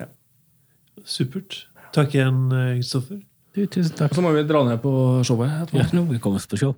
[0.01, 0.11] Ja.
[1.03, 1.65] Supert.
[1.95, 3.21] Takk igjen, eh, Kristoffer.
[3.55, 4.15] Du, tusen Og takk.
[4.15, 5.49] så må vi dra ned på showet.
[5.63, 5.79] etterpå.
[5.79, 6.75] Ja, nå må vi komme oss på show.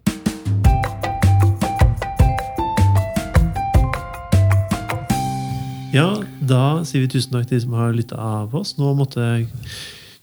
[5.96, 6.12] Ja,
[6.49, 8.76] da sier vi tusen takk til de som har lytta av oss.
[8.80, 9.24] Nå måtte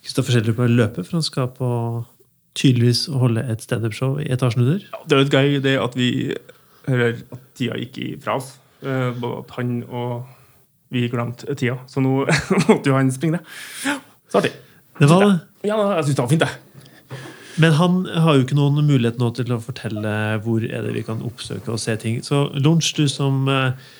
[0.05, 1.70] Kristoffer Schjelderup løpe, for han skal på
[2.59, 4.82] tydeligvis holde et standup-show i etasjen under.
[4.92, 6.09] Ja, det er jo et gøy det at vi
[6.86, 8.52] hører at tida gikk ifra oss.
[8.84, 10.26] Eh, Både at han og
[10.94, 11.78] vi glemte tida.
[11.90, 12.20] Så nå
[12.68, 13.96] måtte jo han springe det.
[14.30, 14.52] Så artig.
[15.01, 15.32] Det var det.
[15.66, 17.18] Ja, jeg syns det var fint, det.
[17.62, 21.05] Men han har jo ikke noen mulighet nå til å fortelle hvor er det vi
[21.06, 22.20] kan oppsøke og se ting.
[22.26, 23.90] Så Lunsj, du som eh,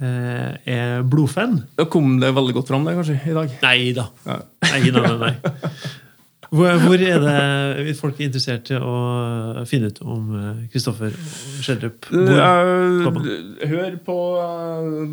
[0.00, 3.54] er blodfan Da kom det veldig godt fram, det, kanskje, i dag.
[3.62, 4.08] Nei da.
[4.26, 4.40] Ja.
[4.72, 5.36] Nei, nei, nei, nei.
[6.46, 7.38] Hvor, hvor er det
[7.88, 10.28] hvis folk er interessert i å finne ut om
[10.70, 11.10] Kristoffer
[11.64, 12.06] Schjelderup?
[12.06, 14.16] Hvor- Eh, Hør på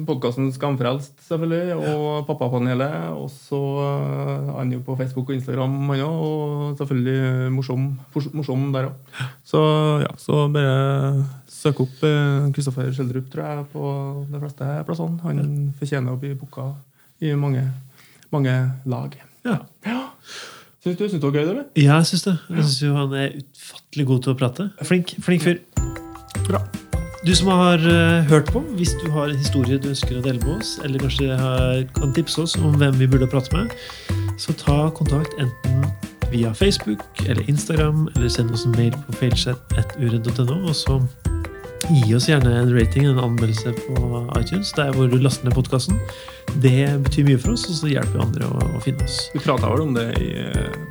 [0.05, 3.10] podkasten Skamfrelst, selvfølgelig, og Pappapanelet.
[3.18, 6.22] Og så eh, er han jo på Facebook og Instagram, han òg.
[6.27, 7.88] Og selvfølgelig morsom,
[8.38, 9.26] morsom der òg.
[9.47, 9.64] Så
[10.05, 11.26] ja, så bare
[11.64, 12.02] søk opp
[12.56, 13.91] Kristoffer Schjelderup, tror jeg, på
[14.30, 15.19] de fleste plassene.
[15.23, 16.72] Han fortjener å bli booka
[17.23, 17.64] i mange,
[18.34, 18.57] mange
[18.90, 19.15] lag.
[19.48, 19.61] Ja.
[20.84, 21.65] Syns du, syns det var gøy, eller?
[21.80, 22.38] Ja, jeg syns det.
[22.49, 24.65] Jeg synes jo han er utfattelig god til å prate.
[24.84, 25.61] Flink, flink fyr.
[26.49, 26.60] Bra.
[27.23, 30.41] Du som har uh, hørt på, hvis du har en historie du ønsker å dele
[30.44, 33.72] med oss, eller kanskje har, kan tipse oss om hvem vi burde prate med,
[34.35, 35.85] så ta kontakt enten
[36.34, 40.99] via Facebook eller Instagram, eller send oss en mail på failchat.uredd.no, og så
[41.89, 45.99] gi oss gjerne en rating, en anmeldelse på iTunes, der hvor du laster ned podkasten.
[46.64, 49.19] Det betyr mye for oss, og så hjelper vi andre å, å finne oss.
[49.34, 50.31] Vi prata vel om det i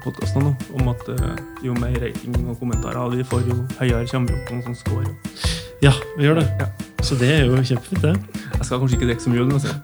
[0.05, 4.33] podkasten nå, om at eh, jo mer rating og kommentarer vi får, jo høyere kommer
[4.33, 5.07] vi opp på noen sånn score.
[5.83, 6.47] Ja, vi gjør det.
[6.61, 6.69] Ja.
[7.03, 8.43] Så det er jo kjempefint, det.
[8.53, 9.75] Jeg skal kanskje ikke drikke så mye øl, men jeg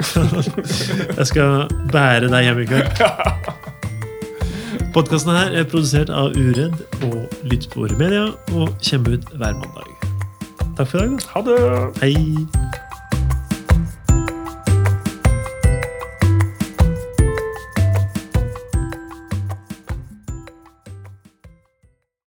[1.20, 2.88] Jeg skal bære deg hjem i kveld.
[4.94, 10.09] Podkasten her er produsert av Uredd og Lydspor Media og kommer ut hver mandag.
[10.80, 11.10] Takk for i dag.
[11.10, 11.28] da.
[11.34, 12.00] Ha det!
[12.00, 12.89] Hei.